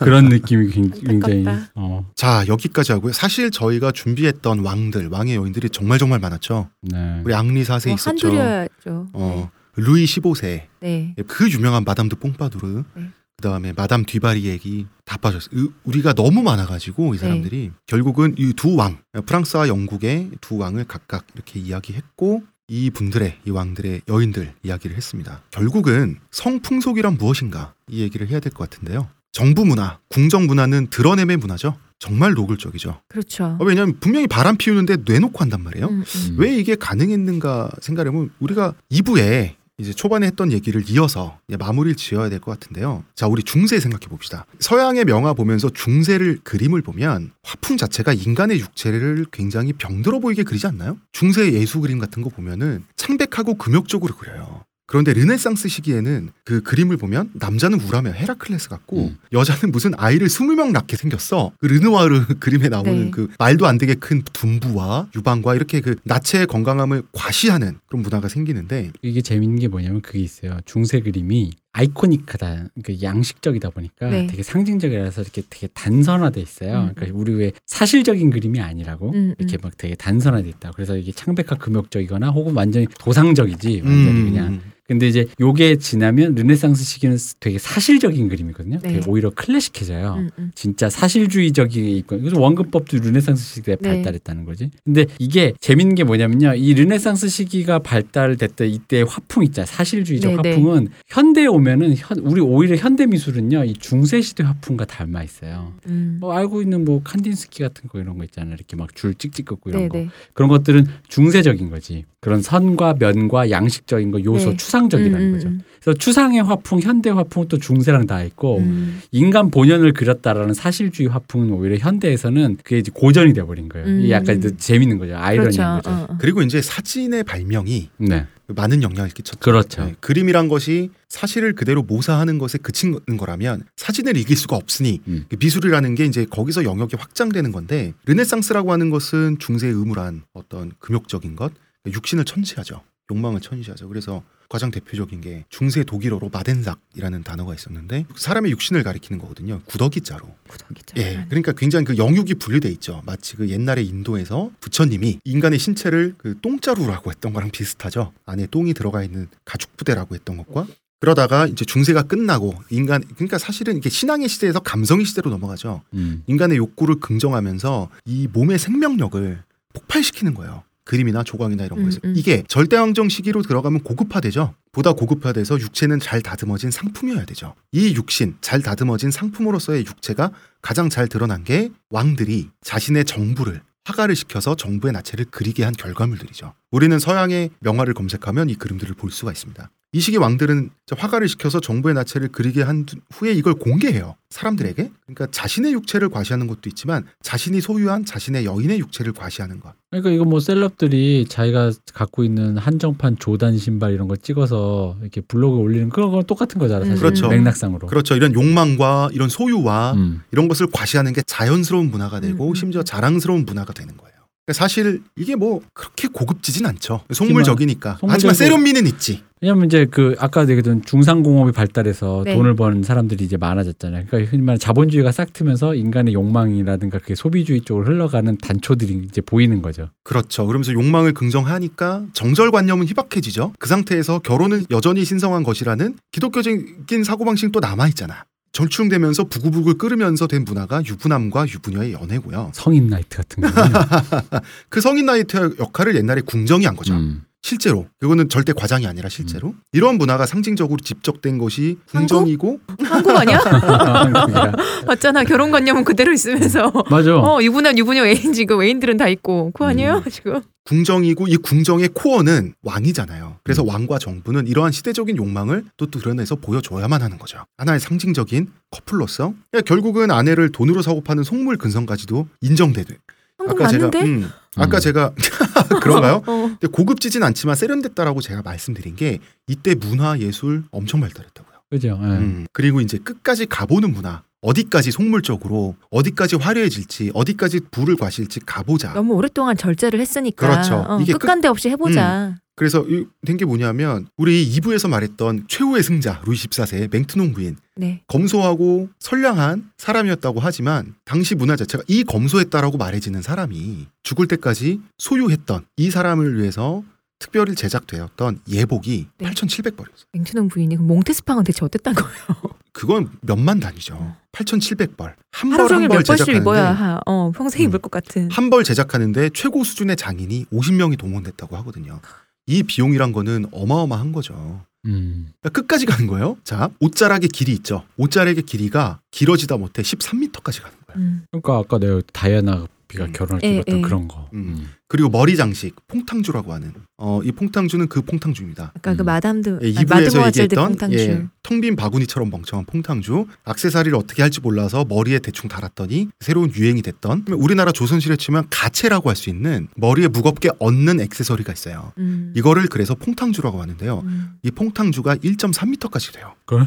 [0.00, 1.44] 그런 느낌이 굉- 굉장히.
[1.74, 3.12] 어, 자 여기까지 하고요.
[3.12, 6.68] 사실 저희가 준비했던 왕들, 왕의 여인들이 정말 정말 많았죠.
[6.82, 7.22] 네.
[7.24, 8.28] 우리 앙리 4세 뭐 있었죠.
[8.28, 9.06] 한둘이었죠.
[9.12, 11.14] 어, 루이 15세, 네.
[11.26, 12.82] 그 유명한 마담 드 뽕파두르.
[12.94, 13.02] 네.
[13.40, 15.50] 그다음에 마담 뒤바리 얘기 다 빠졌어요.
[15.60, 17.22] 으- 우리가 너무 많아가지고 이 네.
[17.22, 23.50] 사람들이 결국은 이 두 왕, 프랑스와 영국의 두 왕을 각각 이렇게 이야기했고 이 분들의 이
[23.50, 25.42] 왕들의 여인들 이야기를 했습니다.
[25.50, 29.08] 결국은 성풍속이란 무엇인가 이 얘기를 해야 될 것 같은데요.
[29.32, 31.76] 정부 문화, 궁정 문화는 드러냄의 문화죠.
[31.98, 33.00] 정말 노골적이죠.
[33.08, 33.56] 그렇죠.
[33.58, 35.86] 어, 왜냐하면 분명히 바람 피우는데 뇌놓고 한단 말이에요.
[35.88, 36.34] 음, 음.
[36.38, 42.58] 왜 이게 가능했는가 생각해보면 우리가 2부에 이제 초반에 했던 얘기를 이어서 마무리를 지어야 될 것
[42.58, 43.04] 같은데요.
[43.14, 44.44] 자, 우리 중세 생각해 봅시다.
[44.58, 50.96] 서양의 명화 보면서 중세를 그림을 보면 화풍 자체가 인간의 육체를 굉장히 병들어 보이게 그리지 않나요?
[51.12, 54.64] 중세 예수 그림 같은 거 보면은 창백하고 금욕적으로 그려요.
[54.88, 59.18] 그런데 르네상스 시기에는 그 그림을 보면 남자는 우람해 헤라클레스 같고 음.
[59.32, 61.52] 여자는 무슨 아이를 스무 명 낳게 생겼어.
[61.60, 63.10] 그 르누아르 그림에 나오는 네.
[63.10, 68.92] 그 말도 안 되게 큰 둔부와 유방과 이렇게 그 나체의 건강함을 과시하는 그런 문화가 생기는데
[69.02, 70.58] 이게 재밌는 게 뭐냐면 그게 있어요.
[70.64, 74.26] 중세 그림이 iconic하다, 그 양식적이다 보니까 네.
[74.26, 76.88] 되게 상징적이라서 이렇게 되게 단선화돼 있어요.
[76.88, 79.60] 음, 그러니까 우리 왜 사실적인 그림이 아니라고 음, 이렇게 음.
[79.62, 80.72] 막 되게 단선화돼 있다.
[80.74, 84.60] 그래서 이게 창백한 금욕적이거나 혹은 완전히 도상적이지 완전히 음, 그냥.
[84.88, 88.78] 근데 이제 요게 지나면 르네상스 시기는 되게 사실적인 그림이거든요.
[88.82, 88.94] 네.
[88.94, 90.14] 되게 오히려 클래식해져요.
[90.16, 90.50] 음, 음.
[90.54, 93.88] 진짜 사실주의적이 있고 그래서 원근법도 르네상스 시기에 네.
[93.90, 94.70] 발달했다는 거지.
[94.84, 96.54] 근데 이게 재밌는 게 뭐냐면요.
[96.54, 99.66] 이 르네상스 시기가 발달됐던 이때 화풍 있잖아요.
[99.66, 100.50] 사실주의적 네, 네.
[100.52, 103.64] 화풍은 현대에 오면은 현- 우리 오히려 현대 미술은요.
[103.64, 105.74] 이 중세 시대 화풍과 닮아 있어요.
[105.86, 106.16] 음.
[106.18, 108.54] 뭐 알고 있는 뭐 칸딘스키 같은 거 이런 거 있잖아요.
[108.54, 109.98] 이렇게 막 줄 찍찍 긋고 이런 네, 거.
[109.98, 110.08] 네.
[110.32, 112.04] 그런 것들은 중세적인 거지.
[112.20, 114.56] 그런 선과 면과 양식적인 거 요소 네.
[114.78, 115.48] 추상적이라는 음, 거죠.
[115.48, 119.00] 음, 그래서 추상의 화풍, 현대 화풍은 또 중세랑 다 있고 음.
[119.10, 123.86] 인간 본연을 그렸다라는 사실주의 화풍은 오히려 현대에서는 그게 이제 고전이 돼버린 거예요.
[123.86, 124.10] 이게 음.
[124.10, 125.16] 약간 또 재밌는 거죠.
[125.16, 125.90] 아이러니한 그렇죠.
[125.90, 125.90] 거죠.
[125.90, 126.18] 어, 어.
[126.20, 129.40] 그리고 이제 사진의 발명이 네, 많은 영향을 끼쳤죠.
[129.40, 129.84] 그렇죠.
[129.84, 135.24] 네, 그림이란 것이 사실을 그대로 모사하는 것에 그친 거라면 사진을 이길 수가 없으니 음.
[135.28, 141.36] 그 미술이라는 게 이제 거기서 영역이 확장되는 건데 르네상스라고 하는 것은 중세의 의무란 어떤 금욕적인
[141.36, 141.52] 것,
[141.86, 142.82] 육신을 천시하죠.
[143.10, 143.88] 욕망을 천시하죠.
[143.88, 149.60] 그래서 가장 대표적인 게 중세 독일어로 마덴삭이라는 단어가 있었는데 사람의 육신을 가리키는 거거든요.
[149.66, 150.26] 구더기자로.
[150.48, 150.94] 구더기죠.
[150.96, 153.02] 예, 그러니까 굉장히 그 영육이 분리돼 있죠.
[153.04, 158.12] 마치 그 옛날에 인도에서 부처님이 인간의 신체를 그 똥자루라고 했던 거랑 비슷하죠.
[158.24, 160.66] 안에 똥이 들어가 있는 가죽 부대라고 했던 것과
[161.00, 165.82] 그러다가 이제 중세가 끝나고 인간 그러니까 사실은 이게 신앙의 시대에서 감성의 시대로 넘어가죠.
[165.94, 166.22] 음.
[166.26, 169.42] 인간의 욕구를 긍정하면서 이 몸의 생명력을
[169.74, 170.64] 폭발시키는 거예요.
[170.88, 172.14] 그림이나 조각이나 이런 음, 거에서 음.
[172.16, 174.54] 이게 절대왕정 시기로 들어가면 고급화되죠.
[174.72, 177.54] 보다 고급화돼서 육체는 잘 다듬어진 상품이어야 되죠.
[177.72, 180.32] 이 육신 잘 다듬어진 상품으로서의 육체가
[180.62, 186.54] 가장 잘 드러난 게 왕들이 자신의 정부를 화가를 시켜서 정부의 나체를 그리게 한 결과물들이죠.
[186.70, 189.70] 우리는 서양의 명화를 검색하면 이 그림들을 볼 수가 있습니다.
[189.92, 194.16] 이 시기 왕들은 화가를 시켜서 정부의 나체를 그리게 한 두- 후에 이걸 공개해요.
[194.28, 194.90] 사람들에게.
[195.06, 199.72] 그러니까 자신의 육체를 과시하는 것도 있지만 자신이 소유한 자신의 여인의 육체를 과시하는 것.
[199.90, 205.58] 그러니까 이거 뭐 셀럽들이 자기가 갖고 있는 한정판 조단 신발 이런 거 찍어서 이렇게 블로그에
[205.62, 207.28] 올리는 그런 건 똑같은 거잖아 사실 그렇죠.
[207.28, 207.86] 맥락상으로.
[207.86, 208.14] 그렇죠.
[208.14, 210.20] 이런 욕망과 이런 소유와 음.
[210.32, 212.84] 이런 것을 과시하는 게 자연스러운 문화가 되고 음, 음, 심지어 음.
[212.84, 214.17] 자랑스러운 문화가 되는 거예요.
[214.48, 217.02] 그러니까 사실 이게 뭐 그렇게 고급지진 않죠.
[217.12, 217.98] 속물적이니까.
[218.08, 219.22] 하지만 세련미는 있지.
[219.42, 222.34] 왜냐면 이제 그 아까 얘기했던 중상공업이 발달해서 네.
[222.34, 224.06] 돈을 버는 사람들이 이제 많아졌잖아요.
[224.08, 229.60] 그러니까 흔히 말하는 자본주의가 싹 트면서 인간의 욕망이라든가 그게 소비주의 쪽으로 흘러가는 단초들이 이제 보이는
[229.60, 229.90] 거죠.
[230.02, 230.46] 그렇죠.
[230.46, 233.52] 그러면서 욕망을 긍정하니까 정절관념은 희박해지죠.
[233.58, 238.24] 그 상태에서 결혼은 여전히 신성한 것이라는 기독교적인 사고방식 또 남아있잖아.
[238.52, 242.52] 절충되면서 부글부글 끓으면서 된 문화가 유부남과 유부녀의 연애고요.
[242.54, 243.48] 성인 나이트 같은 거.
[244.68, 246.94] 그 성인 나이트 역할을 옛날에 궁정이 한 거죠.
[246.94, 247.22] 음.
[247.42, 253.38] 실제로 그거는 절대 과장이 아니라 실제로 이런 문화가 상징적으로 집적된 것이 궁정이고 한국 아니야?
[253.40, 254.52] 한국이라.
[254.86, 255.24] 맞잖아.
[255.24, 256.70] 결혼관념은 그대로 있으면서.
[256.90, 257.16] 맞아.
[257.16, 259.50] 어, 유부남, 유부녀 외인 지금 외인들은 다 있고.
[259.52, 260.02] 그거 아니에요?
[260.10, 260.40] 지금?
[260.64, 263.36] 궁정이고 이 궁정의 코어는 왕이잖아요.
[263.42, 263.68] 그래서 음.
[263.68, 267.44] 왕과 정부는 이러한 시대적인 욕망을 또 드러내서 보여줘야만 하는 거죠.
[267.56, 272.96] 하나의 상징적인 커플로서 그러니까 결국은 아내를 돈으로 사고 파는 속물 근성까지도 인정되는.
[273.38, 274.02] 한국 아까 제가 맞는데?
[274.10, 274.80] 음, 아까 음.
[274.80, 275.12] 제가
[275.82, 276.22] 그런가요?
[276.26, 276.56] 어.
[276.58, 281.58] 근데 고급지진 않지만 세련됐다라고 제가 말씀드린 게 이때 문화 예술 엄청 발달했다고요.
[281.70, 281.98] 그죠.
[282.02, 282.06] 예.
[282.06, 284.22] 음, 그리고 이제 끝까지 가보는 문화.
[284.40, 288.92] 어디까지 속물적으로 어디까지 화려해질지 어디까지 불을 과실지 가보자.
[288.92, 290.48] 너무 오랫동안 절제를 했으니까.
[290.48, 290.84] 그렇죠.
[290.88, 292.36] 어, 이게 끝간데 없이 해보자.
[292.58, 292.84] 그래서
[293.24, 298.02] 된 게 뭐냐면 우리 2부에서 말했던 최후의 승자 루이 14세의 맹트농 부인 네.
[298.08, 305.90] 검소하고 선량한 사람이었다고 하지만 당시 문화 자체가 이 검소했다라고 말해지는 사람이 죽을 때까지 소유했던 이
[305.90, 306.82] 사람을 위해서
[307.20, 309.30] 특별히 제작되었던 예복이 네.
[309.30, 310.06] 8,700벌이었어요.
[310.12, 312.26] 맹투농 부인이 몽테스팡은 대체 어땠단 거예요?
[312.72, 314.16] 그건 몇만 단위죠.
[314.32, 315.14] 8,700벌.
[315.32, 317.68] 한 벌 한벌 입어야 제작하는데 하, 어, 평생 음.
[317.68, 318.28] 입을 것 같은.
[318.30, 322.00] 한 벌 제작하는데 최고 수준의 장인이 50명이 동원됐다고 하거든요.
[322.48, 324.64] 이 비용이란 거는 어마어마한 거죠.
[324.86, 325.28] 음.
[325.40, 326.38] 그러니까 끝까지 가는 거예요.
[326.44, 327.84] 자, 옷자락의 길이 있죠.
[327.98, 330.96] 옷자락의 길이가 길어지다 못해 13m까지 가는 거예요.
[330.96, 331.24] 음.
[331.30, 333.12] 그러니까 아까 내가 다이아나 비가 음.
[333.12, 333.82] 결혼할 예, 때 입었던 예.
[333.82, 334.30] 그런 거.
[334.32, 334.38] 음.
[334.38, 334.70] 음.
[334.88, 336.72] 그리고 머리 장식, 퐁탕주라고 하는.
[337.00, 338.72] 어, 이 퐁탕주는 그 퐁탕주입니다.
[338.76, 339.06] 아까 그 음.
[339.06, 340.92] 마담드, 예, 아니, 2부에서 마드모아젤드 얘기했던.
[340.94, 343.26] 예, 텅빈 바구니처럼 멍청한 퐁탕주.
[343.44, 349.18] 악세사리를 어떻게 할지 몰라서 머리에 대충 달았더니 새로운 유행이 됐던 우리나라 조선시대 치면 가채라고 할
[349.18, 351.92] 수 있는 머리에 무겁게 얹는 액세서리가 있어요.
[351.98, 352.32] 음.
[352.36, 354.02] 이거를 그래서 퐁탕주라고 하는데요.
[354.04, 354.30] 음.
[354.42, 356.34] 이 퐁탕주가 1.3m까지 돼요.
[356.44, 356.66] 그걸?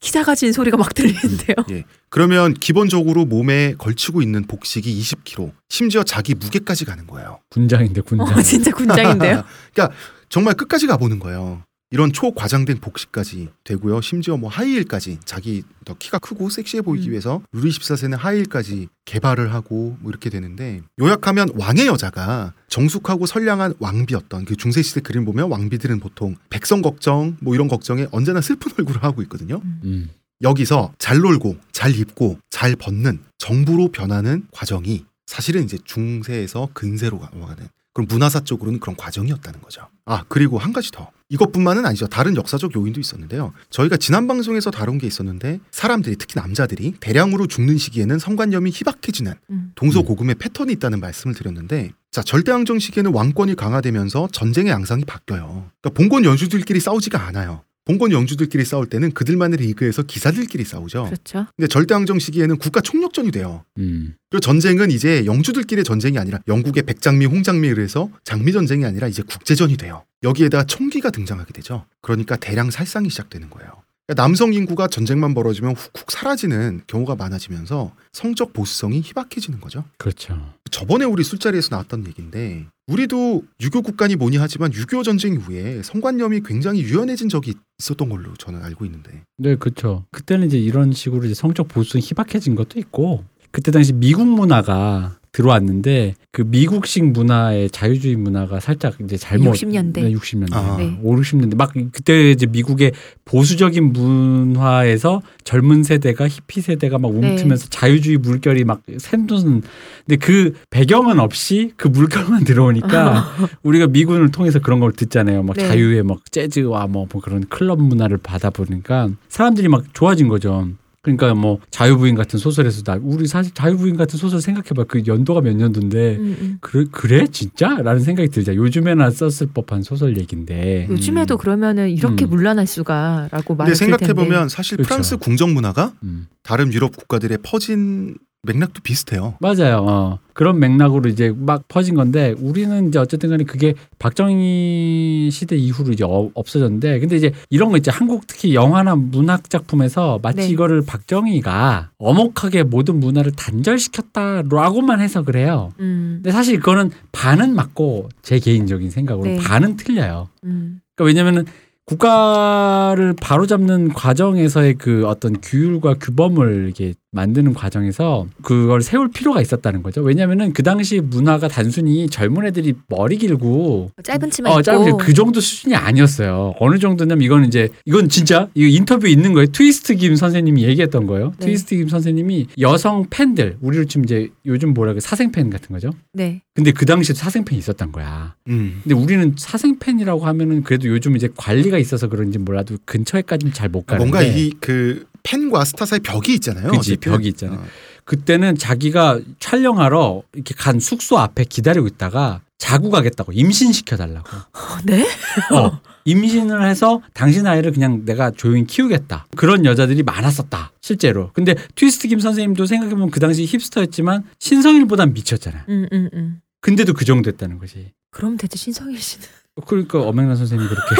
[0.00, 1.56] 키 작아진 소리가 막 들리는데요.
[1.70, 1.84] 예.
[2.08, 7.40] 그러면 기본적으로 몸에 걸치고 있는 복식이 20kg, 심지어 자기 무게까지 가는 거예요.
[7.50, 8.28] 군장인데 군장.
[8.38, 9.35] 어, 진짜 군장인데요.
[9.72, 9.96] 그러니까
[10.28, 11.62] 정말 끝까지 가보는 거예요.
[11.90, 14.00] 이런 초과장된 복식까지 되고요.
[14.00, 17.10] 심지어 뭐 하이힐까지 자기 더 키가 크고 섹시해 보이기 음.
[17.12, 24.46] 위해서 루이 14세는 하이힐까지 개발을 하고 뭐 이렇게 되는데 요약하면 왕의 여자가 정숙하고 선량한 왕비였던
[24.46, 29.04] 그 중세 시대 그림 보면 왕비들은 보통 백성 걱정 뭐 이런 걱정에 언제나 슬픈 얼굴을
[29.04, 29.62] 하고 있거든요.
[29.84, 30.10] 음.
[30.42, 37.68] 여기서 잘 놀고 잘 입고 잘 벗는 정부로 변하는 과정이 사실은 이제 중세에서 근세로 가는
[37.96, 39.88] 그런 문화사적으로는 그런 과정이었다는 거죠.
[40.04, 42.06] 아 그리고 한 가지 더 이것뿐만은 아니죠.
[42.06, 43.54] 다른 역사적 요인도 있었는데요.
[43.70, 49.72] 저희가 지난 방송에서 다룬 게 있었는데 사람들이 특히 남자들이 대량으로 죽는 시기에는 성관념이 희박해지는 음.
[49.76, 55.70] 동서고금의 패턴이 있다는 말씀을 드렸는데 자 절대왕정 시기에는 왕권이 강화되면서 전쟁의 양상이 바뀌어요.
[55.80, 57.62] 그러니까 봉건 연수들끼리 싸우지가 않아요.
[57.86, 61.04] 봉건 영주들끼리 싸울 때는 그들만의 리그에서 기사들끼리 싸우죠.
[61.04, 61.46] 그렇죠.
[61.56, 63.64] 근데 절대왕정 시기에는 국가 총력전이 돼요.
[63.78, 64.14] 음.
[64.28, 69.76] 그리고 전쟁은 이제 영주들끼리의 전쟁이 아니라 영국의 백장미, 홍장미에 의해서 장미 전쟁이 아니라 이제 국제전이
[69.76, 70.04] 돼요.
[70.24, 71.86] 여기에다 총기가 등장하게 되죠.
[72.02, 73.70] 그러니까 대량 살상이 시작되는 거예요.
[74.06, 79.84] 그러니까 남성 인구가 전쟁만 벌어지면 훅훅 사라지는 경우가 많아지면서 성적 보수성이 희박해지는 거죠.
[79.98, 80.38] 그렇죠.
[80.70, 86.82] 저번에 우리 술자리에서 나왔던 얘기인데 우리도 유교 국간이 뭐니 하지만 6.25 전쟁 이후에 성관념이 굉장히
[86.82, 90.04] 유연해진 적이 있었던 걸로 저는 알고 있는데 네, 그렇죠.
[90.12, 96.14] 그때는 이제 이런 식으로 이제 성적 보수는 희박해진 것도 있고 그때 당시 미국 문화가 들어왔는데
[96.32, 99.92] 그 미국식 문화의 자유주의 문화가 살짝 이제 잘못 60년대.
[99.92, 100.54] 네, 60년대.
[100.54, 100.76] 아.
[100.78, 100.98] 네.
[101.02, 102.92] 5, 60년대 막 그때 이제 미국의
[103.26, 107.32] 보수적인 문화에서 젊은 세대가 히피 세대가 막 네.
[107.32, 109.62] 움트면서 자유주의 물결이 막 샘솟는
[110.06, 113.26] 근데 그 배경은 없이 그 물결만 들어오니까
[113.62, 115.42] 우리가 미군을 통해서 그런 걸 듣잖아요.
[115.42, 115.68] 막 네.
[115.68, 120.70] 자유의 막 재즈와 뭐, 뭐 그런 클럽 문화를 받아 보니까 사람들이 막 좋아진 거죠.
[121.06, 125.54] 그러니까 뭐 자유부인 같은 소설에서 나 우리 사실 자유부인 같은 소설 생각해봐 그 연도가 몇
[125.56, 126.58] 년도인데 음, 음.
[126.60, 128.56] 그래 그래 진짜?라는 생각이 들자.
[128.56, 130.88] 요즘에나 썼을 법한 소설 얘긴데.
[130.90, 132.30] 요즘에도 그러면은 이렇게 음.
[132.30, 134.88] 물란할 수가라고 근데 말을 생각해 보면 사실 그렇죠.
[134.88, 136.26] 프랑스 궁정 문화가 음.
[136.42, 139.34] 다른 유럽 국가들의 퍼진 맥락도 비슷해요.
[139.40, 139.84] 맞아요.
[139.88, 140.18] 어.
[140.32, 146.04] 그런 맥락으로 이제 막 퍼진 건데 우리는 이제 어쨌든 간에 그게 박정희 시대 이후로 이제
[146.04, 147.90] 어- 없어졌는데 근데 이제 이런 거 있죠.
[147.90, 150.48] 한국 특히 영화나 문학 작품에서 마치 네.
[150.48, 155.70] 이거를 박정희가 어목하게 모든 문화를 단절시켰다라고만 해석을 해요.
[155.80, 159.38] 음, 근데 사실 그거는 반은 맞고 제 개인적인 생각으로 네.
[159.38, 160.28] 반은 틀려요.
[160.44, 160.80] 음.
[160.94, 161.44] 그러니까 왜냐면은
[161.86, 170.02] 국가를 바로잡는 과정에서의 그 어떤 규율과 규범을 이렇게 만드는 과정에서 그걸 세울 필요가 있었다는 거죠.
[170.02, 175.14] 왜냐면은 그 당시 문화가 단순히 젊은 애들이 머리 길고 짧은 치마 어, 입고 짧은 그
[175.14, 176.54] 정도 수준이 아니었어요.
[176.60, 179.46] 어느 정도냐면 이거는 이제 이건 진짜 이거 인터뷰 있는 거예요.
[179.46, 181.32] 트위스트 김 선생님이 얘기했던 거예요.
[181.38, 181.46] 네.
[181.46, 185.90] 트위스트 김 선생님이 여성 팬들 우리를 지금 이제 요즘 뭐라 그래 사생 팬 같은 거죠.
[186.12, 186.42] 네.
[186.54, 188.34] 근데 그 당시에도 사생 팬이 있었던 거야.
[188.48, 188.80] 음.
[188.82, 193.84] 근데 우리는 사생 팬이라고 하면은 그래도 요즘 이제 관리가 있어서 그런지 몰라도 근처에까지는 잘 못
[193.86, 196.70] 가는데 뭔가 이 그 팬과 스타 사이 벽이 있잖아요.
[196.70, 197.12] 그치, 어쨌든.
[197.12, 197.58] 벽이 있잖아요.
[197.58, 197.64] 어.
[198.04, 204.28] 그때는 자기가 촬영하러 이렇게 간 숙소 앞에 기다리고 있다가 자고 가겠다고 임신시켜 달라고.
[204.28, 205.04] 어, 네?
[205.52, 209.26] 어, 임신을 해서 당신 아이를 그냥 내가 조용히 키우겠다.
[209.36, 210.70] 그런 여자들이 많았었다.
[210.80, 211.32] 실제로.
[211.32, 215.64] 근데 트위스트 김 선생님도 생각해보면 그 당시 힙스터였지만 신성일보단 미쳤잖아요.
[215.68, 216.40] 음, 음, 음.
[216.60, 217.92] 근데도 그 정도 됐다는 거지.
[218.12, 219.26] 그럼 대체 신성일 씨는
[219.64, 220.94] 그러니까 엄앵란 선생님이 그렇게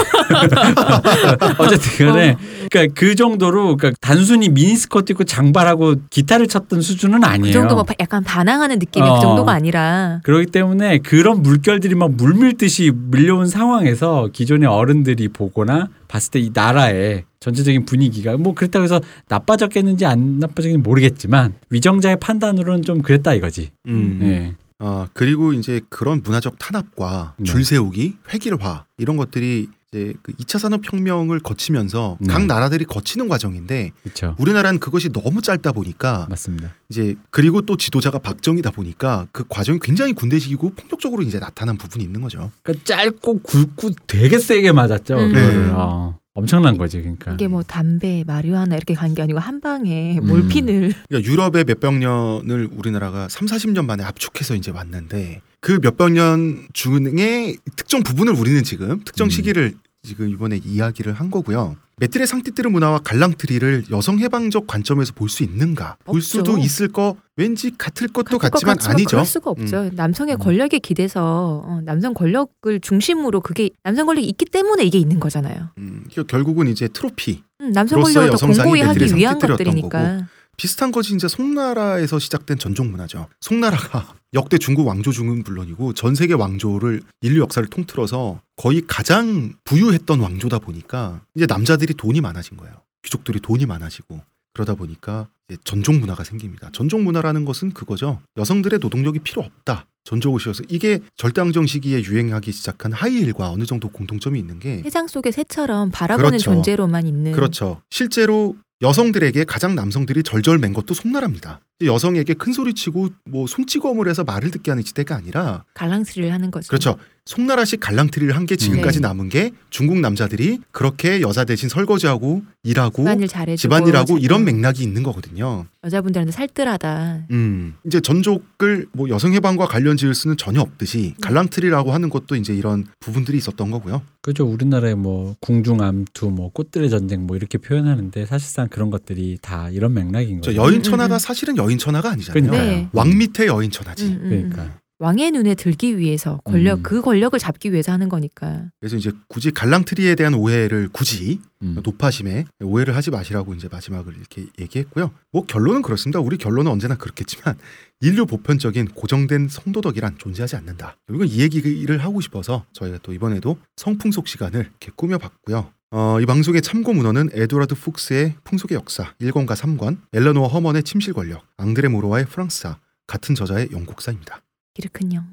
[1.58, 2.36] 어쨌든 간에
[2.70, 7.42] 그러니까 그 정도로 그러니까 단순히 미니스커트 입고 장발하고 기타를 쳤던 수준은 아니에요.
[7.42, 9.14] 그 정도 막 약간 반항하는 느낌의 어.
[9.16, 16.30] 그 정도가 아니라 그렇기 때문에 그런 물결들이 막 물밀듯이 밀려온 상황에서 기존의 어른들이 보거나 봤을
[16.30, 23.02] 때 이 나라의 전체적인 분위기가 뭐 그렇다고 해서 나빠졌겠는지 안 나빠졌는지 모르겠지만 위정자의 판단으로는 좀
[23.02, 23.70] 그랬다 이거지.
[23.88, 24.20] 음.
[24.22, 24.54] 예.
[24.78, 27.44] 어, 그리고 이제 그런 문화적 탄압과 네.
[27.44, 32.32] 줄 세우기, 획일화 이런 것들이 이제 그 2차 산업혁명을 거치면서 네.
[32.32, 34.34] 각 나라들이 거치는 과정인데 그렇죠.
[34.38, 36.74] 우리나라는 그것이 너무 짧다 보니까 맞습니다.
[36.90, 42.20] 이제 그리고 또 지도자가 박정희다 보니까 그 과정이 굉장히 군대식이고 폭력적으로 이제 나타난 부분이 있는
[42.20, 42.50] 거죠.
[42.62, 45.16] 그러니까 짧고 굵고 되게 세게 맞았죠.
[45.16, 45.32] 음.
[45.32, 45.70] 네.
[45.72, 47.32] 어, 엄청난 거지 그러니까.
[47.32, 50.26] 이게 뭐 담배, 마리화나 이렇게 간 게 아니고 한 방에 음.
[50.26, 56.68] 몰핀을 그러니까 유럽의 몇백 년을 우리나라가 3, 40년 만에 압축해서 이제 왔는데 그 몇백 년
[56.74, 59.30] 중에 특정 부분을 우리는 지금 특정 음.
[59.30, 61.76] 시기를 지금 이번에 이야기를 한 거고요.
[61.98, 65.96] 메트레 상티뜨르 문화와 갈랑트리를 여성 해방적 관점에서 볼 수 있는가?
[66.04, 66.20] 볼 없죠.
[66.38, 69.10] 수도 있을 거 왠지 같을 것도 같을 것 같지만 같지만 아니죠.
[69.12, 69.90] 그럴 수가 없죠.
[69.94, 70.38] 남성의 음.
[70.38, 75.70] 권력에 기대서 어, 남성 권력을 중심으로 그게 남성 권력이 있기 때문에 이게 있는 거잖아요.
[75.78, 80.26] 음, 결국은 이제 트로피 음, 남성 권력을 공고히 하기 위한 것들이니까.
[80.58, 83.26] 비슷한 것이 이제 송나라에서 시작된 전종 문화죠.
[83.40, 90.20] 송나라가 역대 중국 왕조 중은 물론이고 전 세계 왕조를 인류 역사를 통틀어서 거의 가장 부유했던
[90.20, 92.74] 왕조다 보니까 이제 남자들이 돈이 많아진 거예요.
[93.02, 94.20] 귀족들이 돈이 많아지고
[94.52, 95.28] 그러다 보니까
[95.64, 96.68] 전종 문화가 생깁니다.
[96.72, 98.20] 전종 문화라는 것은 그거죠.
[98.36, 99.86] 여성들의 노동력이 필요 없다.
[100.04, 105.90] 전조옷이어서 이게 절대왕정 시기에 유행하기 시작한 하이힐과 어느 정도 공통점이 있는 게 세상 속의 새처럼
[105.90, 106.44] 바라보는 그렇죠.
[106.52, 107.32] 존재로만 있는.
[107.32, 107.80] 그렇죠.
[107.90, 111.60] 실제로 여성들에게 가장 남성들이 절절맨 것도 송나라입니다.
[111.82, 116.68] 여성에게 큰 소리치고 뭐 손찌검을 해서 말을 듣게 하는 시대가 아니라 갈랑스리를 하는 거죠.
[116.68, 116.98] 그렇죠.
[117.26, 119.08] 송나라식 갈랑트리를 한 게 지금까지 네.
[119.08, 124.84] 남은 게 중국 남자들이 그렇게 여자 대신 설거지하고 일하고 집안일 잘해주고 집안일하고 이런 어, 맥락이
[124.84, 125.66] 있는 거거든요.
[125.82, 127.24] 여자분들한테 살뜰하다.
[127.32, 131.14] 음, 이제 전족을 뭐 여성 해방과 관련 지을 수는 전혀 없듯이 네.
[131.20, 134.02] 갈랑트리라고 하는 것도 이제 이런 부분들이 있었던 거고요.
[134.22, 139.92] 그죠 우리나라에 뭐 궁중암투 뭐 꽃들의 전쟁 뭐 이렇게 표현하는데 사실상 그런 것들이 다 이런
[139.94, 140.62] 맥락인 저 거죠.
[140.62, 141.18] 여인 음, 천하가 음.
[141.18, 142.32] 사실은 여인 천하가 아니잖아요.
[142.48, 142.70] 그러니까요.
[142.70, 142.88] 네.
[142.92, 144.04] 왕 밑에 여인 천하지.
[144.06, 144.50] 음, 음, 음.
[144.52, 146.82] 그러니까 왕의 눈에 들기 위해서 권력 음.
[146.82, 148.70] 그 권력을 잡기 위해서 하는 거니까.
[148.80, 151.78] 그래서 이제 굳이 갈랑트리에 대한 오해를 굳이 음.
[151.82, 155.10] 노파심에 오해를 하지 마시라고 이제 마지막을 이렇게 얘기했고요.
[155.32, 156.20] 뭐 결론은 그렇습니다.
[156.20, 157.58] 우리 결론은 언제나 그렇겠지만
[158.00, 160.96] 인류 보편적인 고정된 성도덕이란 존재하지 않는다.
[161.10, 165.70] 이건 이 얘기를 하고 싶어서 저희가 또 이번에도 성풍속 시간을 이렇게 꾸며봤고요.
[165.90, 171.44] 어, 이 방송의 참고 문헌은 에드와르드 푹스의 풍속의 역사 1권과 3권, 엘레노어 허먼의 침실 권력,
[171.58, 174.40] 앙드레 모로와의 프랑스사 같은 저자의 영국사입니다.
[174.80, 175.24] 기르큰요.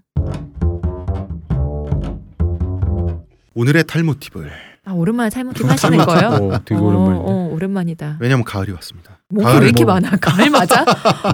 [3.55, 4.49] 오늘의 탈모 팁을
[4.85, 6.27] 아 오랜만에 탈모팀 하시는 거예요?
[6.29, 7.29] 어, 되게 어, 오랜만인데.
[7.29, 8.17] 어, 오랜만이다.
[8.21, 9.19] 왜냐하면 가을이 왔습니다.
[9.37, 10.11] 가을은 왜 이렇게 뭐- 많아?
[10.17, 10.85] 가을 맞아?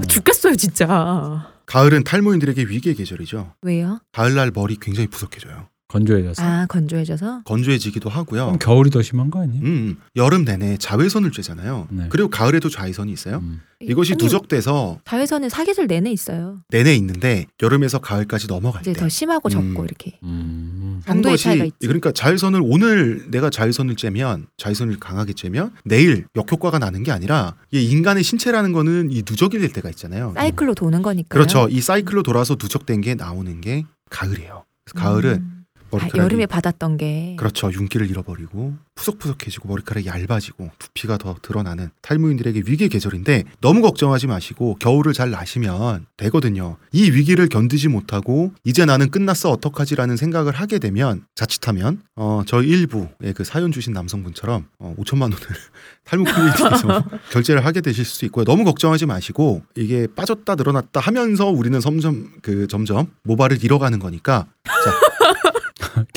[0.07, 1.47] 죽겠어요 진짜.
[1.67, 3.53] 가을은 탈모인들에게 위기의 계절이죠.
[3.61, 3.99] 왜요?
[4.11, 5.68] 가을날 머리 굉장히 부석해져요.
[5.89, 6.43] 건조해져서.
[6.43, 8.45] 아 건조해져서 건조해지기도 하고요.
[8.45, 9.63] 그럼 겨울이 더 심한 거 아니에요?
[9.65, 11.87] 음, 여름 내내 자외선을 쬐잖아요.
[11.89, 12.05] 네.
[12.09, 13.39] 그리고 가을에도 자외선이 있어요.
[13.39, 13.61] 음.
[13.81, 16.59] 이것이 아니, 누적돼서 자외선은 사계절 내내 있어요.
[16.69, 19.85] 내내 있는데 여름에서 가을까지 넘어갈 이제 때더 심하고 적고 음.
[19.85, 21.01] 이렇게 음.
[21.05, 21.75] 한 것이 차이가 있지.
[21.81, 27.83] 그러니까 자외선을 오늘 내가 자외선을 쬐면 자외선을 강하게 쬐면 내일 역효과가 나는 게 아니라 이
[27.89, 30.33] 인간의 신체라는 거는 이 누적이 될 때가 있잖아요.
[30.35, 31.29] 사이클로 도는 거니까.
[31.29, 31.67] 그렇죠.
[31.71, 34.65] 이 사이클로 돌아서 누적된 게 나오는 게 가을이에요.
[34.85, 35.55] 그래서 가을은 음.
[35.55, 35.58] 아,
[35.91, 37.71] 머리카락이 여름에 받았던 게 그렇죠.
[37.71, 45.13] 윤기를 잃어버리고 푸석푸석해지고 머리카락이 얇아지고 두피가 더 드러나는 탈모인들에게 위기의 계절인데 너무 걱정하지 마시고 겨울을
[45.13, 46.77] 잘 나시면 되거든요.
[46.91, 53.33] 이 위기를 견디지 못하고 이제 나는 끝났어 어떡하지라는 생각을 하게 되면 자칫하면 어, 저희 일부의
[53.35, 55.37] 그 사연 주신 남성분처럼 어, 5천만 원을
[56.05, 58.43] 탈모 클리닉에서 결제를 하게 되실 수 있고요.
[58.45, 64.47] 너무 걱정하지 마시고 이게 빠졌다 늘어났다 하면서 우리는 점점 그 점점 모발을 잃어가는 거니까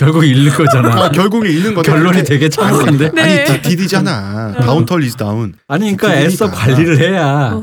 [0.04, 1.04] 결국 잃는 거잖아.
[1.04, 3.06] 아, 결국에 잃는 건데 결론이 되게 참혹한데.
[3.06, 3.46] 아니, 네.
[3.48, 4.52] 아니 DTD잖아.
[4.54, 5.54] down털 is down.
[5.68, 6.26] 아니 그러니까 그러니까.
[6.26, 7.60] 애써 관리를 해야.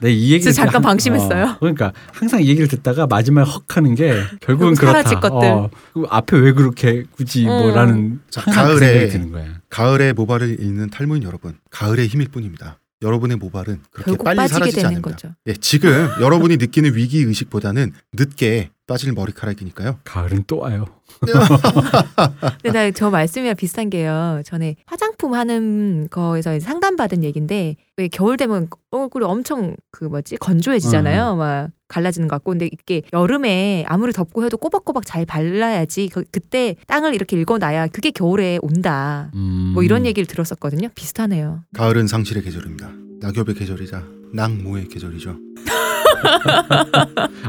[0.00, 1.44] 내이 얘기를 진짜 잠깐 한- 방심했어요.
[1.44, 5.02] 어, 그러니까 항상 이 얘기를 듣다가 마지막에 헉 하는 게 결국은 결국 그렇다.
[5.02, 5.48] 사라질 것들.
[5.48, 7.58] 어, 그 앞에 왜 그렇게 굳이 어.
[7.60, 9.44] 뭐라는 자, 그 가을에- 생각이 드는 거야.
[9.68, 12.78] 가을에 모발을 잃는 탈모인 여러분, 가을의 힘일 뿐입니다.
[13.02, 14.82] 여러분의 모발은 그렇게 결국 빨리 사라지지.
[15.02, 15.28] 거죠.
[15.46, 19.98] 예, 지금 여러분이 느끼는 위기 의식보다는 늦게 빠질 머리카락이니까요.
[20.04, 20.84] 가을은 또 와요.
[22.62, 24.42] 근데 나저 말씀이랑 비슷한 게요.
[24.44, 31.36] 전에 화장품 하는 거에서 상담 받은 얘긴데 왜 겨울 되면 얼굴이 엄청 그 뭐지 건조해지잖아요.
[31.36, 36.76] 막 갈라지는 것 같고 근데 이게 여름에 아무리 덥고 해도 꼬박꼬박 잘 발라야지 그, 그때
[36.86, 39.30] 땅을 이렇게 읽어놔야 그게 겨울에 온다.
[39.34, 39.72] 음.
[39.74, 40.88] 뭐 이런 얘기를 들었었거든요.
[40.94, 41.62] 비슷하네요.
[41.74, 42.90] 가을은 상실의 계절입니다.
[43.20, 44.04] 낙엽의 계절이자
[44.34, 45.36] 낙모의 계절이죠.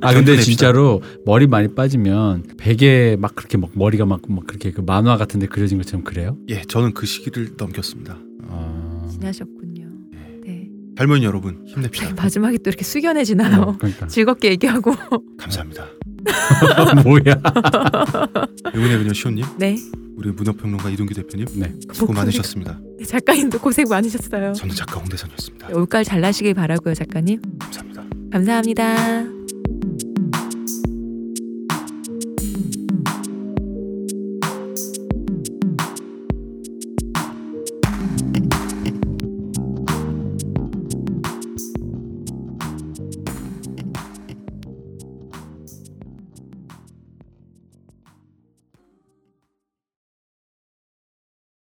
[0.01, 0.35] 아 근데.
[0.37, 5.47] 진짜로 머리 많이 빠지면 베개 막 그렇게 막 머리가 막, 막 그렇게 그 만화 같은데
[5.47, 6.37] 그려진 것처럼 그래요?
[6.49, 8.17] 예, 저는 그 시기를 넘겼습니다.
[8.47, 9.07] 아...
[9.11, 9.87] 지나셨군요.
[10.43, 10.69] 네.
[10.97, 12.13] 할머니 여러분 힘냅시다.
[12.15, 13.61] 마지막에 또 이렇게 숙연해지나요?
[13.61, 14.93] 어, 그러니까 즐겁게 얘기하고
[15.37, 15.85] 감사합니다.
[17.03, 17.41] 뭐야?
[18.69, 19.77] 이번에 그냥 시온님, 네
[20.15, 21.73] 우리 문화평론가 이동규 대표님 네.
[21.93, 22.79] 수고 많으셨습니다.
[23.05, 24.53] 작가님도 고생 많으셨어요.
[24.53, 25.69] 저는 작가 홍대선이었습니다.
[25.73, 27.41] 올가을 잘 나시길 바라고요 작가님.
[27.59, 28.04] 감사합니다.
[28.35, 29.44] 감사합니다.